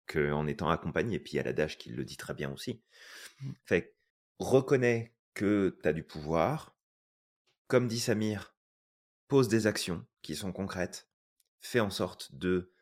qu'en 0.08 0.46
étant 0.46 0.70
accompagné. 0.70 1.16
Et 1.16 1.20
puis 1.20 1.34
il 1.34 1.36
y 1.36 1.40
a 1.40 1.44
l'adage 1.44 1.78
qui 1.78 1.90
le 1.90 2.04
dit 2.04 2.16
très 2.16 2.34
bien 2.34 2.52
aussi. 2.52 2.82
Mmh. 3.40 3.50
Fait 3.64 3.94
reconnais 4.38 5.14
que 5.34 5.78
tu 5.82 5.88
as 5.88 5.92
du 5.92 6.02
pouvoir. 6.02 6.76
Comme 7.68 7.86
dit 7.86 8.00
Samir, 8.00 8.56
pose 9.28 9.48
des 9.48 9.66
actions 9.66 10.04
qui 10.22 10.34
sont 10.34 10.52
concrètes. 10.52 11.08
Fais 11.60 11.80
en 11.80 11.90
sorte 11.90 12.34
de 12.34 12.72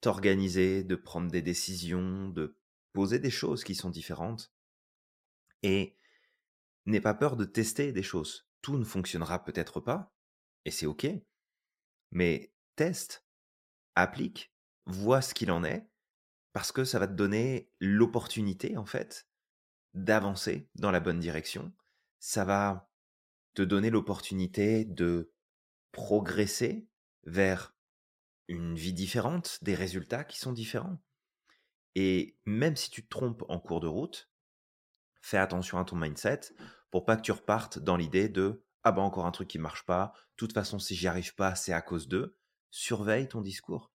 t'organiser, 0.00 0.82
de 0.82 0.96
prendre 0.96 1.30
des 1.30 1.42
décisions, 1.42 2.28
de 2.28 2.58
poser 2.92 3.18
des 3.18 3.30
choses 3.30 3.64
qui 3.64 3.74
sont 3.74 3.90
différentes. 3.90 4.52
Et 5.62 5.96
n'aie 6.86 7.00
pas 7.00 7.14
peur 7.14 7.36
de 7.36 7.44
tester 7.44 7.92
des 7.92 8.02
choses. 8.02 8.48
Tout 8.60 8.76
ne 8.76 8.84
fonctionnera 8.84 9.44
peut-être 9.44 9.80
pas, 9.80 10.12
et 10.64 10.70
c'est 10.70 10.86
OK, 10.86 11.06
mais 12.10 12.52
teste, 12.76 13.24
applique, 13.94 14.52
vois 14.86 15.22
ce 15.22 15.34
qu'il 15.34 15.50
en 15.50 15.64
est, 15.64 15.88
parce 16.52 16.72
que 16.72 16.84
ça 16.84 16.98
va 16.98 17.06
te 17.06 17.12
donner 17.12 17.70
l'opportunité, 17.80 18.76
en 18.76 18.84
fait, 18.84 19.26
d'avancer 19.94 20.68
dans 20.74 20.90
la 20.90 21.00
bonne 21.00 21.20
direction. 21.20 21.72
Ça 22.18 22.44
va 22.44 22.90
te 23.54 23.62
donner 23.62 23.90
l'opportunité 23.90 24.84
de 24.84 25.32
progresser 25.92 26.88
vers 27.24 27.74
une 28.48 28.74
vie 28.74 28.92
différente, 28.92 29.58
des 29.62 29.74
résultats 29.74 30.24
qui 30.24 30.38
sont 30.38 30.52
différents. 30.52 30.98
Et 31.94 32.38
même 32.46 32.76
si 32.76 32.90
tu 32.90 33.04
te 33.04 33.08
trompes 33.08 33.44
en 33.48 33.58
cours 33.58 33.80
de 33.80 33.86
route, 33.86 34.30
fais 35.20 35.38
attention 35.38 35.78
à 35.78 35.84
ton 35.84 35.96
mindset 35.96 36.40
pour 36.90 37.04
pas 37.04 37.16
que 37.16 37.22
tu 37.22 37.32
repartes 37.32 37.78
dans 37.78 37.96
l'idée 37.96 38.28
de 38.28 38.64
ah 38.84 38.92
bah 38.92 39.02
encore 39.02 39.26
un 39.26 39.30
truc 39.30 39.48
qui 39.48 39.58
marche 39.58 39.86
pas, 39.86 40.12
de 40.16 40.36
toute 40.36 40.52
façon 40.52 40.78
si 40.78 40.96
j'y 40.96 41.06
arrive 41.06 41.34
pas, 41.34 41.54
c'est 41.54 41.72
à 41.72 41.82
cause 41.82 42.08
d'eux. 42.08 42.36
Surveille 42.70 43.28
ton 43.28 43.40
discours 43.40 43.91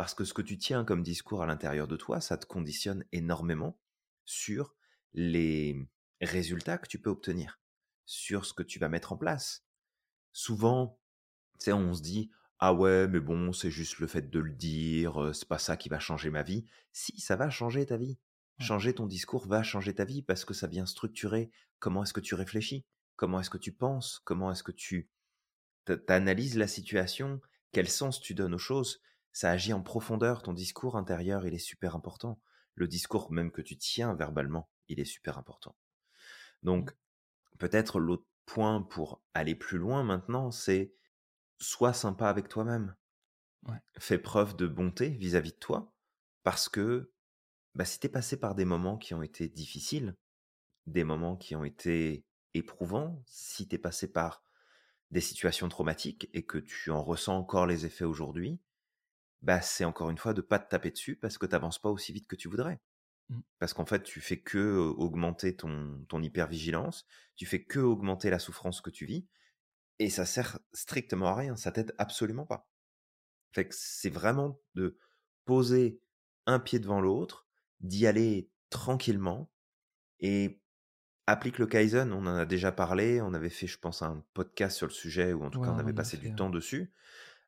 parce 0.00 0.14
que 0.14 0.24
ce 0.24 0.32
que 0.32 0.40
tu 0.40 0.56
tiens 0.56 0.82
comme 0.82 1.02
discours 1.02 1.42
à 1.42 1.46
l'intérieur 1.46 1.86
de 1.86 1.98
toi, 1.98 2.22
ça 2.22 2.38
te 2.38 2.46
conditionne 2.46 3.04
énormément 3.12 3.78
sur 4.24 4.74
les 5.12 5.76
résultats 6.22 6.78
que 6.78 6.88
tu 6.88 6.98
peux 6.98 7.10
obtenir, 7.10 7.60
sur 8.06 8.46
ce 8.46 8.54
que 8.54 8.62
tu 8.62 8.78
vas 8.78 8.88
mettre 8.88 9.12
en 9.12 9.18
place. 9.18 9.66
Souvent, 10.32 10.98
tu 11.58 11.64
sais, 11.66 11.74
on 11.74 11.92
se 11.92 12.00
dit 12.00 12.30
ah 12.60 12.72
ouais, 12.72 13.08
mais 13.08 13.20
bon, 13.20 13.52
c'est 13.52 13.70
juste 13.70 13.98
le 13.98 14.06
fait 14.06 14.30
de 14.30 14.38
le 14.38 14.54
dire, 14.54 15.32
c'est 15.34 15.46
pas 15.46 15.58
ça 15.58 15.76
qui 15.76 15.90
va 15.90 15.98
changer 15.98 16.30
ma 16.30 16.44
vie. 16.44 16.64
Si, 16.94 17.20
ça 17.20 17.36
va 17.36 17.50
changer 17.50 17.84
ta 17.84 17.98
vie. 17.98 18.18
Changer 18.58 18.94
ton 18.94 19.06
discours 19.06 19.46
va 19.46 19.62
changer 19.62 19.94
ta 19.94 20.06
vie 20.06 20.22
parce 20.22 20.46
que 20.46 20.54
ça 20.54 20.66
vient 20.66 20.86
structurer 20.86 21.50
comment 21.78 22.04
est-ce 22.04 22.14
que 22.14 22.20
tu 22.20 22.34
réfléchis, 22.34 22.86
comment 23.16 23.38
est-ce 23.38 23.50
que 23.50 23.58
tu 23.58 23.72
penses, 23.72 24.22
comment 24.24 24.50
est-ce 24.50 24.62
que 24.62 24.72
tu 24.72 25.10
analyses 26.08 26.56
la 26.56 26.68
situation, 26.68 27.42
quel 27.72 27.86
sens 27.86 28.22
tu 28.22 28.32
donnes 28.32 28.54
aux 28.54 28.58
choses 28.58 29.02
ça 29.32 29.50
agit 29.50 29.72
en 29.72 29.82
profondeur. 29.82 30.42
Ton 30.42 30.52
discours 30.52 30.96
intérieur, 30.96 31.46
il 31.46 31.54
est 31.54 31.58
super 31.58 31.96
important. 31.96 32.40
Le 32.74 32.88
discours 32.88 33.30
même 33.32 33.50
que 33.50 33.62
tu 33.62 33.76
tiens 33.76 34.14
verbalement, 34.14 34.70
il 34.88 35.00
est 35.00 35.04
super 35.04 35.38
important. 35.38 35.76
Donc, 36.62 36.92
peut-être 37.58 38.00
l'autre 38.00 38.26
point 38.46 38.82
pour 38.82 39.22
aller 39.34 39.54
plus 39.54 39.78
loin 39.78 40.02
maintenant, 40.02 40.50
c'est 40.50 40.92
sois 41.58 41.92
sympa 41.92 42.28
avec 42.28 42.48
toi-même. 42.48 42.94
Fais 43.98 44.18
preuve 44.18 44.56
de 44.56 44.66
bonté 44.66 45.10
vis-à-vis 45.10 45.52
de 45.52 45.58
toi, 45.58 45.92
parce 46.42 46.68
que 46.68 47.12
bah, 47.74 47.84
si 47.84 48.00
tu 48.00 48.06
es 48.06 48.10
passé 48.10 48.38
par 48.38 48.54
des 48.54 48.64
moments 48.64 48.96
qui 48.96 49.14
ont 49.14 49.22
été 49.22 49.48
difficiles, 49.48 50.16
des 50.86 51.04
moments 51.04 51.36
qui 51.36 51.54
ont 51.54 51.64
été 51.64 52.24
éprouvants, 52.54 53.22
si 53.26 53.68
tu 53.68 53.76
es 53.76 53.78
passé 53.78 54.10
par 54.10 54.42
des 55.10 55.20
situations 55.20 55.68
traumatiques 55.68 56.28
et 56.32 56.44
que 56.44 56.58
tu 56.58 56.90
en 56.90 57.02
ressens 57.04 57.36
encore 57.36 57.66
les 57.66 57.84
effets 57.84 58.04
aujourd'hui, 58.04 58.60
bah, 59.42 59.60
c'est 59.60 59.84
encore 59.84 60.10
une 60.10 60.18
fois 60.18 60.34
de 60.34 60.40
pas 60.40 60.58
te 60.58 60.68
taper 60.68 60.90
dessus 60.90 61.16
parce 61.16 61.38
que 61.38 61.46
tu 61.46 61.52
n'avances 61.52 61.78
pas 61.78 61.90
aussi 61.90 62.12
vite 62.12 62.26
que 62.26 62.36
tu 62.36 62.48
voudrais. 62.48 62.80
Mmh. 63.28 63.40
Parce 63.58 63.72
qu'en 63.72 63.86
fait, 63.86 64.02
tu 64.02 64.20
fais 64.20 64.40
que 64.40 64.76
augmenter 64.76 65.56
ton, 65.56 66.04
ton 66.08 66.22
hypervigilance, 66.22 67.06
tu 67.36 67.46
fais 67.46 67.64
que 67.64 67.78
augmenter 67.78 68.30
la 68.30 68.38
souffrance 68.38 68.80
que 68.80 68.90
tu 68.90 69.06
vis, 69.06 69.26
et 69.98 70.10
ça 70.10 70.24
sert 70.24 70.58
strictement 70.72 71.28
à 71.28 71.34
rien, 71.34 71.56
ça 71.56 71.72
t'aide 71.72 71.94
absolument 71.98 72.46
pas. 72.46 72.68
Fait 73.52 73.66
que 73.66 73.74
c'est 73.76 74.10
vraiment 74.10 74.60
de 74.74 74.98
poser 75.44 76.00
un 76.46 76.58
pied 76.58 76.78
devant 76.78 77.00
l'autre, 77.00 77.46
d'y 77.80 78.06
aller 78.06 78.50
tranquillement, 78.70 79.50
et 80.20 80.60
applique 81.26 81.58
le 81.58 81.66
Kaizen, 81.66 82.12
on 82.12 82.26
en 82.26 82.34
a 82.34 82.46
déjà 82.46 82.72
parlé, 82.72 83.20
on 83.20 83.34
avait 83.34 83.50
fait, 83.50 83.66
je 83.66 83.78
pense, 83.78 84.02
un 84.02 84.24
podcast 84.34 84.76
sur 84.76 84.86
le 84.86 84.92
sujet, 84.92 85.32
ou 85.32 85.44
en 85.44 85.50
tout 85.50 85.60
cas, 85.60 85.70
on 85.70 85.78
avait 85.78 85.92
passé 85.92 86.16
du 86.16 86.34
temps 86.34 86.50
dessus. 86.50 86.92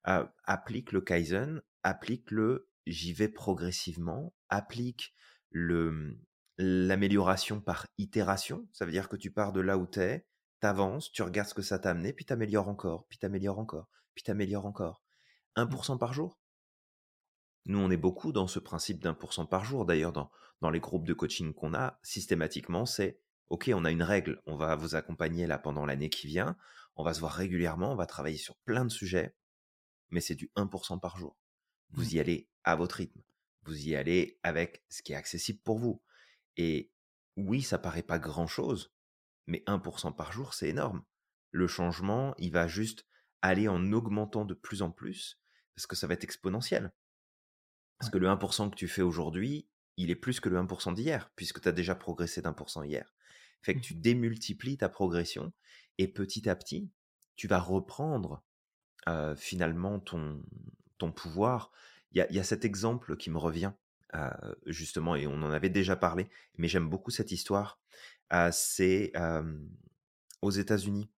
applique 0.05 0.93
le 0.93 1.01
Kaizen, 1.01 1.63
applique 1.83 2.31
le 2.31 2.69
j'y 2.87 3.13
vais 3.13 3.29
progressivement, 3.29 4.35
applique 4.49 5.15
le 5.51 5.93
mmh, 5.93 6.19
l'amélioration 6.59 7.61
par 7.61 7.87
itération. 7.99 8.69
Ça 8.73 8.85
veut 8.85 8.93
dire 8.93 9.09
que 9.09 9.17
tu 9.17 9.31
pars 9.31 9.53
de 9.53 9.61
là 9.61 9.79
où 9.79 9.87
tu 9.87 10.01
es, 10.01 10.27
tu 10.61 10.67
avances, 10.67 11.11
tu 11.13 11.23
regardes 11.23 11.49
ce 11.49 11.55
que 11.55 11.63
ça 11.63 11.79
t'a 11.79 11.91
amené, 11.91 12.13
puis 12.13 12.25
tu 12.25 12.33
améliores 12.33 12.69
encore, 12.69 13.07
puis 13.09 13.19
tu 13.19 13.27
améliores 13.27 13.59
encore, 13.59 13.89
puis 14.15 14.23
tu 14.23 14.31
améliores 14.31 14.67
encore. 14.67 15.03
1% 15.57 15.95
mmh. 15.95 15.99
par 15.99 16.13
jour? 16.13 16.39
Nous, 17.67 17.79
on 17.79 17.91
est 17.91 17.97
beaucoup 17.97 18.33
dans 18.33 18.49
ce 18.49 18.59
principe 18.59 19.03
d'un 19.03 19.15
pour 19.15 19.33
cent 19.33 19.47
par 19.47 19.65
jour. 19.65 19.87
D'ailleurs, 19.87 20.13
dans, 20.13 20.31
dans 20.61 20.71
les 20.71 20.81
groupes 20.81 21.07
de 21.07 21.15
coaching 21.15 21.55
qu'on 21.55 21.75
a, 21.75 21.99
systématiquement, 22.03 22.87
c'est 22.87 23.21
OK, 23.51 23.71
on 23.75 23.85
a 23.85 23.91
une 23.91 24.03
règle, 24.03 24.41
on 24.47 24.57
va 24.57 24.75
vous 24.77 24.95
accompagner 24.95 25.47
là 25.47 25.59
pendant 25.59 25.85
l'année 25.85 26.09
qui 26.09 26.27
vient, 26.27 26.57
on 26.97 27.05
va 27.05 27.15
se 27.15 27.21
voir 27.21 27.33
régulièrement, 27.33 27.93
on 27.93 27.97
va 27.97 28.07
travailler 28.07 28.39
sur 28.39 28.57
plein 28.65 28.85
de 28.85 28.91
sujets, 28.91 29.37
mais 30.11 30.21
c'est 30.21 30.35
du 30.35 30.51
1% 30.57 31.01
par 31.01 31.19
jour. 31.19 31.37
Vous 31.93 32.05
mmh. 32.05 32.15
y 32.15 32.21
allez 32.21 32.49
à 32.65 32.77
votre 32.77 32.97
rythme. 32.97 33.23
Vous 33.65 33.89
y 33.89 33.95
allez 33.95 34.39
avec 34.43 34.85
ce 34.89 35.03
qui 35.03 35.13
est 35.13 35.17
accessible 35.17 35.61
pour 35.63 35.79
vous. 35.79 36.03
Et 36.57 36.91
oui, 37.37 37.63
ça 37.63 37.79
paraît 37.79 38.03
pas 38.03 38.19
grand-chose, 38.19 38.93
mais 39.47 39.63
1% 39.67 40.15
par 40.15 40.33
jour, 40.33 40.55
c'est 40.55 40.69
énorme. 40.69 41.05
Le 41.51 41.67
changement, 41.67 42.35
il 42.39 42.53
va 42.53 42.67
juste 42.67 43.07
aller 43.41 43.69
en 43.69 43.93
augmentant 43.93 44.45
de 44.45 44.55
plus 44.55 44.83
en 44.83 44.91
plus, 44.91 45.41
parce 45.75 45.87
que 45.87 45.97
ça 45.97 46.07
va 46.07 46.15
être 46.15 46.25
exponentiel. 46.25 46.93
Parce 47.99 48.11
que 48.11 48.19
le 48.19 48.29
1% 48.29 48.71
que 48.71 48.77
tu 48.77 48.89
fais 48.89 49.03
aujourd'hui, 49.03 49.69
il 49.97 50.11
est 50.11 50.17
plus 50.17 50.41
que 50.41 50.49
le 50.49 50.59
1% 50.59 50.95
d'hier, 50.95 51.31
puisque 51.37 51.61
tu 51.61 51.69
as 51.69 51.73
déjà 51.73 51.95
progressé 51.95 52.43
d'un 52.43 52.53
pour 52.53 52.71
cent 52.71 52.83
hier. 52.83 53.15
Fait 53.63 53.75
que 53.75 53.79
mmh. 53.79 53.83
tu 53.83 53.95
démultiplies 53.95 54.79
ta 54.79 54.89
progression, 54.89 55.53
et 55.99 56.09
petit 56.09 56.49
à 56.49 56.57
petit, 56.57 56.91
tu 57.37 57.49
vas 57.49 57.61
reprendre 57.61 58.43
finalement 59.37 59.99
ton, 59.99 60.41
ton 61.03 61.13
pouvoir. 61.13 61.73
Il 62.13 62.27
y 62.31 62.39
a, 62.39 62.45
cet 62.45 62.65
exemple 62.65 63.17
qui 63.17 63.31
me 63.31 63.39
revient, 63.39 63.73
justement, 64.67 65.17
et 65.17 65.27
on 65.27 65.43
en 65.43 65.51
avait 65.51 65.71
déjà 65.71 65.97
parlé, 65.97 66.29
mais 66.59 66.69
j'aime 66.69 66.89
beaucoup 66.89 67.11
cette 67.11 67.33
histoire. 67.33 67.81
c'est 68.53 69.13
aux 70.43 70.51
États-Unis. 70.51 71.11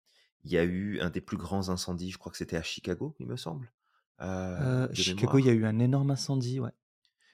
Il 0.45 0.53
y 0.53 0.59
a 0.59 0.65
eu 0.65 1.01
un 1.01 1.11
des 1.11 1.21
plus 1.21 1.37
grands 1.37 1.69
incendies, 1.69 2.11
je 2.11 2.19
crois 2.19 2.31
que 2.31 2.39
c'était 2.39 2.57
à 2.57 2.63
Chicago, 2.63 3.15
il 3.19 3.27
me 3.27 3.37
semble. 3.37 3.73
Chicago, 4.93 5.39
il 5.39 5.47
y 5.47 5.51
a 5.51 5.53
eu 5.53 5.67
un 5.67 5.79
énorme 5.81 6.13
incendie, 6.13 6.61
ouais. 6.61 6.71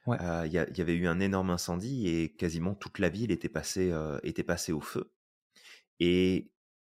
il, 0.09 0.53
y 0.53 0.81
avait 0.81 0.95
eu 0.95 1.07
un 1.07 1.21
énorme 1.21 1.51
incendie 1.51 2.09
et 2.09 2.35
quasiment 2.35 2.75
toute 2.75 2.99
la 2.99 3.11
ville 3.11 3.31
était 3.31 3.49
passée, 3.49 3.93
était 4.23 4.45
passée 4.45 4.73
au 4.73 4.81
feu. 4.81 5.13
Et 5.99 6.51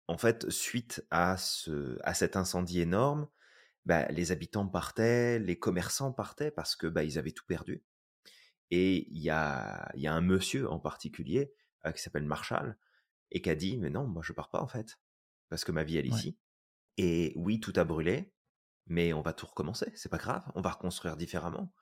en 0.08 0.18
fait, 0.18 0.50
suite 0.50 1.06
à, 1.12 1.38
ce, 1.38 2.00
à 2.04 2.16
cet 2.16 2.36
incendie 2.36 2.82
énorme, 2.82 3.28
bah, 3.86 4.08
les 4.08 4.32
habitants 4.32 4.68
partaient, 4.68 5.40
les 5.40 5.58
commerçants 5.60 6.12
partaient 6.12 6.52
parce 6.52 6.76
que 6.76 6.88
bah, 6.88 7.04
ils 7.04 7.18
avaient 7.20 7.32
tout 7.32 7.46
perdu. 7.46 7.84
Et 8.72 9.08
il 9.12 9.22
y 9.22 9.30
a, 9.30 9.92
y 9.96 10.08
a 10.08 10.14
un 10.14 10.22
monsieur 10.22 10.70
en 10.70 10.80
particulier 10.80 11.54
euh, 11.86 11.92
qui 11.92 12.02
s'appelle 12.02 12.26
Marshall 12.26 12.78
et 13.32 13.42
qui 13.42 13.50
a 13.50 13.56
dit 13.56 13.78
mais 13.78 13.90
non 13.90 14.08
moi 14.08 14.24
je 14.24 14.34
pars 14.34 14.50
pas 14.50 14.62
en 14.62 14.68
fait 14.68 15.00
parce 15.50 15.64
que 15.64 15.72
ma 15.72 15.84
vie 15.84 15.98
elle 15.98 16.08
est 16.08 16.10
ici. 16.10 16.38
Et 16.98 17.34
oui 17.36 17.60
tout 17.60 17.74
a 17.76 17.84
brûlé 17.84 18.34
mais 18.88 19.14
on 19.14 19.22
va 19.22 19.34
tout 19.34 19.46
recommencer 19.46 19.92
c'est 19.96 20.10
pas 20.10 20.18
grave 20.18 20.44
on 20.56 20.62
va 20.62 20.72
reconstruire 20.72 21.16
différemment. 21.18 21.74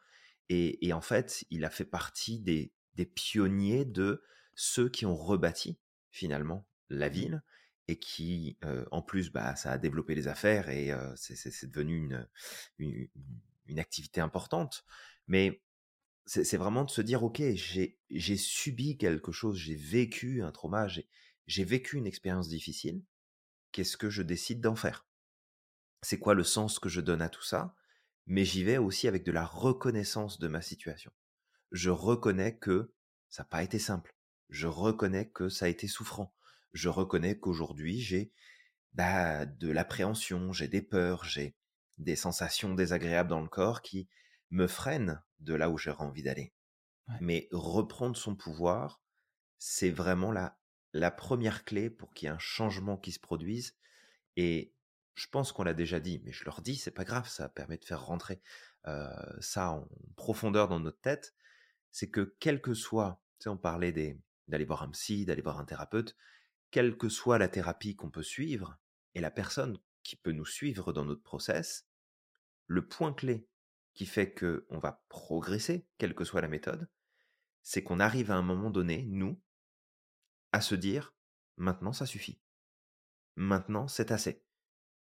Et, 0.49 0.85
et, 0.85 0.91
en 0.91 1.01
fait 1.01 1.45
il 1.49 1.63
a 1.63 1.69
fait 1.69 1.85
partie 1.85 2.39
des, 2.39 2.73
des 2.95 3.05
pionniers 3.05 3.85
de 3.85 4.21
ceux 4.55 4.89
qui 4.89 5.05
ont 5.05 5.15
rebâti 5.15 5.79
finalement 6.11 6.67
la 6.89 7.09
mmh. 7.09 7.13
ville 7.13 7.43
et 7.87 7.99
qui, 7.99 8.57
en 8.91 9.01
plus, 9.01 9.31
bah, 9.31 9.55
ça 9.55 9.71
a 9.71 9.77
développé 9.77 10.15
les 10.15 10.27
affaires 10.27 10.69
et 10.69 10.91
c'est 11.15 11.69
devenu 11.69 11.97
une, 12.79 13.09
une, 13.67 13.79
activité 13.79 14.21
importante. 14.21 14.85
Mais 15.27 15.61
c'est 16.25 16.57
vraiment 16.57 16.85
de 16.85 16.89
se 16.89 17.01
dire, 17.01 17.23
OK, 17.23 17.41
j'ai 17.41 18.37
subi 18.37 18.97
quelque 18.97 19.31
chose, 19.31 19.57
j'ai 19.57 19.75
vécu 19.75 20.41
un 20.41 20.51
trauma, 20.51 20.87
j'ai 21.47 21.63
vécu 21.63 21.97
une 21.97 22.07
expérience 22.07 22.47
difficile, 22.47 23.03
qu'est-ce 23.71 23.97
que 23.97 24.09
je 24.09 24.21
décide 24.21 24.61
d'en 24.61 24.75
faire? 24.75 25.05
C'est 26.01 26.19
quoi 26.19 26.33
le 26.33 26.43
sens 26.43 26.79
que 26.79 26.89
je 26.89 27.01
donne 27.01 27.21
à 27.21 27.29
tout 27.29 27.43
ça? 27.43 27.75
Mais 28.25 28.45
j'y 28.45 28.63
vais 28.63 28.77
aussi 28.77 29.09
avec 29.09 29.23
de 29.23 29.31
la 29.31 29.45
reconnaissance 29.45 30.39
de 30.39 30.47
ma 30.47 30.61
situation. 30.61 31.11
Je 31.71 31.89
reconnais 31.89 32.57
que 32.57 32.93
ça 33.29 33.43
n'a 33.43 33.47
pas 33.47 33.63
été 33.63 33.79
simple. 33.79 34.15
Je 34.49 34.67
reconnais 34.67 35.29
que 35.29 35.49
ça 35.49 35.65
a 35.65 35.69
été 35.69 35.87
souffrant 35.87 36.33
je 36.73 36.89
reconnais 36.89 37.37
qu'aujourd'hui, 37.37 38.01
j'ai 38.01 38.31
bah, 38.93 39.45
de 39.45 39.69
l'appréhension, 39.69 40.51
j'ai 40.51 40.67
des 40.67 40.81
peurs, 40.81 41.23
j'ai 41.23 41.55
des 41.97 42.15
sensations 42.15 42.73
désagréables 42.73 43.29
dans 43.29 43.41
le 43.41 43.47
corps 43.47 43.81
qui 43.81 44.09
me 44.49 44.67
freinent 44.67 45.21
de 45.39 45.53
là 45.53 45.69
où 45.69 45.77
j'aurais 45.77 46.03
envie 46.03 46.23
d'aller. 46.23 46.53
Mais 47.19 47.49
reprendre 47.51 48.15
son 48.15 48.35
pouvoir, 48.35 49.01
c'est 49.57 49.89
vraiment 49.89 50.31
la, 50.31 50.57
la 50.93 51.11
première 51.11 51.65
clé 51.65 51.89
pour 51.89 52.13
qu'il 52.13 52.27
y 52.27 52.29
ait 52.29 52.33
un 52.33 52.39
changement 52.39 52.97
qui 52.97 53.11
se 53.11 53.19
produise. 53.19 53.75
Et 54.37 54.73
je 55.15 55.27
pense 55.27 55.51
qu'on 55.51 55.63
l'a 55.63 55.73
déjà 55.73 55.99
dit, 55.99 56.21
mais 56.23 56.31
je 56.31 56.45
leur 56.45 56.61
dis, 56.61 56.75
c'est 56.75 56.91
pas 56.91 57.03
grave, 57.03 57.27
ça 57.27 57.49
permet 57.49 57.77
de 57.77 57.85
faire 57.85 58.05
rentrer 58.05 58.41
ça 59.39 59.71
en 59.71 59.87
profondeur 60.15 60.67
dans 60.67 60.79
notre 60.79 60.99
tête. 60.99 61.35
C'est 61.91 62.09
que 62.09 62.35
quel 62.39 62.61
que 62.61 62.73
soit, 62.73 63.21
tu 63.39 63.43
sais, 63.43 63.49
on 63.49 63.57
parlait 63.57 63.91
d'aller 64.47 64.65
voir 64.65 64.83
un 64.83 64.89
psy, 64.89 65.25
d'aller 65.25 65.41
voir 65.41 65.59
un 65.59 65.65
thérapeute, 65.65 66.15
quelle 66.73 66.97
que 66.97 67.07
soit 67.07 67.37
la 67.37 67.47
thérapie 67.47 67.95
qu'on 67.95 68.09
peut 68.09 68.23
suivre 68.23 68.79
et 69.13 69.21
la 69.21 69.29
personne 69.29 69.77
qui 70.01 70.15
peut 70.15 70.31
nous 70.31 70.43
suivre 70.43 70.91
dans 70.91 71.05
notre 71.05 71.21
process, 71.21 71.87
le 72.65 72.87
point 72.87 73.13
clé 73.13 73.47
qui 73.93 74.07
fait 74.07 74.33
que 74.33 74.65
on 74.69 74.79
va 74.79 75.05
progresser, 75.07 75.87
quelle 75.99 76.15
que 76.15 76.23
soit 76.23 76.41
la 76.41 76.47
méthode, 76.47 76.89
c'est 77.61 77.83
qu'on 77.83 77.99
arrive 77.99 78.31
à 78.31 78.35
un 78.37 78.41
moment 78.41 78.71
donné, 78.71 79.03
nous, 79.03 79.39
à 80.51 80.61
se 80.61 80.73
dire 80.73 81.13
maintenant 81.57 81.93
ça 81.93 82.07
suffit. 82.07 82.41
Maintenant 83.35 83.87
c'est 83.87 84.11
assez. 84.11 84.43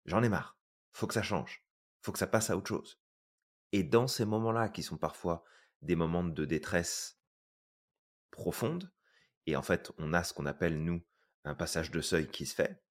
J'en 0.03 0.23
ai 0.23 0.29
marre. 0.29 0.59
Faut 0.91 1.07
que 1.07 1.13
ça 1.13 1.23
change. 1.23 1.65
Faut 2.01 2.11
que 2.11 2.19
ça 2.19 2.27
passe 2.27 2.49
à 2.49 2.57
autre 2.57 2.67
chose. 2.67 2.99
Et 3.71 3.83
dans 3.83 4.07
ces 4.07 4.25
moments-là, 4.25 4.67
qui 4.67 4.83
sont 4.83 4.97
parfois 4.97 5.45
des 5.81 5.95
moments 5.95 6.25
de 6.25 6.43
détresse 6.43 7.17
profonde, 8.29 8.91
et 9.45 9.55
en 9.55 9.61
fait, 9.61 9.93
on 9.97 10.11
a 10.11 10.25
ce 10.25 10.33
qu'on 10.33 10.45
appelle, 10.45 10.83
nous, 10.83 11.01
un 11.43 11.55
passage 11.55 11.91
de 11.91 12.01
seuil 12.01 12.27
qui 12.27 12.45
se 12.45 12.55
fait, 12.55 12.81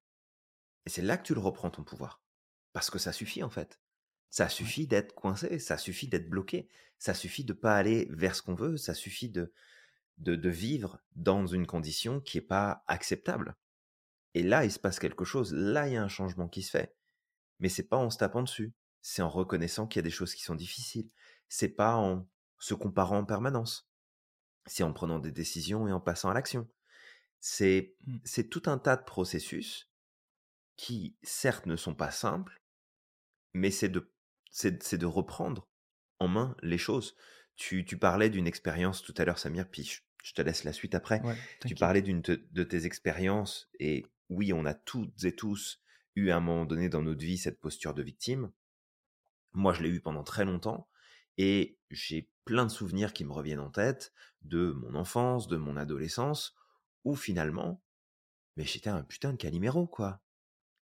et 0.86 0.90
c'est 0.90 1.03
là 1.03 1.16
que 1.16 1.24
tu 1.24 1.34
le 1.34 1.40
reprends 1.40 1.70
ton 1.70 1.84
pouvoir. 1.84 2.22
Parce 2.72 2.90
que 2.90 2.98
ça 2.98 3.12
suffit, 3.12 3.42
en 3.42 3.51
fait. 3.51 3.80
Ça 4.30 4.48
suffit 4.48 4.86
d'être 4.86 5.14
coincé, 5.14 5.59
ça 5.59 5.76
suffit 5.76 6.09
d'être 6.09 6.30
bloqué, 6.30 6.68
ça 6.98 7.14
suffit 7.14 7.44
de 7.44 7.53
pas 7.53 7.76
aller 7.76 8.07
vers 8.11 8.34
ce 8.36 8.42
qu'on 8.42 8.55
veut, 8.55 8.76
ça 8.76 8.94
suffit 8.94 9.28
de, 9.28 9.53
de, 10.18 10.36
de 10.36 10.48
vivre 10.48 11.01
dans 11.16 11.46
une 11.46 11.66
condition 11.66 12.20
qui 12.20 12.36
n'est 12.36 12.44
pas 12.44 12.84
acceptable. 12.86 13.57
Et 14.34 14.42
là, 14.42 14.64
il 14.64 14.70
se 14.70 14.78
passe 14.78 15.01
quelque 15.01 15.24
chose, 15.24 15.53
là, 15.53 15.88
il 15.88 15.94
y 15.94 15.96
a 15.96 16.03
un 16.03 16.09
changement 16.09 16.48
qui 16.48 16.62
se 16.62 16.70
fait. 16.70 16.94
Mais 17.59 17.68
c'est 17.68 17.88
pas 17.88 17.96
en 17.96 18.11
se 18.11 18.18
tapant 18.18 18.42
dessus, 18.42 18.72
c'est 19.03 19.22
en 19.22 19.28
reconnaissant 19.28 19.86
qu'il 19.86 19.98
y 19.98 20.05
a 20.05 20.09
des 20.09 20.11
choses 20.11 20.34
qui 20.34 20.42
sont 20.42 20.55
difficiles. 20.55 21.11
C'est 21.48 21.68
pas 21.68 21.96
en 21.96 22.28
se 22.59 22.74
comparant 22.74 23.18
en 23.18 23.24
permanence. 23.24 23.90
C'est 24.66 24.82
en 24.82 24.92
prenant 24.92 25.18
des 25.18 25.32
décisions 25.32 25.88
et 25.88 25.92
en 25.92 26.01
passant 26.01 26.30
à 26.30 26.34
l'action. 26.34 26.68
C'est, 27.41 27.95
Mmh. 28.07 28.16
c'est 28.24 28.49
tout 28.49 28.62
un 28.66 28.78
tas 28.78 28.97
de 28.97 29.05
processus 29.05 29.91
qui, 30.76 31.16
certes, 31.22 31.66
ne 31.66 31.76
sont 31.76 31.95
pas 31.95 32.11
simples, 32.11 32.61
mais 33.53 33.70
c'est 33.70 33.88
de, 33.88 34.11
c'est, 34.51 34.82
c'est 34.82 34.99
de 34.99 35.07
reprendre 35.07 35.68
en 36.18 36.28
main 36.28 36.57
les 36.62 36.78
choses. 36.78 37.16
Tu, 37.57 37.84
tu 37.84 37.99
parlais 37.99 38.30
d'une 38.30 38.47
expérience 38.47 39.03
tout 39.03 39.14
à 39.18 39.24
l'heure, 39.24 39.38
Samir, 39.38 39.68
puis 39.68 39.84
je, 39.84 40.01
je 40.22 40.32
te 40.32 40.43
laisse 40.43 40.64
la 40.64 40.72
suite 40.72 40.95
après. 40.95 41.22
Ouais, 41.22 41.34
Tu 41.66 41.74
parlais 41.74 42.03
d'une 42.03 42.22
te- 42.22 42.41
de 42.53 42.62
tes 42.64 42.86
expériences, 42.86 43.70
et 43.78 44.07
oui, 44.28 44.53
on 44.53 44.64
a 44.64 44.74
toutes 44.74 45.24
et 45.24 45.34
tous 45.34 45.82
eu 46.16 46.30
à 46.30 46.36
un 46.36 46.41
moment 46.41 46.64
donné 46.66 46.88
dans 46.88 47.03
notre 47.03 47.20
vie 47.24 47.38
cette 47.38 47.61
posture 47.61 47.95
de 47.95 48.03
victime. 48.03 48.51
Moi, 49.53 49.72
je 49.72 49.82
l'ai 49.82 49.88
eu 49.88 50.01
pendant 50.01 50.22
très 50.24 50.45
longtemps, 50.45 50.88
et 51.36 51.78
j'ai 51.91 52.30
plein 52.45 52.64
de 52.64 52.70
souvenirs 52.70 53.12
qui 53.12 53.24
me 53.24 53.32
reviennent 53.32 53.61
en 53.61 53.70
tête 53.70 54.12
de 54.43 54.70
mon 54.72 54.95
enfance, 54.95 55.49
de 55.49 55.57
mon 55.57 55.76
adolescence, 55.76 56.55
où 57.05 57.14
finalement, 57.16 57.82
mais 58.57 58.64
j'étais 58.64 58.90
un 58.90 59.03
putain 59.05 59.32
de 59.32 59.38
caliméro, 59.38 59.86
quoi. 59.86 60.22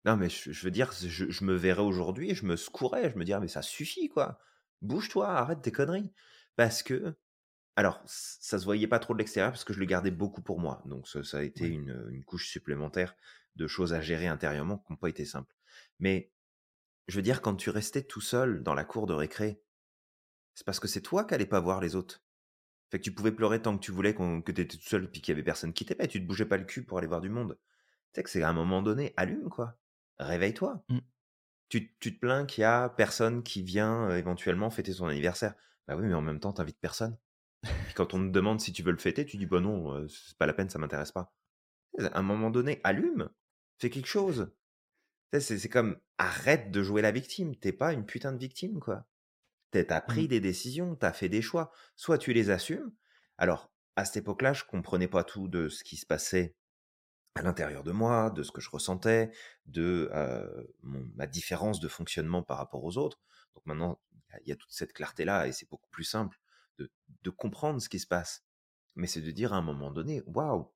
Non, 0.04 0.16
mais 0.16 0.28
je, 0.28 0.52
je 0.52 0.64
veux 0.64 0.70
dire, 0.70 0.92
je, 0.92 1.30
je 1.30 1.44
me 1.44 1.54
verrais 1.54 1.82
aujourd'hui 1.82 2.34
je 2.34 2.44
me 2.46 2.56
secourais, 2.56 3.10
je 3.10 3.16
me 3.18 3.24
dirais, 3.24 3.40
mais 3.40 3.48
ça 3.48 3.62
suffit, 3.62 4.08
quoi. 4.08 4.38
Bouge-toi, 4.82 5.28
arrête 5.28 5.62
tes 5.62 5.72
conneries. 5.72 6.12
Parce 6.56 6.82
que, 6.82 7.16
alors, 7.76 8.02
ça 8.06 8.58
se 8.58 8.64
voyait 8.64 8.88
pas 8.88 9.00
trop 9.00 9.14
de 9.14 9.18
l'extérieur 9.18 9.52
parce 9.52 9.64
que 9.64 9.74
je 9.74 9.80
le 9.80 9.86
gardais 9.86 10.10
beaucoup 10.12 10.42
pour 10.42 10.60
moi. 10.60 10.82
Donc, 10.86 11.08
ça, 11.08 11.24
ça 11.24 11.38
a 11.38 11.42
été 11.42 11.66
Ouais. 11.66 11.68
une, 11.68 12.06
une 12.10 12.24
couche 12.24 12.48
supplémentaire 12.50 13.16
de 13.56 13.66
choses 13.68 13.94
à 13.94 14.00
gérer 14.02 14.28
intérieurement 14.28 14.78
qui 14.78 14.92
n'ont 14.92 14.98
pas 14.98 15.08
été 15.10 15.24
simples. 15.26 15.56
Mais, 16.00 16.32
je 17.08 17.16
veux 17.16 17.22
dire, 17.22 17.42
quand 17.42 17.56
tu 17.56 17.70
restais 17.70 18.04
tout 18.04 18.20
seul 18.22 18.62
dans 18.62 18.74
la 18.74 18.84
cour 18.84 19.06
de 19.06 19.14
récré, 19.14 19.62
c'est 20.54 20.66
parce 20.66 20.80
que 20.80 20.88
c'est 20.88 21.02
toi 21.02 21.24
qui 21.26 21.34
allais 21.34 21.46
pas 21.46 21.60
voir 21.60 21.80
les 21.80 21.96
autres. 21.96 22.24
Fait 22.95 23.01
que 23.01 23.05
tu 23.07 23.12
pouvais 23.12 23.32
pleurer 23.32 23.61
tant 23.61 23.76
que 23.76 23.82
tu 23.82 23.90
voulais 23.90 24.14
qu'on- 24.14 24.40
que 24.40 24.53
tu 24.53 24.61
étais 24.61 24.76
tout 24.78 24.84
seul 24.84 25.11
puis 25.11 25.20
qu'il 25.20 25.32
y 25.32 25.34
avait 25.34 25.42
personne 25.42 25.72
qui 25.72 25.84
t'aimait. 25.84 26.07
Tu 26.07 26.22
te 26.22 26.26
bougeais 26.28 26.45
pas 26.45 26.57
le 26.57 26.62
cul 26.62 26.84
pour 26.84 26.97
aller 26.97 27.09
voir 27.09 27.20
du 27.20 27.28
monde. 27.28 27.59
Tu 27.59 27.66
sais 28.14 28.22
que 28.22 28.30
c'est 28.30 28.45
à 28.45 28.49
un 28.49 28.53
moment 28.53 28.82
donné, 28.82 29.12
allume 29.16 29.49
quoi. 29.49 29.76
Réveille-toi. 30.20 30.84
Mmh. 30.88 30.99
Tu, 31.70 31.97
tu 31.99 32.14
te 32.14 32.20
plains 32.20 32.47
qu'il 32.47 32.62
y 32.62 32.64
a 32.64 32.88
personne 32.90 33.42
qui 33.42 33.62
vient 33.64 34.11
euh, 34.11 34.16
éventuellement 34.16 34.70
fêter 34.70 34.95
ton 34.95 35.09
anniversaire. 35.09 35.57
Bah 35.88 35.97
oui, 35.97 36.07
mais 36.07 36.14
en 36.14 36.22
même 36.22 36.38
temps, 36.38 36.53
t'invites 36.53 36.78
personne. 36.78 37.18
Puis 37.62 37.95
quand 37.97 38.14
on 38.14 38.18
te 38.20 38.30
demande 38.30 38.61
si 38.61 38.72
tu 38.72 38.84
veux 38.84 38.92
le 38.92 38.99
fêter, 38.99 39.26
tu 39.26 39.38
dis 39.38 39.47
bah 39.47 39.59
non, 39.59 39.92
euh, 39.97 40.07
c'est 40.07 40.38
pas 40.38 40.47
la 40.47 40.53
peine, 40.53 40.70
ça 40.70 40.78
m'intéresse 40.78 41.11
pas. 41.11 41.34
À 41.99 42.16
un 42.20 42.22
moment 42.22 42.51
donné, 42.53 42.80
allume. 42.84 43.28
Fais 43.80 43.90
quelque 43.90 44.07
chose. 44.07 44.53
C'est 45.36 45.68
comme 45.68 45.99
arrête 46.18 46.70
de 46.70 46.80
jouer 46.84 47.03
la 47.03 47.11
victime. 47.11 47.57
T'es 47.57 47.72
pas 47.72 47.92
une 47.92 48.07
putain 48.07 48.30
de 48.30 48.38
victime 48.38 48.78
quoi. 48.78 49.05
T'as 49.83 50.01
pris 50.01 50.25
Mmh. 50.25 50.29
des 50.29 50.41
décisions, 50.41 50.95
t'as 50.95 51.12
fait 51.12 51.29
des 51.29 51.43
choix. 51.43 51.72
Soit 51.97 52.18
tu 52.18 52.33
les 52.33 52.51
assumes. 52.51 52.93
Alors, 53.39 53.72
à 53.97 54.05
cette 54.05 54.18
époque-là, 54.18 54.53
je 54.53 54.64
comprenais 54.64 55.09
pas 55.09 55.25
tout 55.25 55.49
de 55.49 55.68
ce 55.68 55.83
qui 55.85 55.97
se 55.97 56.07
passait 56.07 56.55
à 57.35 57.43
l'intérieur 57.43 57.83
de 57.85 57.93
moi, 57.93 58.31
de 58.31 58.43
ce 58.43 58.53
que 58.53 58.61
je 58.61 58.70
ressentais, 58.70 59.33
de 59.66 60.11
euh, 60.14 60.64
mon- 60.83 61.09
ma 61.16 61.27
différence 61.27 61.81
de 61.81 61.89
fonctionnement 61.89 62.43
par 62.43 62.59
rapport 62.59 62.85
aux 62.85 62.99
autres. 62.99 63.18
Donc 63.55 63.66
maintenant, 63.66 64.01
il 64.12 64.18
y 64.33 64.35
a- 64.37 64.41
il 64.45 64.49
y, 64.51 64.53
a 64.53 64.57
toute 64.57 64.72
cette 64.72 64.93
clarté-là 64.93 65.49
et 65.49 65.53
c'est 65.53 65.68
beaucoup 65.70 65.91
plus 65.91 66.05
simple 66.05 66.39
de, 66.79 66.91
de 67.22 67.31
comprendre 67.31 67.81
ce 67.83 67.89
qui 67.89 67.99
se 68.01 68.07
passe. 68.07 68.45
Mais 68.97 69.07
c'est 69.09 69.20
de 69.22 69.31
dire 69.33 69.53
à 69.55 69.59
un 69.59 69.62
moment 69.62 69.91
donné, 69.93 70.22
waouh, 70.27 70.72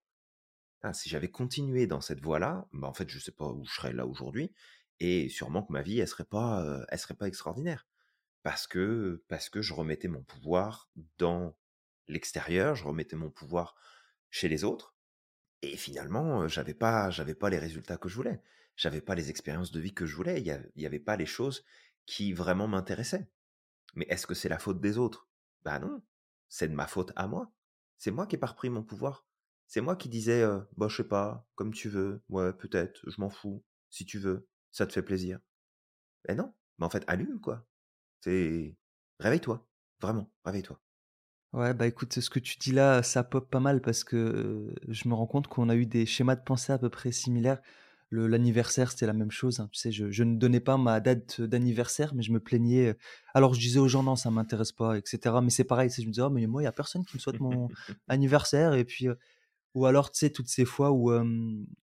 putain, 0.77 0.93
si 0.95 1.09
j'avais 1.11 1.31
continué 1.31 1.87
dans 1.89 2.01
cette 2.03 2.21
voie-là, 2.23 2.69
bah 2.75 2.89
en 2.89 2.95
fait, 2.95 3.09
je 3.11 3.19
sais 3.21 3.33
pas 3.33 3.47
où 3.49 3.65
je 3.67 3.75
serais 3.75 3.93
là 3.95 4.07
aujourd'hui 4.07 4.53
et 5.01 5.29
sûrement 5.31 5.65
que 5.65 5.73
ma 5.73 5.83
vie, 5.83 6.01
elle 6.01 6.09
serait 6.09 6.25
pas, 6.27 6.65
euh, 6.65 6.87
elle 6.91 7.01
serait 7.01 7.15
pas 7.17 7.29
extraordinaire 7.29 7.88
parce 9.29 9.49
que 9.51 9.63
je 9.63 9.75
remettais 9.75 10.09
mon 10.09 10.23
pouvoir 10.23 10.91
dans 11.19 11.57
l'extérieur, 12.09 12.75
je 12.77 12.85
remettais 12.85 13.17
mon 13.17 13.31
pouvoir 13.31 13.77
chez 14.31 14.49
les 14.49 14.65
autres 14.65 14.95
et 15.63 15.77
finalement, 15.77 16.49
j'avais 16.49 16.75
pas 16.75 17.11
j'avais 17.11 17.35
pas 17.35 17.51
les 17.51 17.59
résultats 17.59 17.99
que 17.99 18.09
je 18.09 18.17
voulais. 18.17 18.43
J'avais 18.77 19.01
pas 19.03 19.15
les 19.17 19.31
expériences 19.31 19.73
de 19.73 19.81
vie 19.81 19.95
que 19.95 20.07
je 20.07 20.17
voulais, 20.17 20.41
il 20.41 20.47
y 20.47 20.51
a 20.53 20.61
il 20.77 20.83
y 20.83 20.87
avait 20.87 21.01
pas 21.01 21.17
les 21.17 21.27
choses 21.27 21.65
qui 22.07 22.33
vraiment 22.33 22.69
m'intéressaient. 22.69 23.29
Mais 23.95 24.07
est-ce 24.09 24.27
que 24.27 24.35
c'est 24.35 24.49
la 24.49 24.59
faute 24.59 24.81
des 24.81 24.99
autres? 24.99 25.29
Bah 25.65 25.79
non, 25.79 26.03
c'est 26.49 26.69
de 26.69 26.75
ma 26.75 26.87
faute 26.87 27.13
à 27.17 27.27
moi. 27.29 27.53
C'est 27.99 28.11
moi 28.11 28.27
qui 28.27 28.37
ai 28.37 28.39
pas 28.39 28.47
repris 28.49 28.71
mon 28.71 28.83
pouvoir. 28.85 29.27
C'est 29.67 29.81
moi 29.83 29.97
qui 29.97 30.09
disais, 30.09 30.43
heu: 30.43 30.67
«Bah, 30.77 30.89
je 30.89 30.97
sais 30.99 31.09
pas, 31.09 31.47
comme 31.57 31.75
tu 31.75 31.89
veux, 31.89 32.23
ouais, 32.31 32.53
peut-être, 32.55 33.01
je 33.11 33.21
m'en 33.21 33.31
fous, 33.31 33.65
si 33.91 34.05
tu 34.07 34.19
veux, 34.19 34.49
ça 34.73 34.87
te 34.87 34.93
fait 34.93 35.03
plaisir». 35.03 35.41
Eh 36.29 36.35
non, 36.35 36.55
mais 36.79 36.87
en 36.87 36.91
fait, 36.91 37.05
allume 37.09 37.41
quoi. 37.41 37.67
C'est 38.21 38.77
réveille-toi, 39.21 39.66
vraiment, 40.01 40.31
réveille-toi. 40.45 40.81
Ouais, 41.55 41.73
bah 41.73 41.87
écoute, 41.87 42.12
ce 42.21 42.29
que 42.29 42.39
tu 42.39 42.59
dis 42.59 42.73
là, 42.73 43.03
ça 43.03 43.25
pop 43.25 43.49
pas 43.51 43.61
mal 43.61 43.81
parce 43.81 44.05
que 44.05 44.75
je 44.87 45.09
me 45.09 45.14
rends 45.14 45.27
compte 45.27 45.47
qu'on 45.49 45.71
a 45.71 45.77
eu 45.77 45.87
des 45.87 46.05
schémas 46.05 46.37
de 46.37 46.43
pensée 46.43 46.73
à 46.73 46.79
peu 46.79 46.91
près 46.91 47.11
similaires. 47.11 47.61
L'anniversaire, 48.11 48.91
c'était 48.91 49.07
la 49.07 49.12
même 49.14 49.31
chose. 49.31 49.61
hein. 49.61 49.69
Tu 49.73 49.79
sais, 49.81 49.93
je, 49.93 50.11
je 50.11 50.25
ne 50.25 50.37
donnais 50.39 50.61
pas 50.61 50.77
ma 50.79 51.01
date 51.01 51.41
d'anniversaire, 51.41 52.14
mais 52.14 52.23
je 52.23 52.33
me 52.33 52.41
plaignais. 52.41 52.97
Alors 53.35 53.55
je 53.55 53.61
disais 53.61 53.79
aux 53.81 53.89
gens, 53.89 54.03
non, 54.03 54.16
ça 54.16 54.31
m'intéresse 54.31 54.73
pas, 54.73 54.99
etc. 54.99 55.41
Mais 55.43 55.51
c'est 55.51 55.64
pareil, 55.64 55.91
je 55.91 56.03
me 56.03 56.11
disais, 56.12 56.23
oh, 56.23 56.31
mais 56.31 56.47
moi, 56.47 56.62
il 56.62 56.64
y 56.64 56.69
a 56.69 56.73
personne 56.73 57.05
qui 57.05 57.16
me 57.16 57.21
souhaite 57.21 57.41
mon 57.41 57.69
anniversaire. 58.09 58.75
Et 58.75 58.85
puis, 58.85 59.09
euh, 59.09 59.14
ou 59.75 59.87
alors, 59.87 60.11
tu 60.11 60.19
sais, 60.21 60.31
toutes 60.31 60.49
ces 60.49 60.64
fois 60.64 60.93
où, 60.93 61.12
euh, 61.12 61.25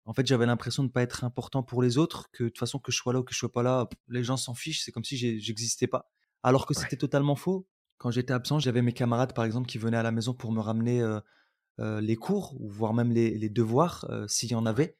en 0.05 0.13
fait, 0.13 0.25
j'avais 0.27 0.45
l'impression 0.47 0.83
de 0.83 0.89
ne 0.89 0.93
pas 0.93 1.01
être 1.03 1.23
important 1.23 1.63
pour 1.63 1.81
les 1.83 1.97
autres, 1.97 2.29
que 2.31 2.45
de 2.45 2.49
toute 2.49 2.59
façon, 2.59 2.79
que 2.79 2.91
je 2.91 2.97
sois 2.97 3.13
là 3.13 3.19
ou 3.19 3.23
que 3.23 3.33
je 3.33 3.39
sois 3.39 3.51
pas 3.51 3.63
là, 3.63 3.87
les 4.09 4.23
gens 4.23 4.37
s'en 4.37 4.53
fichent, 4.55 4.83
c'est 4.83 4.91
comme 4.91 5.03
si 5.05 5.17
j'existais 5.39 5.87
pas. 5.87 6.11
Alors 6.45 6.65
que 6.65 6.73
Ouais. 6.73 6.81
c'était 6.81 6.97
totalement 6.97 7.35
faux. 7.35 7.67
Quand 7.97 8.11
j'étais 8.11 8.33
absent, 8.33 8.59
j'avais 8.59 8.81
mes 8.81 8.93
camarades, 8.93 9.33
par 9.33 9.45
exemple, 9.45 9.67
qui 9.67 9.77
venaient 9.77 9.97
à 9.97 10.03
la 10.03 10.11
maison 10.11 10.33
pour 10.33 10.51
me 10.51 10.59
ramener 10.61 11.01
euh, 11.01 12.01
les 12.01 12.15
cours, 12.15 12.55
ou 12.59 12.69
voire 12.69 12.93
même 12.93 13.11
les, 13.11 13.37
les 13.37 13.49
devoirs, 13.49 14.05
s'il 14.27 14.51
y 14.51 14.55
en 14.55 14.65
avait. 14.65 14.97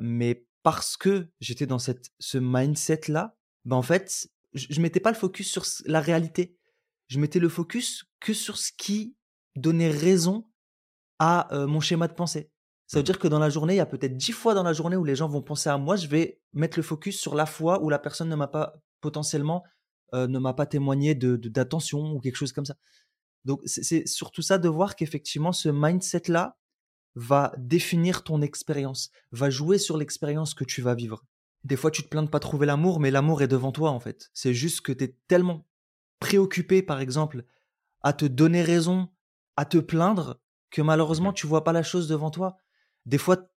Mais 0.00 0.46
parce 0.62 0.96
que 0.96 1.28
j'étais 1.40 1.66
dans 1.66 1.78
cette, 1.78 2.10
ce 2.18 2.38
mindset-là, 2.38 3.36
ben 3.64 3.76
en 3.76 3.82
fait, 3.82 4.28
je, 4.54 4.66
je 4.70 4.80
mettais 4.80 5.00
pas 5.00 5.10
le 5.10 5.16
focus 5.16 5.50
sur 5.50 5.64
la 5.86 6.00
réalité. 6.00 6.56
Je 7.08 7.18
mettais 7.20 7.38
le 7.38 7.48
focus 7.48 8.04
que 8.20 8.34
sur 8.34 8.58
ce 8.58 8.70
qui 8.76 9.16
donnait 9.56 9.90
raison 9.90 10.44
à 11.18 11.54
euh, 11.54 11.66
mon 11.66 11.80
schéma 11.80 12.08
de 12.08 12.14
pensée. 12.14 12.50
Ça 12.86 12.98
veut 12.98 13.02
Mmh. 13.02 13.04
dire 13.04 13.18
que 13.18 13.28
dans 13.28 13.38
la 13.38 13.50
journée, 13.50 13.74
il 13.74 13.78
y 13.78 13.80
a 13.80 13.86
peut-être 13.86 14.16
dix 14.16 14.32
fois 14.32 14.54
dans 14.54 14.62
la 14.62 14.72
journée 14.72 14.96
où 14.96 15.04
les 15.04 15.14
gens 15.16 15.28
vont 15.28 15.42
penser 15.42 15.68
à 15.68 15.76
moi, 15.78 15.96
je 15.96 16.06
vais 16.06 16.40
mettre 16.52 16.78
le 16.78 16.82
focus 16.82 17.20
sur 17.20 17.34
la 17.34 17.46
fois 17.46 17.82
où 17.82 17.90
la 17.90 17.98
personne 17.98 18.28
ne 18.28 18.36
m'a 18.36 18.48
pas 18.48 18.74
potentiellement 19.00 19.64
euh, 20.14 20.26
ne 20.26 20.38
m'a 20.38 20.54
pas 20.54 20.66
témoigné 20.66 21.14
de 21.14 21.36
de- 21.36 21.48
d'attention 21.48 22.12
ou 22.12 22.20
quelque 22.20 22.36
chose 22.36 22.52
comme 22.52 22.66
ça. 22.66 22.76
Donc 23.44 23.60
c'est 23.66 24.06
surtout 24.06 24.42
ça 24.42 24.58
de 24.58 24.68
voir 24.68 24.96
qu'effectivement 24.96 25.52
ce 25.52 25.68
mindset-là 25.68 26.58
va 27.14 27.52
définir 27.58 28.22
ton 28.22 28.42
expérience, 28.42 29.10
va 29.32 29.50
jouer 29.50 29.78
sur 29.78 29.96
l'expérience 29.96 30.54
que 30.54 30.64
tu 30.64 30.82
vas 30.82 30.94
vivre. 30.94 31.24
Des 31.64 31.76
fois, 31.76 31.90
tu 31.90 32.02
te 32.02 32.08
plains 32.08 32.22
de 32.22 32.28
pas 32.28 32.38
trouver 32.40 32.66
l'amour, 32.66 33.00
mais 33.00 33.10
l'amour 33.10 33.42
est 33.42 33.48
devant 33.48 33.72
toi 33.72 33.90
en 33.90 33.98
fait. 34.00 34.30
C'est 34.32 34.54
juste 34.54 34.82
que 34.82 34.92
tu 34.92 35.04
es 35.04 35.16
tellement 35.26 35.66
préoccupé, 36.20 36.82
par 36.82 37.00
exemple, 37.00 37.44
à 38.02 38.12
te 38.12 38.24
donner 38.24 38.62
raison, 38.62 39.08
à 39.56 39.64
te 39.64 39.78
plaindre, 39.78 40.40
que 40.70 40.82
malheureusement, 40.82 41.32
tu 41.32 41.46
vois 41.46 41.64
pas 41.64 41.72
la 41.72 41.82
chose 41.82 42.06
devant 42.06 42.30
toi. 42.30 42.58
Des 43.06 43.18
fois, 43.18 43.50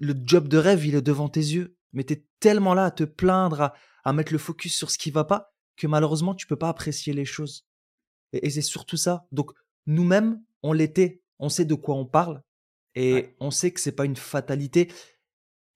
le 0.00 0.14
job 0.24 0.48
de 0.48 0.58
rêve, 0.58 0.84
il 0.84 0.94
est 0.96 1.02
devant 1.02 1.28
tes 1.28 1.40
yeux, 1.40 1.76
mais 1.92 2.04
tu 2.04 2.14
es 2.14 2.26
tellement 2.40 2.74
là 2.74 2.86
à 2.86 2.90
te 2.90 3.04
plaindre, 3.04 3.60
à, 3.60 3.74
à 4.04 4.12
mettre 4.12 4.32
le 4.32 4.38
focus 4.38 4.74
sur 4.76 4.90
ce 4.90 4.98
qui 4.98 5.10
va 5.12 5.24
pas, 5.24 5.53
que 5.76 5.86
malheureusement, 5.86 6.34
tu 6.34 6.46
peux 6.46 6.56
pas 6.56 6.68
apprécier 6.68 7.12
les 7.12 7.24
choses. 7.24 7.66
Et, 8.32 8.46
et 8.46 8.50
c'est 8.50 8.62
surtout 8.62 8.96
ça. 8.96 9.26
Donc, 9.32 9.52
nous-mêmes, 9.86 10.42
on 10.62 10.72
l'était, 10.72 11.22
on 11.38 11.48
sait 11.48 11.64
de 11.64 11.74
quoi 11.74 11.94
on 11.96 12.06
parle, 12.06 12.42
et 12.94 13.12
Ouais. 13.14 13.36
on 13.40 13.50
sait 13.50 13.72
que 13.72 13.80
c'est 13.80 13.92
pas 13.92 14.04
une 14.04 14.16
fatalité. 14.16 14.90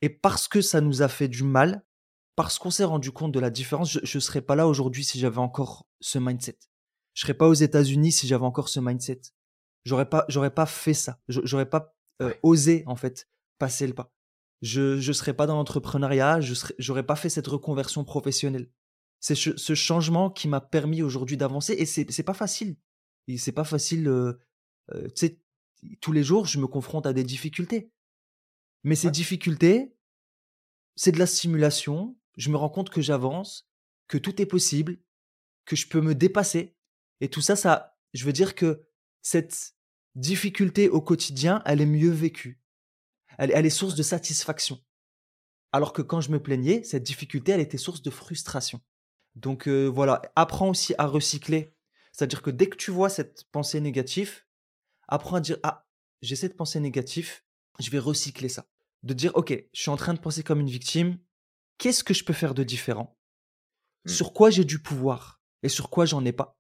Et 0.03 0.09
parce 0.09 0.47
que 0.49 0.61
ça 0.61 0.81
nous 0.81 1.03
a 1.03 1.09
fait 1.09 1.29
du 1.29 1.43
mal, 1.43 1.85
parce 2.37 2.59
qu'on 2.59 2.71
s'est 2.71 2.85
rendu 2.85 3.11
compte 3.11 3.33
de 3.33 3.41
la 3.41 3.51
différence, 3.51 3.99
je 4.03 4.17
ne 4.17 4.21
serais 4.21 4.43
pas 4.43 4.55
là 4.55 4.69
aujourd'hui 4.69 5.03
si 5.05 5.19
j'avais 5.19 5.39
encore 5.39 5.87
ce 6.01 6.19
mindset. 6.19 6.59
Je 7.15 7.23
serais 7.23 7.35
pas 7.35 7.49
aux 7.49 7.55
États-Unis 7.55 8.13
si 8.13 8.29
j'avais 8.29 8.45
encore 8.45 8.69
ce 8.69 8.79
mindset. 8.79 9.21
J'aurais 9.85 10.09
pas, 10.09 10.25
j'aurais 10.29 10.55
pas 10.55 10.67
fait 10.67 10.95
ça. 10.95 11.19
J'aurais 11.29 11.69
pas 11.69 11.97
euh, 12.23 12.33
osé 12.45 12.85
en 12.87 12.95
fait 12.95 13.29
passer 13.59 13.87
le 13.89 13.95
pas. 13.95 14.13
Je 14.63 15.01
je 15.01 15.13
serais 15.13 15.35
pas 15.35 15.47
dans 15.47 15.57
l'entrepreneuriat. 15.57 16.41
Je 16.41 16.55
j'aurais 16.79 17.05
pas 17.07 17.17
fait 17.17 17.29
cette 17.29 17.47
reconversion 17.49 18.05
professionnelle. 18.05 18.71
C'est 19.21 19.35
ce, 19.35 19.75
changement 19.75 20.31
qui 20.31 20.47
m'a 20.49 20.61
permis 20.61 21.03
aujourd'hui 21.03 21.37
d'avancer 21.37 21.73
et 21.73 21.87
c'est 21.87 22.11
c'est 22.11 22.23
pas 22.23 22.35
facile. 22.35 22.77
C'est 23.37 23.53
pas 23.53 23.65
facile. 23.65 24.09
Euh, 24.09 24.41
euh, 24.93 25.09
tous 26.01 26.13
les 26.13 26.23
jours, 26.23 26.47
je 26.47 26.59
me 26.59 26.67
confronte 26.67 27.07
à 27.07 27.13
des 27.13 27.25
difficultés. 27.25 27.91
Mais 28.85 28.95
ces 28.95 29.11
difficultés, 29.11 29.95
c'est 30.97 31.13
de 31.13 31.19
la 31.19 31.27
stimulation. 31.27 32.17
Je 32.37 32.51
me 32.51 32.57
rends 32.57 32.71
compte 32.71 32.91
que 32.91 33.01
j'avance, 33.01 33.69
que 34.07 34.19
tout 34.19 34.41
est 34.41 34.47
possible, 34.47 34.99
que 35.65 35.77
je 35.77 35.89
peux 35.89 36.01
me 36.01 36.15
dépasser. 36.15 36.77
Et 37.21 37.29
tout 37.29 37.41
ça, 37.41 37.57
ça, 37.57 37.99
je 38.15 38.25
veux 38.25 38.33
dire 38.33 38.55
que 38.55 38.83
cette 39.21 39.75
difficulté 40.15 40.89
au 40.89 41.01
quotidien, 41.01 41.63
elle 41.67 41.81
est 41.81 41.87
mieux 41.87 42.11
vécue. 42.11 42.61
Elle, 43.37 43.51
elle 43.53 43.67
est 43.67 43.71
source 43.71 43.95
de 43.95 44.03
satisfaction. 44.03 44.81
Alors 45.73 45.93
que 45.93 46.03
quand 46.03 46.21
je 46.21 46.31
me 46.31 46.43
plaignais, 46.43 46.83
cette 46.83 47.03
difficulté, 47.03 47.53
elle 47.53 47.61
était 47.61 47.79
source 47.79 48.03
de 48.03 48.11
frustration. 48.11 48.81
Donc 49.39 49.69
euh, 49.69 49.87
voilà, 49.87 50.21
apprends 50.35 50.69
aussi 50.69 50.95
à 50.99 51.07
recycler. 51.07 51.75
C'est-à-dire 52.13 52.43
que 52.43 52.51
dès 52.51 52.69
que 52.69 52.77
tu 52.77 52.91
vois 52.91 53.09
cette 53.09 53.45
pensée 53.53 53.81
négative, 53.81 54.43
apprends 55.07 55.37
à 55.37 55.41
dire 55.41 55.59
ah, 55.63 55.87
j'ai 56.23 56.35
cette 56.35 56.57
pensée 56.57 56.81
négative, 56.81 57.43
je 57.79 57.91
vais 57.91 58.01
recycler 58.01 58.49
ça. 58.49 58.67
De 59.05 59.15
dire 59.15 59.31
ok, 59.37 59.53
je 59.73 59.81
suis 59.81 59.91
en 59.91 59.97
train 59.97 60.15
de 60.15 60.19
penser 60.19 60.43
comme 60.43 60.61
une 60.61 60.69
victime, 60.69 61.19
qu'est-ce 61.79 62.03
que 62.03 62.15
je 62.15 62.25
peux 62.25 62.33
faire 62.33 62.55
de 62.55 62.65
différent? 62.65 63.17
Mmh. 64.05 64.11
Sur 64.11 64.33
quoi 64.33 64.51
j'ai 64.51 64.65
du 64.65 64.81
pouvoir 64.81 65.41
et 65.63 65.69
sur 65.69 65.89
quoi 65.89 66.05
j'en 66.05 66.25
ai 66.25 66.33
pas? 66.33 66.59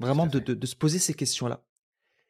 Vraiment 0.00 0.26
de, 0.26 0.40
de, 0.40 0.66
se 0.66 0.76
poser 0.76 0.98
ces 0.98 1.14
questions-là. 1.14 1.64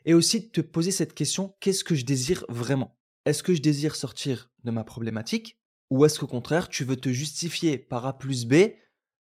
Et 0.04 0.14
aussi 0.14 0.40
de 0.40 0.46
te 0.46 0.60
poser 0.60 0.92
cette 0.92 1.14
question, 1.14 1.56
qu'est-ce 1.58 1.82
que 1.82 1.96
je 1.96 2.04
désire 2.04 2.44
vraiment? 2.48 2.96
Est-ce 3.24 3.42
que 3.42 3.54
je 3.54 3.60
désire 3.60 3.96
sortir 3.96 4.52
de 4.62 4.70
ma 4.70 4.84
problématique 4.84 5.58
Ou 5.90 6.04
est-ce 6.04 6.20
qu'au 6.20 6.28
contraire, 6.28 6.68
tu 6.68 6.84
veux 6.84 6.94
te 6.94 7.08
justifier 7.08 7.76
par 7.76 8.06
A 8.06 8.16
plus 8.16 8.44
B 8.44 8.54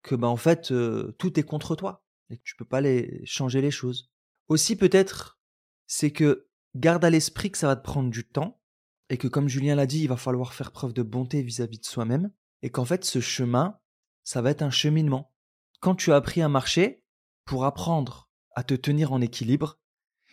que 0.03 0.15
bah, 0.15 0.27
en 0.27 0.37
fait, 0.37 0.73
tout 1.17 1.39
est 1.39 1.43
contre 1.43 1.75
toi 1.75 2.05
et 2.29 2.37
que 2.37 2.43
tu 2.43 2.55
peux 2.55 2.65
pas 2.65 2.81
changer 3.25 3.61
les 3.61 3.71
choses 3.71 4.11
Aussi 4.47 4.75
peut-être, 4.75 5.39
c'est 5.87 6.11
que 6.11 6.47
garde 6.75 7.03
à 7.05 7.09
l'esprit 7.09 7.51
que 7.51 7.57
ça 7.57 7.67
va 7.67 7.75
te 7.75 7.83
prendre 7.83 8.09
du 8.09 8.27
temps 8.27 8.61
et 9.09 9.17
que 9.17 9.27
comme 9.27 9.49
Julien 9.49 9.75
l'a 9.75 9.85
dit, 9.85 10.01
il 10.01 10.07
va 10.07 10.17
falloir 10.17 10.53
faire 10.53 10.71
preuve 10.71 10.93
de 10.93 11.03
bonté 11.03 11.41
vis-à-vis 11.41 11.79
de 11.79 11.85
soi-même 11.85 12.31
et 12.61 12.69
qu'en 12.69 12.85
fait, 12.85 13.03
ce 13.05 13.19
chemin, 13.19 13.79
ça 14.23 14.41
va 14.41 14.51
être 14.51 14.61
un 14.61 14.71
cheminement. 14.71 15.33
Quand 15.79 15.95
tu 15.95 16.11
as 16.11 16.15
appris 16.15 16.41
à 16.41 16.49
marcher, 16.49 17.03
pour 17.45 17.65
apprendre 17.65 18.29
à 18.55 18.63
te 18.63 18.73
tenir 18.73 19.11
en 19.11 19.21
équilibre, 19.21 19.79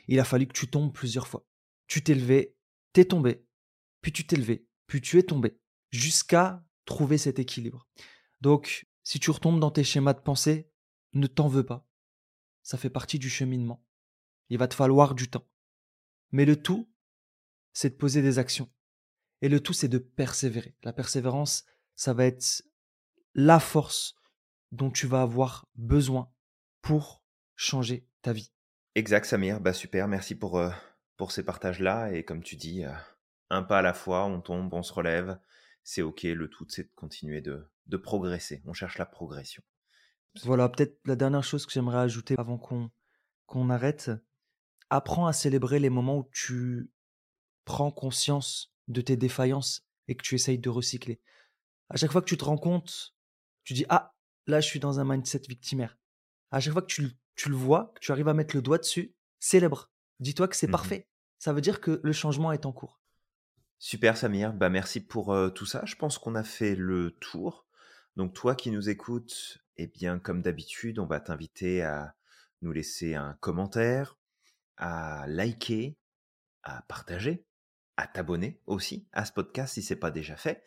il 0.07 0.21
a 0.21 0.25
fallu 0.25 0.47
que 0.47 0.53
tu 0.53 0.68
tombes 0.68 0.93
plusieurs 0.93 1.27
fois. 1.27 1.45
Tu 1.87 2.03
t'es 2.03 2.14
levé, 2.14 2.57
t'es 2.93 3.05
tombé, 3.05 3.45
puis 4.01 4.12
tu 4.12 4.27
t'es 4.27 4.37
levé, 4.37 4.66
puis 4.87 5.01
tu 5.01 5.18
es 5.18 5.23
tombé, 5.23 5.59
jusqu'à 5.91 6.64
trouver 6.85 7.18
cet 7.18 7.39
équilibre. 7.39 7.89
Donc, 8.41 8.87
si 9.11 9.19
tu 9.19 9.33
retombes 9.33 9.59
dans 9.59 9.73
tes 9.73 9.83
schémas 9.83 10.13
de 10.13 10.21
pensée, 10.21 10.71
ne 11.15 11.27
t'en 11.27 11.49
veux 11.49 11.67
pas. 11.67 11.85
Ça 12.63 12.79
fait 12.79 12.91
partie 12.91 13.19
du 13.19 13.29
cheminement. 13.29 13.85
Il 14.51 14.59
va 14.59 14.69
te 14.69 14.75
falloir 14.77 15.17
du 15.17 15.29
temps. 15.29 15.49
Mais 16.31 16.45
le 16.45 16.55
tout, 16.55 16.89
c'est 17.73 17.91
de 17.91 17.97
poser 17.97 18.23
des 18.23 18.39
actions. 18.39 18.71
Et 19.43 19.49
le 19.49 19.59
tout, 19.59 19.73
c'est 19.73 19.89
de 19.89 19.99
persévérer. 19.99 20.77
La 20.85 20.93
persévérance, 20.93 21.65
ça 21.97 22.13
va 22.13 22.25
être 22.25 22.63
la 23.35 23.59
force 23.59 24.15
dont 24.71 24.93
tu 24.93 25.09
vas 25.09 25.23
avoir 25.23 25.67
besoin 25.75 26.33
pour 26.81 27.25
changer 27.57 28.07
ta 28.23 28.33
vie. 28.33 28.53
Exact, 28.95 29.25
Samir. 29.25 29.61
Bah 29.61 29.73
super, 29.73 30.07
merci 30.07 30.37
pour, 30.37 30.57
euh, 30.57 30.71
pour 31.17 31.33
ces 31.33 31.45
partages-là. 31.45 32.13
Et 32.13 32.23
comme 32.25 32.45
tu 32.45 32.55
dis, 32.55 32.85
euh, 32.85 32.95
un 33.49 33.65
pas 33.65 33.81
à 33.81 33.83
la 33.83 33.93
fois, 33.93 34.27
on 34.27 34.41
tombe, 34.41 34.73
on 34.73 34.85
se 34.85 34.93
relève. 34.93 35.37
C'est 35.83 36.03
OK. 36.03 36.22
Le 36.22 36.49
tout, 36.49 36.66
c'est 36.68 36.85
de 36.85 36.93
continuer 36.95 37.41
de, 37.41 37.70
de 37.87 37.97
progresser. 37.97 38.62
On 38.66 38.72
cherche 38.72 38.99
la 38.99 39.07
progression. 39.07 39.62
Voilà, 40.45 40.68
peut-être 40.68 40.99
la 41.07 41.16
dernière 41.16 41.43
chose 41.43 41.66
que 41.66 41.72
j'aimerais 41.72 41.99
ajouter 41.99 42.35
avant 42.39 42.59
qu'on 42.59 42.91
qu'on 43.47 43.70
arrête. 43.70 44.11
Apprends 44.91 45.26
à 45.26 45.33
célébrer 45.33 45.81
les 45.81 45.91
moments 45.91 46.18
où 46.18 46.28
tu 46.33 46.93
prends 47.64 47.91
conscience 47.91 48.72
de 48.89 49.01
tes 49.01 49.16
défaillances 49.16 49.87
et 50.09 50.16
que 50.16 50.22
tu 50.22 50.35
essayes 50.35 50.59
de 50.59 50.68
recycler. 50.68 51.20
À 51.89 51.97
chaque 51.97 52.12
fois 52.12 52.22
que 52.22 52.28
tu 52.28 52.37
te 52.37 52.45
rends 52.45 52.59
compte, 52.59 53.16
tu 53.64 53.74
dis 53.74 53.87
Ah, 53.89 54.14
là, 54.47 54.61
je 54.61 54.66
suis 54.66 54.81
dans 54.81 55.01
un 55.01 55.05
mindset 55.05 55.43
victimaire 55.49 55.97
à 56.51 56.61
chaque 56.61 56.72
fois 56.72 56.83
que 56.83 56.89
tu, 56.89 57.49
le 57.49 57.57
vois, 57.57 57.93
que 57.95 58.01
tu 58.01 58.12
arrives 58.12 58.28
à 58.28 58.35
mettre 58.35 58.57
le 58.57 58.62
doigt 58.62 58.78
dessus, 58.78 59.14
célèbre. 59.39 59.91
Dis-toi 60.18 60.49
que 60.49 60.57
c'est 60.57 60.66
mmh 60.66 60.72
parfait. 60.72 61.09
Ça 61.39 61.53
veut 61.53 61.61
dire 61.61 61.81
que 61.81 62.01
le 62.03 62.12
changement 62.12 62.53
est 62.53 62.66
en 62.66 62.72
cours. 62.72 63.00
Super 63.83 64.18
Samir, 64.18 64.53
bah 64.53 64.68
merci 64.68 65.01
pour 65.01 65.33
euh, 65.33 65.49
tout 65.49 65.64
ça. 65.64 65.83
Je 65.87 65.97
pense 65.97 66.18
qu'on 66.18 66.35
a 66.35 66.45
fait 66.45 66.76
le 66.76 67.12
tour. 67.12 67.64
Donc 68.14 68.35
toi 68.35 68.55
qui 68.55 68.70
nous 68.70 68.91
écoutes, 68.91 69.57
eh 69.78 69.87
bien 69.87 70.18
comme 70.18 70.43
d'habitude, 70.43 70.99
on 70.99 71.07
va 71.07 71.18
t'inviter 71.18 71.83
à 71.83 72.14
nous 72.61 72.72
laisser 72.72 73.14
un 73.14 73.39
commentaire, 73.41 74.18
à 74.76 75.24
liker, 75.28 75.97
à 76.62 76.83
partager, 76.89 77.47
à 77.97 78.07
t'abonner 78.07 78.61
aussi 78.66 79.09
à 79.12 79.24
ce 79.24 79.33
podcast 79.33 79.72
si 79.72 79.83
c'est 79.83 79.97
pas 79.97 80.11
déjà 80.11 80.37
fait. 80.37 80.62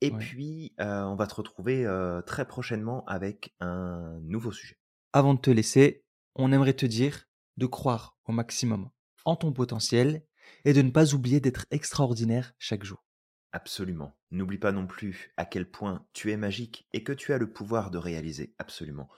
Et 0.00 0.10
puis 0.10 0.74
euh, 0.80 1.04
on 1.04 1.14
va 1.14 1.28
te 1.28 1.34
retrouver 1.36 1.86
euh, 1.86 2.20
très 2.20 2.48
prochainement 2.48 3.04
avec 3.04 3.54
un 3.60 4.18
nouveau 4.22 4.50
sujet. 4.50 4.80
Avant 5.12 5.34
de 5.34 5.40
te 5.40 5.50
laisser, 5.50 6.04
on 6.34 6.50
aimerait 6.50 6.74
te 6.74 6.86
dire 6.86 7.28
de 7.58 7.66
croire 7.66 8.18
au 8.24 8.32
maximum 8.32 8.90
en 9.24 9.36
ton 9.36 9.52
potentiel 9.52 10.24
et 10.64 10.72
de 10.72 10.82
ne 10.82 10.90
pas 10.90 11.14
oublier 11.14 11.40
d'être 11.40 11.66
extraordinaire 11.70 12.54
chaque 12.58 12.84
jour. 12.84 13.04
Absolument. 13.52 14.16
N'oublie 14.30 14.58
pas 14.58 14.72
non 14.72 14.86
plus 14.86 15.32
à 15.36 15.44
quel 15.44 15.68
point 15.68 16.06
tu 16.12 16.30
es 16.30 16.36
magique 16.36 16.88
et 16.92 17.02
que 17.02 17.12
tu 17.12 17.32
as 17.32 17.38
le 17.38 17.50
pouvoir 17.50 17.90
de 17.90 17.98
réaliser 17.98 18.54
absolument 18.58 19.08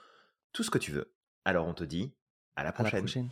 tout 0.53 0.63
ce 0.63 0.71
que 0.71 0.79
tu 0.79 0.91
veux. 0.91 1.13
Alors 1.45 1.67
on 1.67 1.73
te 1.73 1.83
dit 1.83 2.15
à 2.55 2.63
la 2.63 2.71
prochaine. 2.71 2.93
À 2.93 2.95
la 2.95 3.01
prochaine. 3.01 3.29